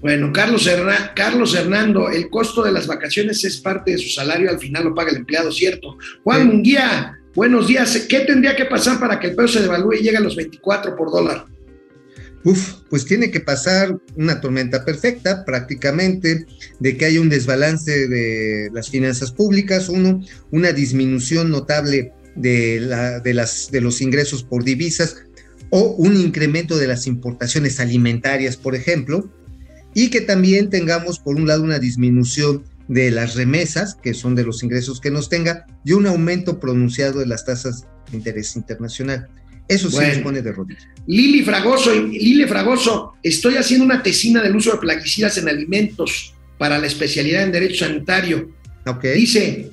Bueno, 0.00 0.32
Carlos, 0.32 0.66
Herna- 0.66 1.12
Carlos 1.16 1.54
Hernando, 1.54 2.10
el 2.10 2.28
costo 2.28 2.62
de 2.62 2.72
las 2.72 2.86
vacaciones 2.86 3.42
es 3.44 3.56
parte 3.58 3.92
de 3.92 3.98
su 3.98 4.10
salario, 4.10 4.50
al 4.50 4.58
final 4.58 4.84
lo 4.84 4.94
paga 4.94 5.10
el 5.10 5.16
empleado, 5.16 5.50
¿cierto? 5.50 5.96
Juan 6.22 6.42
Sí. 6.42 6.46
Munguía, 6.48 7.18
buenos 7.34 7.66
días. 7.68 7.96
¿Qué 8.08 8.20
tendría 8.20 8.54
que 8.54 8.66
pasar 8.66 9.00
para 9.00 9.18
que 9.18 9.28
el 9.28 9.34
peso 9.34 9.54
se 9.54 9.62
devalúe 9.62 9.94
y 9.94 10.02
llegue 10.02 10.18
a 10.18 10.20
los 10.20 10.36
24 10.36 10.94
por 10.94 11.10
dólar? 11.10 11.46
Uf, 12.44 12.74
pues 12.90 13.06
tiene 13.06 13.30
que 13.30 13.40
pasar 13.40 13.96
una 14.16 14.38
tormenta 14.42 14.84
perfecta 14.84 15.46
prácticamente, 15.46 16.44
de 16.78 16.96
que 16.98 17.06
haya 17.06 17.22
un 17.22 17.30
desbalance 17.30 18.06
de 18.06 18.68
las 18.74 18.90
finanzas 18.90 19.32
públicas, 19.32 19.88
uno, 19.88 20.22
una 20.50 20.72
disminución 20.72 21.50
notable 21.50 22.12
de, 22.36 22.80
la, 22.80 23.20
de, 23.20 23.34
las, 23.34 23.70
de 23.70 23.80
los 23.80 24.00
ingresos 24.00 24.42
por 24.42 24.64
divisas 24.64 25.16
o 25.70 25.94
un 25.96 26.16
incremento 26.16 26.76
de 26.76 26.86
las 26.86 27.06
importaciones 27.06 27.80
alimentarias, 27.80 28.56
por 28.56 28.74
ejemplo, 28.74 29.30
y 29.94 30.10
que 30.10 30.20
también 30.20 30.70
tengamos, 30.70 31.18
por 31.18 31.36
un 31.36 31.46
lado, 31.46 31.62
una 31.62 31.78
disminución 31.78 32.64
de 32.88 33.10
las 33.10 33.34
remesas, 33.34 33.94
que 33.94 34.14
son 34.14 34.34
de 34.34 34.44
los 34.44 34.62
ingresos 34.62 35.00
que 35.00 35.10
nos 35.10 35.28
tenga, 35.28 35.66
y 35.84 35.92
un 35.92 36.06
aumento 36.06 36.60
pronunciado 36.60 37.20
de 37.20 37.26
las 37.26 37.44
tasas 37.44 37.86
de 38.10 38.16
interés 38.16 38.56
internacional. 38.56 39.28
Eso 39.66 39.88
sí 39.88 39.96
Bueno. 39.96 40.12
nos 40.14 40.22
pone 40.22 40.42
de 40.42 40.52
rodillas. 40.52 40.86
Lili 41.06 41.42
Fragoso, 41.42 41.94
Lili 41.94 42.44
Fragoso, 42.46 43.14
estoy 43.22 43.56
haciendo 43.56 43.84
una 43.86 44.02
tesina 44.02 44.42
del 44.42 44.54
uso 44.54 44.72
de 44.72 44.78
plaguicidas 44.78 45.38
en 45.38 45.48
alimentos 45.48 46.34
para 46.58 46.78
la 46.78 46.86
especialidad 46.86 47.44
en 47.44 47.52
Derecho 47.52 47.86
Sanitario. 47.86 48.50
Ok. 48.86 49.04
Dice, 49.14 49.70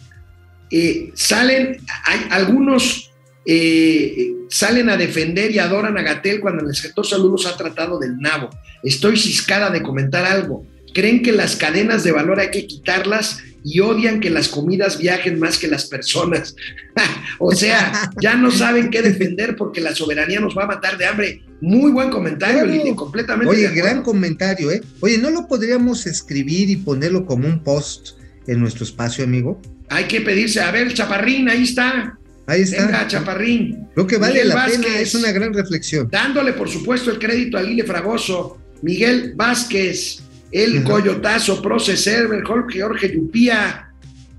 eh, 0.72 1.12
salen, 1.14 1.78
hay 2.06 2.20
algunos 2.30 3.12
eh, 3.46 4.34
salen 4.50 4.90
a 4.90 4.98
defender 4.98 5.52
y 5.52 5.60
adoran 5.60 5.98
a 5.98 6.02
Gatel 6.02 6.42
cuando 6.42 6.68
el 6.68 6.76
sector 6.76 7.06
salud 7.06 7.32
los 7.32 7.46
ha 7.46 7.58
tratado 7.58 8.00
del 8.00 8.18
nabo. 8.18 8.50
Estoy 8.84 9.18
ciscada 9.18 9.70
de 9.70 9.82
comentar 9.82 10.26
algo. 10.26 10.66
Creen 10.94 11.24
que 11.24 11.32
las 11.32 11.56
cadenas 11.56 12.04
de 12.04 12.12
valor 12.12 12.40
hay 12.40 12.52
que 12.52 12.68
quitarlas 12.68 13.40
y 13.64 13.80
odian 13.80 14.20
que 14.20 14.30
las 14.30 14.50
comidas 14.50 14.98
viajen 14.98 15.40
más 15.40 15.58
que 15.58 15.68
las 15.68 15.86
personas. 15.86 16.56
o 17.40 17.54
sea, 17.54 18.12
ya 18.22 18.36
no 18.36 18.52
saben 18.52 18.90
qué 18.90 19.02
defender 19.02 19.56
porque 19.56 19.82
la 19.82 19.96
soberanía 19.96 20.40
nos 20.40 20.58
va 20.58 20.64
a 20.64 20.68
matar 20.68 20.98
de 20.98 21.06
hambre. 21.06 21.44
Muy 21.62 21.92
buen 21.92 22.10
comentario, 22.10 22.64
Claro. 22.64 22.72
Lili, 22.72 22.96
completamente. 22.96 23.54
Oye, 23.54 23.70
gran 23.70 24.02
comentario, 24.02 24.72
¿eh? 24.72 24.82
Oye, 25.00 25.18
¿no 25.20 25.30
lo 25.30 25.48
podríamos 25.48 26.08
escribir 26.08 26.70
y 26.70 26.76
ponerlo 26.76 27.26
como 27.26 27.48
un 27.48 27.64
post 27.64 28.21
en 28.48 28.60
nuestro 28.60 28.84
espacio, 28.84 29.24
amigo? 29.24 29.62
Hay 29.90 30.06
que 30.06 30.22
pedirse, 30.22 30.62
a 30.62 30.72
ver, 30.72 30.94
Chaparrín, 30.94 31.50
ahí 31.50 31.64
está. 31.64 32.18
Ahí 32.48 32.62
está. 32.62 32.86
Venga, 32.86 33.08
Chaparrín. 33.08 33.88
Creo 33.94 34.08
que 34.08 34.18
vale 34.18 34.34
Miguel 34.34 34.50
la 34.50 34.66
pena, 34.66 35.00
es 35.00 35.14
una 35.16 35.32
gran 35.32 35.54
reflexión. 35.54 36.10
dándole 36.12 36.54
por 36.54 36.70
supuesto 36.70 37.12
el 37.12 37.20
crédito 37.20 37.58
a 37.58 37.62
Lile 37.62 37.84
Fragoso, 37.84 38.58
Miguel 38.82 39.34
Vázquez, 39.36 40.24
el 40.52 40.80
Ajá. 40.80 40.86
Coyotazo, 40.90 41.62
Proce 41.62 41.96
Server, 41.96 42.44
Jorge, 42.44 42.82
Jorge 42.82 43.14
Yupía, 43.14 43.90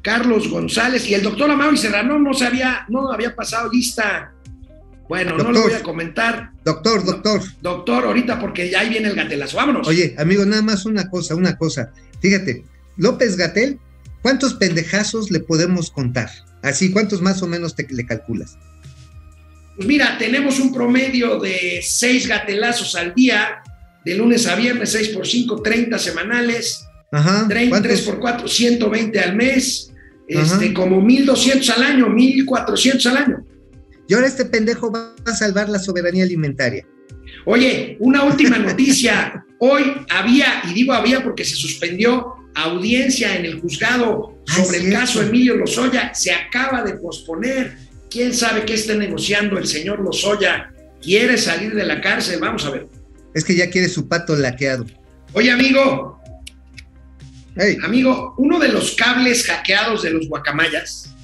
Carlos 0.03 0.49
González 0.49 1.07
y 1.09 1.15
el 1.15 1.23
doctor 1.23 1.51
Amado 1.51 1.73
y 1.73 1.77
Serrano 1.79 2.19
no 2.19 2.35
se 2.35 2.47
había, 2.47 2.85
no 2.89 3.11
había 3.13 3.35
pasado 3.37 3.71
lista. 3.73 4.33
Bueno, 5.09 5.33
no 5.33 5.39
lo 5.39 5.45
Doctor. 5.45 5.63
voy 5.65 5.73
a 5.75 5.83
comentar, 5.83 6.51
Doctor, 6.65 7.05
doctor. 7.05 7.41
doctor, 7.61 8.05
ahorita 8.07 8.41
porque 8.41 8.71
ya 8.71 8.81
ahí 8.81 8.89
viene 8.89 9.09
el 9.09 9.15
gatelazo. 9.15 9.57
Vámonos. 9.59 9.87
Oye, 9.87 10.15
amigo, 10.19 10.45
nada 10.47 10.63
más 10.63 10.87
una 10.87 11.09
cosa, 11.11 11.35
una 11.35 11.57
cosa. 11.57 11.93
Fíjate, 12.21 12.65
López 12.97 13.37
Gatel, 13.37 13.79
¿cuántos 14.23 14.55
pendejazos 14.55 15.31
le 15.31 15.41
podemos 15.41 15.91
contar? 15.91 16.31
Así, 16.63 16.91
¿cuántos 16.91 17.21
más 17.21 17.43
o 17.43 17.47
menos 17.47 17.75
te, 17.75 17.87
le 17.91 18.07
calculas? 18.07 18.57
Pues 19.77 19.89
mira, 19.89 20.17
tenemos 20.19 20.61
un 20.61 20.73
promedio 20.73 21.39
de 21.41 21.81
seis 21.83 22.27
gatelazos 22.27 22.95
al 22.95 23.15
día, 23.15 23.63
de 24.05 24.15
lunes 24.15 24.47
a 24.47 24.57
viernes, 24.57 24.91
6 24.93 25.09
por 25.11 25.27
5, 25.27 25.63
30 25.63 25.99
semanales. 25.99 26.85
Ajá. 27.11 27.47
3 27.49 27.69
¿cuántos? 27.69 28.01
por 28.03 28.19
4, 28.21 28.49
120 28.49 29.21
al 29.21 29.37
mes, 29.37 29.93
Ajá. 30.35 30.43
este, 30.43 30.73
como 30.73 31.01
1200 31.01 31.71
al 31.71 31.83
año, 31.83 32.09
1400 32.09 33.07
al 33.07 33.17
año. 33.17 33.47
Y 34.09 34.15
ahora 34.15 34.27
este 34.27 34.45
pendejo 34.45 34.91
va 34.91 35.15
a 35.25 35.35
salvar 35.35 35.69
la 35.69 35.79
soberanía 35.79 36.25
alimentaria. 36.25 36.87
Oye, 37.45 37.97
una 38.01 38.25
última 38.25 38.59
noticia. 38.59 39.45
Hoy 39.59 39.85
había, 40.11 40.63
y 40.69 40.75
digo 40.75 40.93
había 40.93 41.23
porque 41.23 41.45
se 41.45 41.55
suspendió 41.55 42.35
audiencia 42.55 43.37
en 43.37 43.45
el 43.45 43.61
juzgado 43.61 44.39
sobre 44.47 44.79
el 44.79 44.93
caso 44.93 45.23
Emilio 45.23 45.57
Lozoya. 45.57 46.15
Se 46.15 46.33
acaba 46.33 46.83
de 46.83 46.95
posponer. 46.95 47.77
¿Quién 48.11 48.35
sabe 48.35 48.65
qué 48.65 48.75
esté 48.75 48.95
negociando 48.95 49.59
el 49.59 49.67
señor 49.67 50.01
Lozoya? 50.01 50.73
¿Quiere 51.01 51.39
salir 51.39 51.75
de 51.75 51.85
la 51.85 52.01
cárcel? 52.01 52.41
Vamos 52.41 52.65
a 52.65 52.71
ver. 52.71 52.87
Es 53.35 53.45
que 53.45 53.57
ya 53.57 53.71
quiere 53.71 53.89
su 53.89 54.07
pato 54.07 54.37
laqueado. 54.37 54.87
Oye, 55.33 55.51
amigo, 55.51 56.23
Amigo, 57.85 58.35
uno 58.39 58.59
de 58.59 58.69
los 58.69 58.95
cables 58.95 59.45
hackeados 59.47 60.03
de 60.03 60.11
los 60.11 60.27
guacamayas 60.27 61.15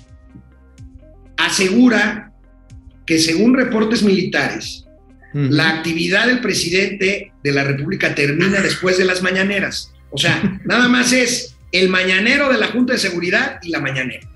asegura 1.39 2.33
que 3.07 3.19
según 3.19 3.55
reportes 3.55 4.03
militares, 4.03 4.85
la 5.33 5.71
actividad 5.71 6.27
del 6.27 6.41
presidente 6.41 7.33
de 7.43 7.53
la 7.53 7.65
República 7.65 8.15
termina 8.15 8.61
después 8.61 8.99
de 8.99 9.05
las 9.05 9.23
mañaneras. 9.23 9.93
O 10.11 10.19
sea, 10.19 10.61
nada 10.65 10.89
más 10.89 11.13
es 11.13 11.55
el 11.73 11.89
mañanero 11.89 12.51
de 12.51 12.59
la 12.59 12.69
Junta 12.69 12.95
de 12.95 12.99
Seguridad 12.99 13.59
y 13.63 13.71
la 13.71 13.81
mañanera. 13.81 14.27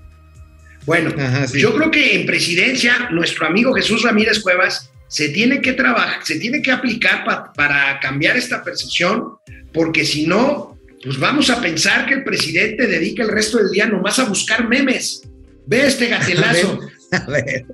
Bueno, 0.85 1.11
Ajá, 1.17 1.47
sí. 1.47 1.59
yo 1.59 1.73
creo 1.75 1.89
que 1.91 2.19
en 2.19 2.25
presidencia 2.25 3.09
nuestro 3.11 3.47
amigo 3.47 3.73
Jesús 3.73 4.03
Ramírez 4.03 4.39
Cuevas 4.41 4.91
se 5.07 5.29
tiene 5.29 5.61
que 5.61 5.73
trabajar, 5.73 6.19
se 6.23 6.39
tiene 6.39 6.61
que 6.61 6.71
aplicar 6.71 7.23
pa- 7.23 7.53
para 7.53 7.99
cambiar 7.99 8.35
esta 8.37 8.63
percepción, 8.63 9.35
porque 9.73 10.03
si 10.05 10.27
no, 10.27 10.77
pues 11.03 11.17
vamos 11.19 11.49
a 11.49 11.61
pensar 11.61 12.05
que 12.05 12.15
el 12.15 12.23
presidente 12.23 12.87
dedica 12.87 13.23
el 13.23 13.29
resto 13.29 13.57
del 13.59 13.69
día 13.71 13.85
nomás 13.87 14.19
a 14.19 14.25
buscar 14.25 14.67
memes. 14.67 15.21
Ve 15.65 15.87
este 15.87 16.07
gatelazo. 16.07 16.79
A 17.13 17.25
ver, 17.29 17.65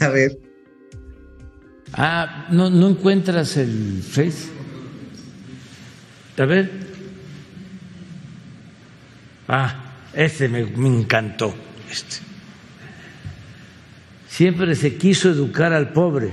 a 0.00 0.08
ver. 0.08 0.38
Ah, 1.92 2.48
¿no, 2.50 2.68
¿no 2.68 2.88
encuentras 2.88 3.56
el 3.56 4.02
Face? 4.02 4.48
A 6.36 6.44
ver. 6.44 6.87
Ah, 9.48 9.94
este 10.12 10.48
me, 10.48 10.64
me 10.64 10.88
encantó. 10.88 11.54
Este. 11.90 12.16
Siempre 14.28 14.74
se 14.76 14.96
quiso 14.96 15.30
educar 15.30 15.72
al 15.72 15.92
pobre. 15.92 16.30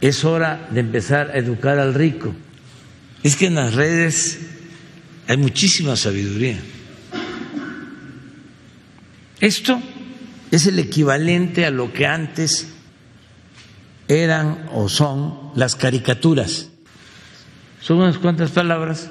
Es 0.00 0.24
hora 0.24 0.68
de 0.70 0.80
empezar 0.80 1.30
a 1.30 1.38
educar 1.38 1.78
al 1.78 1.94
rico. 1.94 2.34
Es 3.22 3.36
que 3.36 3.46
en 3.46 3.54
las 3.54 3.74
redes 3.74 4.40
hay 5.26 5.36
muchísima 5.36 5.96
sabiduría. 5.96 6.58
Esto 9.40 9.80
es 10.50 10.66
el 10.66 10.78
equivalente 10.78 11.64
a 11.66 11.70
lo 11.70 11.92
que 11.92 12.06
antes 12.06 12.68
eran 14.06 14.68
o 14.72 14.88
son 14.88 15.50
las 15.56 15.74
caricaturas. 15.74 16.68
Son 17.80 17.98
unas 17.98 18.18
cuantas 18.18 18.50
palabras, 18.50 19.08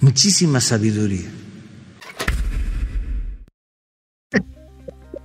muchísima 0.00 0.60
sabiduría. 0.60 1.28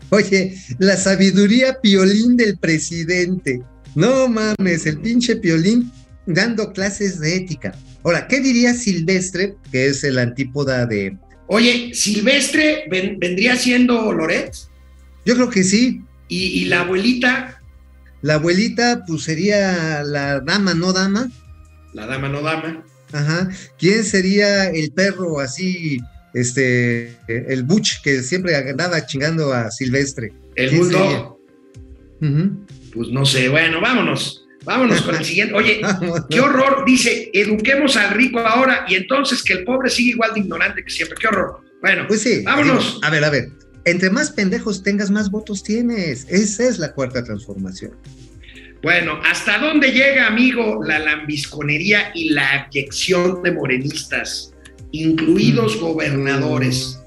Oye, 0.10 0.56
la 0.80 0.96
sabiduría 0.98 1.80
piolín 1.82 2.38
del 2.38 2.58
presidente. 2.58 3.62
No 3.96 4.28
mames, 4.28 4.86
el 4.86 5.00
pinche 5.00 5.36
piolín 5.38 5.92
dando 6.26 6.72
clases 6.74 7.20
de 7.20 7.36
ética. 7.38 7.74
Ahora, 8.04 8.28
¿qué 8.28 8.40
diría 8.40 8.74
Silvestre, 8.74 9.56
que 9.72 9.88
es 9.88 10.04
el 10.04 10.20
antípoda 10.20 10.86
de... 10.86 11.18
Oye, 11.48 11.92
Silvestre 11.94 12.86
ven- 12.90 13.18
vendría 13.20 13.56
siendo 13.56 14.12
Loret 14.14 14.54
Yo 15.26 15.36
creo 15.36 15.50
que 15.50 15.64
sí. 15.64 16.02
y, 16.28 16.46
y 16.62 16.66
la 16.66 16.82
abuelita, 16.82 17.62
La 18.22 18.36
abuelita, 18.36 19.04
pues 19.08 19.24
sería 19.24 20.04
la 20.04 20.40
dama, 20.40 20.74
no 20.74 20.94
dama. 20.94 21.30
la 21.94 22.06
dama 22.06 22.30
no 22.30 22.42
dama. 22.42 22.84
Ajá. 23.12 23.50
¿Quién 23.80 24.04
sería 24.04 24.70
el 24.70 24.92
perro 24.92 25.40
así, 25.40 26.00
este, 26.34 27.16
el 27.28 27.64
Butch, 27.64 28.02
que 28.02 28.22
siempre 28.24 28.56
andaba 28.56 29.06
chingando 29.06 29.54
a 29.54 29.72
Silvestre? 29.72 30.34
El 30.56 30.70
¿Quién 30.70 30.82
bulldog. 30.82 31.38
Pues 32.94 33.10
no 33.10 33.26
sé, 33.26 33.50
bueno, 33.50 33.82
vámonos. 33.82 34.42
Vámonos 34.64 35.02
con 35.04 35.16
el 35.16 35.24
siguiente. 35.26 35.54
Oye, 35.54 35.82
qué 36.30 36.40
horror. 36.40 36.84
Dice, 36.86 37.30
eduquemos 37.34 37.96
al 37.98 38.12
rico 38.16 38.40
ahora 38.40 38.86
y 38.88 38.96
entonces 38.96 39.44
que 39.44 39.54
el 39.54 39.64
pobre 39.64 39.90
sigue 39.90 40.12
igual 40.12 40.34
de 40.34 40.40
ignorante 40.40 40.84
que 40.84 40.90
siempre. 40.90 41.18
Qué 41.20 41.28
horror. 41.28 41.60
Bueno, 41.82 42.06
Pues 42.08 42.22
sí. 42.22 42.42
vámonos. 42.44 43.00
a 43.04 43.10
ver, 43.12 43.24
a 43.24 43.30
ver. 43.30 43.50
Entre 43.84 44.10
más 44.10 44.32
pendejos 44.32 44.82
tengas, 44.82 45.12
más 45.12 45.30
votos 45.30 45.62
tienes. 45.62 46.26
Esa 46.30 46.64
es 46.68 46.80
la 46.80 46.94
cuarta 46.94 47.24
transformación. 47.24 47.92
Bueno, 48.86 49.20
¿hasta 49.26 49.58
dónde 49.58 49.92
llega, 49.94 50.28
amigo, 50.28 50.84
la 50.86 51.00
lambisconería 51.00 52.12
y 52.14 52.30
la 52.30 52.66
abyección 52.68 53.42
de 53.42 53.52
morenistas, 53.52 54.54
incluidos 54.92 55.80
gobernadores? 55.80 57.00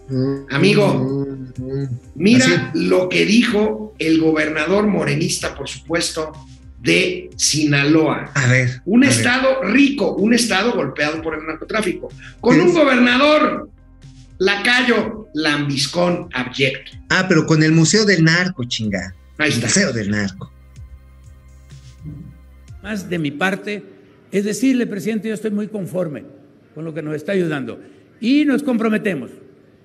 Amigo, 0.50 1.24
Mm, 1.58 1.84
Mira 2.16 2.72
lo 2.74 3.08
que 3.08 3.24
dijo 3.24 3.94
el 4.00 4.20
gobernador 4.20 4.88
morenista, 4.88 5.54
por 5.56 5.68
supuesto, 5.68 6.32
de 6.80 7.30
Sinaloa. 7.36 8.30
A 8.34 8.46
ver. 8.48 8.80
Un 8.84 9.04
a 9.04 9.08
ver. 9.08 9.16
estado 9.16 9.62
rico, 9.62 10.14
un 10.16 10.34
estado 10.34 10.72
golpeado 10.72 11.22
por 11.22 11.36
el 11.38 11.46
narcotráfico, 11.46 12.08
con 12.40 12.56
¿Qué 12.56 12.62
un 12.62 12.68
es? 12.70 12.74
gobernador 12.74 13.70
lacayo, 14.38 15.28
lambiscón, 15.34 16.28
abyecto. 16.34 16.90
Ah, 17.08 17.26
pero 17.28 17.46
con 17.46 17.62
el 17.62 17.70
Museo 17.70 18.04
del 18.04 18.24
Narco, 18.24 18.64
chinga. 18.64 19.14
Ahí 19.38 19.48
El 19.50 19.54
está. 19.54 19.66
Museo 19.68 19.92
del 19.92 20.10
Narco. 20.10 20.52
Más 22.88 23.10
de 23.10 23.18
mi 23.18 23.30
parte 23.30 23.82
es 24.32 24.46
decirle, 24.46 24.86
presidente, 24.86 25.28
yo 25.28 25.34
estoy 25.34 25.50
muy 25.50 25.68
conforme 25.68 26.24
con 26.74 26.86
lo 26.86 26.94
que 26.94 27.02
nos 27.02 27.14
está 27.14 27.32
ayudando 27.32 27.78
y 28.18 28.46
nos 28.46 28.62
comprometemos. 28.62 29.30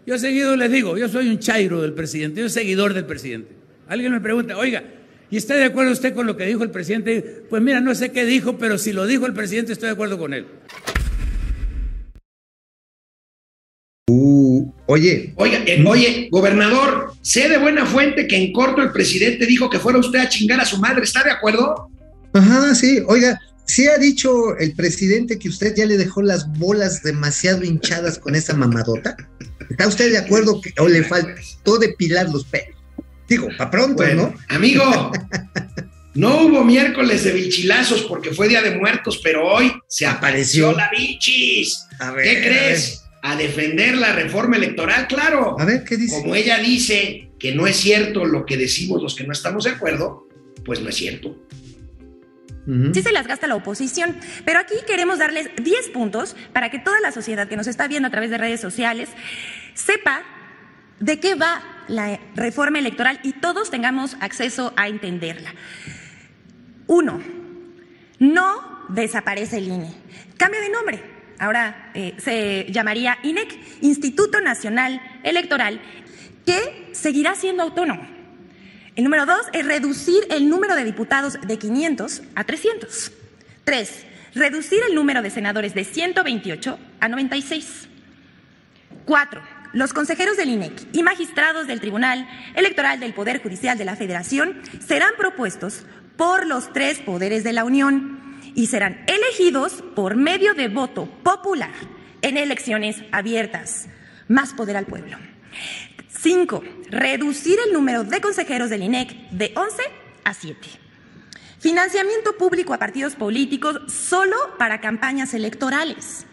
Yo 0.08 0.18
seguido 0.18 0.56
les 0.56 0.72
digo, 0.72 0.97
yo 0.97 1.10
soy 1.10 1.28
un 1.28 1.38
chairo 1.38 1.82
del 1.82 1.91
presidente, 1.91 2.39
yo 2.39 2.47
soy 2.47 2.64
seguidor 2.64 2.93
del 2.93 3.04
presidente. 3.04 3.49
Alguien 3.89 4.14
me 4.14 4.22
pregunta, 4.22 4.58
oiga, 4.58 4.86
¿y 5.30 5.36
está 5.36 5.56
de 5.56 5.66
acuerdo 5.66 5.91
usted 5.91 6.14
con 6.14 6.26
lo 6.26 6.38
que 6.38 6.45
dijo 6.45 6.64
el 6.64 6.72
presidente? 6.72 7.43
Pues 7.49 7.62
mira, 7.62 7.82
no 7.82 7.93
sé 7.93 8.14
qué 8.14 8.24
dijo, 8.24 8.58
pero 8.58 8.78
si 8.78 8.93
lo 8.93 9.06
dijo 9.06 9.26
el 9.26 9.34
presidente 9.34 9.74
estoy 9.74 9.88
de 9.88 9.93
acuerdo 9.93 10.18
con 10.18 10.34
él. 10.34 10.45
Uh, 14.10 14.72
oye, 14.86 15.34
Oiga, 15.36 15.62
eh, 15.66 15.84
oye, 15.86 16.30
gobernador, 16.32 17.12
sé 17.22 17.49
de 17.49 17.58
buena 17.58 17.86
fuente 17.86 18.28
que 18.28 18.38
en 18.38 18.54
corto 18.54 18.82
el 18.82 18.93
presidente 18.93 19.45
dijo 19.45 19.70
que 19.70 19.80
fuera 19.80 19.99
usted 19.99 20.20
a 20.20 20.30
chingar 20.30 20.62
a 20.62 20.66
su 20.66 20.78
madre. 20.78 21.04
¿Está 21.04 21.22
de 21.22 21.32
acuerdo? 21.32 21.89
Ajá, 22.34 22.76
sí, 22.76 23.02
oiga, 23.08 23.40
sí 23.66 23.88
ha 23.88 23.98
dicho 23.98 24.58
el 24.58 24.74
presidente 24.76 25.40
que 25.40 25.50
usted 25.50 25.76
ya 25.76 25.86
le 25.86 25.98
dejó 25.98 26.22
las 26.22 26.52
bolas 26.58 27.04
demasiado 27.04 27.64
hinchadas 27.64 28.20
con 28.20 28.36
esa 28.36 28.54
mamadota. 28.54 29.16
¿Está 29.70 29.88
usted 29.88 30.12
de 30.12 30.18
acuerdo 30.18 30.62
que 30.62 30.74
o 30.80 30.88
le 30.88 31.04
faltó 31.04 31.78
depilar 31.78 32.30
los 32.30 32.46
pelos? 32.46 32.78
Digo, 33.28 33.48
para 33.58 33.72
pronto, 33.72 34.06
¿no? 34.14 34.34
Amigo, 34.50 35.12
no 36.14 36.42
hubo 36.42 36.64
miércoles 36.64 37.24
de 37.24 37.32
bichilazos 37.32 38.04
porque 38.04 38.32
fue 38.32 38.50
Día 38.50 38.62
de 38.62 38.78
Muertos, 38.78 39.22
pero 39.24 39.48
hoy 39.48 39.74
se 39.88 40.06
apareció, 40.06 40.74
la 40.74 40.90
bichis. 40.90 41.86
¿Qué 42.22 42.42
crees? 42.42 43.02
A, 43.22 43.36
defender 43.38 43.96
la 43.96 44.12
reforma 44.12 44.58
electoral, 44.58 45.08
claro. 45.08 45.56
A 45.58 45.66
ver, 45.66 45.86
¿qué 45.86 45.96
dice? 45.96 46.22
Como 46.22 46.36
ella 46.36 46.60
dice 46.60 47.32
que 47.40 47.56
no 47.56 47.66
es 47.66 47.78
cierto 47.78 48.26
lo 48.26 48.46
que 48.46 48.58
decimos 48.58 49.02
los 49.02 49.16
que 49.16 49.24
no 49.24 49.32
estamos 49.32 49.64
de 49.64 49.72
acuerdo, 49.72 50.28
pues 50.66 50.82
no 50.82 50.90
es 50.90 50.96
cierto. 50.96 51.36
Sí 52.66 53.01
se 53.01 53.11
las 53.11 53.28
gasta 53.28 53.45
la 53.45 53.55
oposición, 53.55 54.16
pero 54.45 54.59
aquí 54.59 54.76
queremos 54.88 55.20
darles 55.20 55.49
10 55.61 55.89
puntos 55.89 56.36
para 56.53 56.70
que 56.70 56.80
toda 56.80 57.01
la 57.01 57.11
sociedad 57.11 57.47
que 57.49 57.57
nos 57.57 57.68
está 57.68 57.89
viendo 57.89 58.07
a 58.07 58.11
través 58.11 58.30
de 58.30 58.38
redes 58.38 58.61
sociales 58.61 59.09
sepa 59.74 60.22
de 60.99 61.20
qué 61.20 61.36
va 61.36 61.61
la 61.89 62.20
reforma 62.36 62.80
electoral 62.80 63.20
y 63.24 63.34
todos 63.34 63.70
tengamos 63.70 64.16
acceso 64.22 64.74
a 64.78 64.88
entenderla. 64.88 65.53
Uno, 66.88 67.22
no 68.20 68.86
desaparece 68.88 69.57
el 69.57 69.68
INE, 69.68 69.93
cambia 70.38 70.61
de 70.61 70.70
nombre. 70.70 71.03
Ahora 71.39 71.91
eh, 71.93 72.14
se 72.18 72.72
llamaría 72.72 73.18
INEC, 73.24 73.59
Instituto 73.82 74.39
Nacional 74.39 75.01
Electoral, 75.24 75.82
que 76.45 76.89
seguirá 76.93 77.36
siendo 77.36 77.64
autónomo. 77.64 78.12
El 78.96 79.06
número 79.06 79.26
dos 79.26 79.48
es 79.54 79.66
reducir 79.66 80.24
el 80.30 80.50
número 80.50 80.76
de 80.76 80.84
diputados 80.84 81.39
de 81.41 81.58
500 81.58 82.22
a 82.36 82.44
300. 82.44 83.12
Tres, 83.64 84.06
reducir 84.36 84.80
el 84.88 84.94
número 84.94 85.24
de 85.24 85.32
senadores 85.32 85.74
de 85.74 85.84
128 85.84 86.78
a 87.00 87.08
96. 87.08 87.88
Cuatro, 89.06 89.41
los 89.74 89.94
consejeros 89.94 90.38
del 90.38 90.50
INEC 90.50 90.88
y 90.94 91.02
magistrados 91.02 91.66
del 91.66 91.82
Tribunal 91.82 92.28
Electoral 92.56 93.00
del 93.00 93.16
Poder 93.16 93.41
Judicial 93.41 93.80
de 93.80 93.86
la 93.86 93.96
Federación 93.96 94.62
serán 94.86 95.14
propuestos 95.18 95.86
por 96.16 96.46
los 96.46 96.72
tres 96.72 97.00
poderes 97.00 97.44
de 97.44 97.54
la 97.54 97.64
Unión 97.64 98.20
y 98.54 98.68
serán 98.68 99.04
elegidos 99.08 99.84
por 99.96 100.16
medio 100.16 100.54
de 100.54 100.68
voto 100.68 101.08
popular 101.24 101.72
en 102.22 102.38
elecciones 102.38 103.02
abiertas. 103.12 103.88
Más 104.28 104.54
poder 104.54 104.78
al 104.78 104.86
pueblo. 104.86 105.18
Cinco, 106.24 106.64
reducir 106.90 107.60
el 107.68 107.74
número 107.74 108.06
de 108.06 108.22
consejeros 108.22 108.70
del 108.70 108.84
INEC 108.84 109.30
de 109.32 109.52
11 109.58 109.84
a 110.24 110.34
7. 110.34 110.58
Financiamiento 111.60 112.38
público 112.38 112.74
a 112.74 112.80
partidos 112.80 113.16
políticos 113.16 113.82
solo 113.92 114.38
para 114.58 114.80
campañas 114.80 115.34
electorales. 115.34 116.26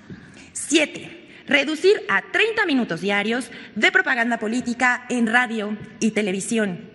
Siete, 0.52 1.28
reducir 1.48 2.04
a 2.08 2.22
30 2.22 2.66
minutos 2.66 3.00
diarios 3.00 3.50
de 3.74 3.90
propaganda 3.90 4.38
política 4.38 5.06
en 5.08 5.26
radio 5.26 5.76
y 5.98 6.12
televisión. 6.12 6.88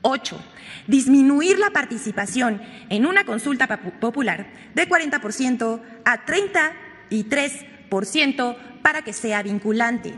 Ocho, 0.00 0.40
disminuir 0.86 1.58
la 1.58 1.70
participación 1.70 2.62
en 2.90 3.06
una 3.06 3.24
consulta 3.24 3.66
popular 3.98 4.46
de 4.76 4.88
40% 4.88 5.80
a 6.04 6.24
33% 6.24 8.56
para 8.82 9.02
que 9.02 9.12
sea 9.12 9.42
vinculante. 9.42 10.14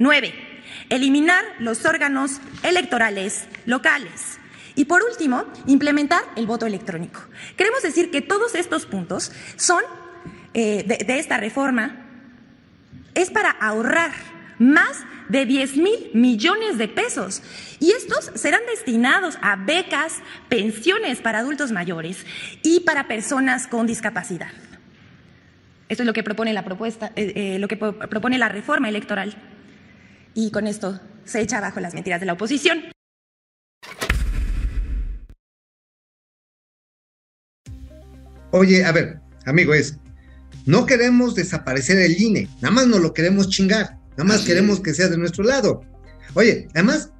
Nueve, 0.00 0.53
eliminar 0.88 1.44
los 1.58 1.84
órganos 1.84 2.40
electorales 2.62 3.46
locales. 3.66 4.38
Y 4.76 4.86
por 4.86 5.02
último, 5.04 5.44
implementar 5.66 6.22
el 6.36 6.46
voto 6.46 6.66
electrónico. 6.66 7.20
Queremos 7.56 7.82
decir 7.82 8.10
que 8.10 8.22
todos 8.22 8.54
estos 8.54 8.86
puntos 8.86 9.30
son 9.56 9.82
eh, 10.52 10.84
de, 10.84 11.18
esta 11.18 11.36
reforma, 11.36 11.96
es 13.14 13.30
para 13.30 13.50
ahorrar 13.50 14.12
más 14.58 15.04
de 15.28 15.46
10 15.46 15.76
mil 15.76 16.10
millones 16.12 16.78
de 16.78 16.88
pesos. 16.88 17.42
Y 17.78 17.92
estos 17.92 18.32
serán 18.34 18.60
destinados 18.68 19.38
a 19.42 19.56
becas, 19.56 20.22
pensiones 20.48 21.20
para 21.20 21.38
adultos 21.38 21.70
mayores 21.70 22.24
y 22.62 22.80
para 22.80 23.06
personas 23.06 23.68
con 23.68 23.86
discapacidad. 23.86 24.50
Esto 25.88 26.02
es 26.02 26.06
lo 26.06 26.12
que 26.12 26.22
propone 26.22 26.52
la 26.52 26.64
propuesta, 26.64 27.12
eh, 27.14 27.32
eh, 27.36 27.58
lo 27.58 27.68
que 27.68 27.76
propone 27.76 28.38
la 28.38 28.48
reforma 28.48 28.88
electoral 28.88 29.36
y 30.34 30.50
con 30.50 30.66
esto 30.66 31.00
se 31.24 31.40
echa 31.40 31.58
abajo 31.58 31.80
las 31.80 31.94
mentiras 31.94 32.20
de 32.20 32.26
la 32.26 32.34
oposición. 32.34 32.84
Oye, 38.50 38.84
a 38.84 38.92
ver, 38.92 39.20
amigo, 39.46 39.74
es, 39.74 39.98
no 40.66 40.86
queremos 40.86 41.34
desaparecer 41.34 41.98
el 41.98 42.20
INE, 42.20 42.48
nada 42.60 42.74
más 42.74 42.86
no 42.86 42.98
lo 42.98 43.12
queremos 43.12 43.48
chingar, 43.48 43.98
nada 44.10 44.24
más 44.24 44.42
queremos 44.42 44.80
que 44.80 44.94
sea 44.94 45.08
de 45.08 45.18
nuestro 45.18 45.42
lado. 45.42 45.80
Oye, 46.34 46.68
además, 46.72 47.10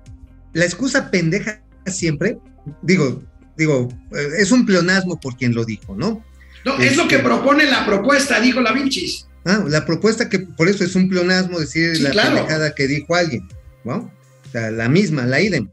la 0.52 0.64
excusa 0.64 1.10
pendeja 1.10 1.60
siempre, 1.86 2.38
digo, 2.82 3.22
digo, 3.56 3.88
eh, 4.12 4.28
es 4.38 4.52
un 4.52 4.64
pleonasmo 4.64 5.18
por 5.18 5.36
quien 5.36 5.54
lo 5.54 5.64
dijo, 5.64 5.96
¿no? 5.96 6.24
No, 6.64 6.78
es 6.78 6.96
lo 6.96 7.08
que 7.08 7.16
este, 7.16 7.26
propone 7.26 7.64
la 7.64 7.84
propuesta, 7.84 8.40
dijo 8.40 8.60
la 8.60 8.72
Vincis. 8.72 9.26
Ah, 9.44 9.64
la 9.68 9.84
propuesta 9.84 10.28
que 10.28 10.38
por 10.38 10.68
eso 10.68 10.84
es 10.84 10.94
un 10.94 11.08
pleonasmo 11.08 11.60
decir 11.60 12.00
la 12.00 12.22
pendejada 12.22 12.74
que 12.74 12.86
dijo 12.86 13.14
alguien, 13.14 13.46
¿no? 13.84 14.10
O 14.46 14.50
sea, 14.50 14.70
la 14.70 14.88
misma, 14.88 15.26
la 15.26 15.40
idem. 15.40 15.68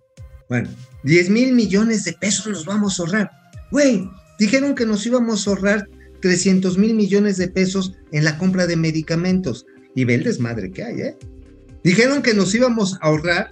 Bueno, 0.49 0.69
10 1.03 1.29
mil 1.29 1.53
millones 1.53 2.03
de 2.03 2.13
pesos 2.13 2.47
nos 2.47 2.65
vamos 2.65 2.99
a 2.99 3.03
ahorrar. 3.03 3.31
Güey, 3.71 4.09
dijeron 4.39 4.75
que 4.75 4.85
nos 4.85 5.05
íbamos 5.05 5.47
a 5.47 5.51
ahorrar 5.51 5.87
300 6.21 6.77
mil 6.77 6.93
millones 6.95 7.37
de 7.37 7.47
pesos 7.47 7.93
en 8.11 8.25
la 8.25 8.37
compra 8.37 8.67
de 8.67 8.75
medicamentos. 8.75 9.65
Y 9.95 10.05
ve 10.05 10.15
el 10.15 10.23
desmadre 10.23 10.71
que 10.71 10.83
hay, 10.83 11.01
¿eh? 11.01 11.17
Dijeron 11.83 12.21
que 12.21 12.33
nos 12.33 12.53
íbamos 12.53 12.95
a 12.95 13.07
ahorrar 13.07 13.49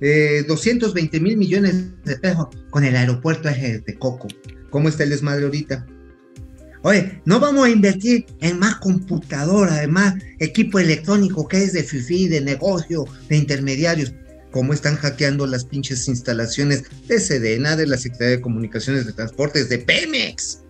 220 0.00 1.16
eh, 1.16 1.20
mil 1.20 1.36
millones 1.36 2.02
de 2.04 2.16
pesos 2.16 2.46
con 2.70 2.84
el 2.84 2.96
aeropuerto 2.96 3.48
de 3.48 3.96
Coco. 3.98 4.28
¿Cómo 4.70 4.88
está 4.88 5.04
el 5.04 5.10
desmadre 5.10 5.44
ahorita? 5.44 5.86
Oye, 6.86 7.20
no 7.24 7.40
vamos 7.40 7.66
a 7.66 7.68
invertir 7.68 8.26
en 8.40 8.60
más 8.60 8.76
computadora, 8.76 9.82
en 9.82 9.90
más 9.90 10.14
equipo 10.38 10.78
electrónico 10.78 11.48
que 11.48 11.64
es 11.64 11.72
de 11.72 11.82
FIFI, 11.82 12.28
de 12.28 12.40
negocio, 12.40 13.06
de 13.28 13.38
intermediarios. 13.38 14.12
¿Cómo 14.52 14.72
están 14.72 14.94
hackeando 14.94 15.48
las 15.48 15.64
pinches 15.64 16.06
instalaciones 16.06 16.84
de 17.08 17.18
Sedena, 17.18 17.74
de 17.74 17.88
la 17.88 17.96
Secretaría 17.96 18.36
de 18.36 18.40
Comunicaciones 18.40 19.04
de 19.04 19.12
Transportes, 19.14 19.68
de 19.68 19.78
Pemex? 19.78 20.60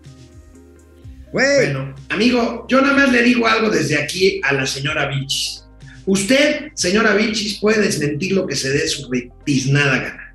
Bueno, 1.34 1.94
amigo, 2.08 2.64
yo 2.66 2.80
nada 2.80 2.94
más 2.94 3.12
le 3.12 3.22
digo 3.22 3.46
algo 3.46 3.68
desde 3.68 3.98
aquí 3.98 4.40
a 4.42 4.54
la 4.54 4.66
señora 4.66 5.08
Vichis. 5.08 5.66
Usted, 6.06 6.70
señora 6.72 7.14
Vichis, 7.14 7.60
puede 7.60 7.82
desmentir 7.82 8.32
lo 8.32 8.46
que 8.46 8.56
se 8.56 8.70
dé 8.70 8.88
su 8.88 9.10
tiznada 9.44 9.98
gana. 9.98 10.34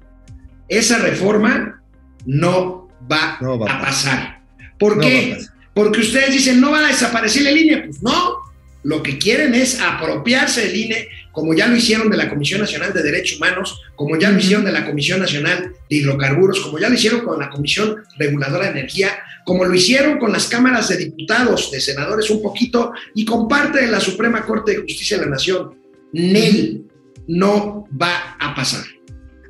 Esa 0.68 1.00
reforma 1.00 1.82
no 2.28 2.88
va, 3.12 3.40
a, 3.42 3.82
pasar. 3.82 4.44
¿Por 4.78 5.00
qué? 5.00 5.40
Porque 5.74 6.02
ustedes 6.02 6.32
dicen, 6.32 6.60
no 6.60 6.72
va 6.72 6.86
a 6.86 6.88
desaparecer 6.88 7.48
el 7.48 7.58
INE. 7.58 7.78
Pues 7.78 8.02
no, 8.04 8.38
lo 8.84 9.04
que 9.04 9.18
quieren 9.18 9.54
es 9.54 9.80
apropiarse 9.80 10.68
del 10.68 10.76
INE, 10.76 11.08
como 11.32 11.54
ya 11.54 11.68
lo 11.68 11.76
hicieron 11.76 12.10
de 12.10 12.18
la 12.18 12.30
Comisión 12.30 12.62
Nacional 12.62 12.94
de 12.94 13.04
Derechos 13.04 13.38
Humanos, 13.38 13.82
como 13.96 14.18
ya 14.18 14.32
lo 14.32 14.40
hicieron 14.40 14.66
de 14.66 14.72
la 14.72 14.86
Comisión 14.86 15.20
Nacional 15.20 15.74
de 15.90 15.96
Hidrocarburos, 15.96 16.60
como 16.62 16.80
ya 16.80 16.90
lo 16.90 16.96
hicieron 16.96 17.22
con 17.22 17.40
la 17.40 17.50
Comisión 17.50 17.98
Reguladora 18.18 18.66
de 18.66 18.80
Energía, 18.80 19.12
como 19.46 19.66
lo 19.66 19.74
hicieron 19.74 20.18
con 20.20 20.32
las 20.32 20.48
cámaras 20.48 20.90
de 20.90 20.98
diputados, 20.98 21.72
de 21.72 21.80
senadores 21.80 22.30
un 22.30 22.42
poquito, 22.42 22.92
y 23.16 23.24
con 23.24 23.48
parte 23.48 23.82
de 23.82 23.88
la 23.88 24.00
Suprema 24.00 24.46
Corte 24.46 24.72
de 24.72 24.78
Justicia 24.80 25.18
de 25.18 25.26
la 25.26 25.32
Nación. 25.32 25.76
NEL 26.14 26.84
no 27.28 27.88
va 28.00 28.36
a 28.40 28.54
pasar. 28.56 28.84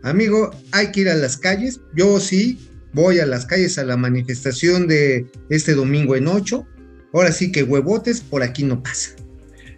Amigo, 0.03 0.51
hay 0.72 0.91
que 0.91 1.01
ir 1.01 1.09
a 1.09 1.15
las 1.15 1.38
calles. 1.38 1.80
Yo 1.95 2.19
sí 2.19 2.57
voy 2.93 3.19
a 3.19 3.25
las 3.25 3.45
calles 3.45 3.77
a 3.77 3.83
la 3.83 3.97
manifestación 3.97 4.87
de 4.87 5.27
este 5.49 5.73
domingo 5.73 6.15
en 6.15 6.27
8. 6.27 6.67
Ahora 7.13 7.31
sí 7.31 7.51
que 7.51 7.63
huevotes, 7.63 8.21
por 8.21 8.43
aquí 8.43 8.63
no 8.63 8.81
pasa. 8.81 9.11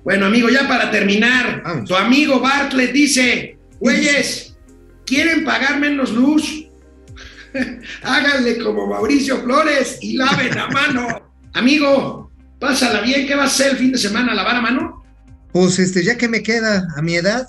Bueno, 0.03 0.26
amigo, 0.26 0.49
ya 0.49 0.68
para 0.68 0.91
terminar, 0.91 1.64
tu 1.88 1.95
amigo 1.95 2.39
Bartlett 2.39 2.91
dice, 2.91 3.57
güeyes, 3.80 4.55
¿quieren 5.05 5.45
pagar 5.45 5.80
menos 5.80 6.11
luz? 6.11 6.68
Háganle 8.03 8.57
como 8.59 8.88
Mauricio 8.88 9.41
Flores 9.41 9.97
y 10.01 10.18
laven 10.18 10.55
la 10.55 10.68
mano. 10.68 11.34
amigo, 11.53 12.32
pásala 12.59 13.01
bien, 13.01 13.26
¿qué 13.28 13.36
va 13.36 13.43
a 13.43 13.47
hacer 13.47 13.72
el 13.72 13.78
fin 13.78 13.91
de 13.93 13.97
semana? 13.97 14.34
¿Lavar 14.34 14.57
a 14.57 14.61
mano? 14.61 15.03
Pues 15.53 15.80
este, 15.80 16.03
ya 16.03 16.18
que 16.18 16.28
me 16.28 16.43
queda 16.43 16.88
a 16.97 17.01
mi 17.01 17.16
edad, 17.16 17.47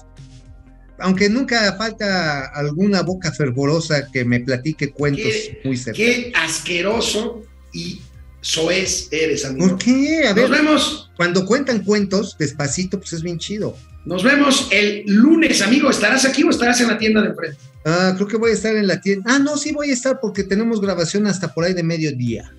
aunque 1.05 1.28
nunca 1.28 1.76
falta 1.76 2.46
alguna 2.46 3.02
boca 3.02 3.30
fervorosa 3.30 4.09
que 4.11 4.24
me 4.24 4.40
platique 4.40 4.90
cuentos 4.90 5.32
muy 5.62 5.76
cercanos. 5.76 5.96
Qué 5.98 6.32
asqueroso 6.34 7.44
y 7.74 8.00
soez 8.40 9.09
eres, 9.11 9.44
amigo. 9.44 9.68
¿Por 9.68 9.78
qué? 9.78 10.26
A 10.26 10.32
ver, 10.32 10.48
Nos 10.48 10.59
vemos. 10.59 11.11
Cuando 11.14 11.44
cuentan 11.44 11.84
cuentos, 11.84 12.36
despacito, 12.38 12.98
pues 12.98 13.12
es 13.12 13.22
bien 13.22 13.38
chido. 13.38 13.76
Nos 14.07 14.22
vemos 14.22 14.68
el 14.70 15.05
lunes, 15.07 15.61
amigo. 15.61 15.90
¿Estarás 15.90 16.24
aquí 16.24 16.42
o 16.42 16.48
estarás 16.48 16.80
en 16.80 16.88
la 16.88 16.96
tienda 16.96 17.20
de 17.20 17.28
enfrente? 17.28 17.59
Ah, 17.84 18.14
creo 18.16 18.26
que 18.26 18.38
voy 18.38 18.52
a 18.52 18.55
estar 18.55 18.74
en 18.74 18.86
la 18.86 18.98
tienda. 19.02 19.34
Ah, 19.34 19.38
no, 19.38 19.59
sí 19.59 19.72
voy 19.72 19.90
a 19.90 19.92
estar 19.92 20.20
porque 20.22 20.42
tenemos 20.42 20.80
grabación 20.80 21.26
hasta 21.26 21.52
por 21.52 21.64
ahí 21.64 21.74
de 21.74 21.82
mediodía. 21.82 22.50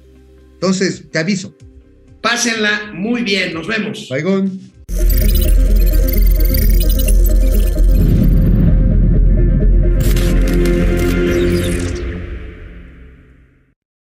Entonces, 0.53 1.09
te 1.11 1.17
aviso. 1.17 1.55
Pásenla 2.21 2.91
muy 2.93 3.23
bien, 3.23 3.55
nos 3.55 3.65
vemos. 3.65 4.07
Baigón. 4.07 4.61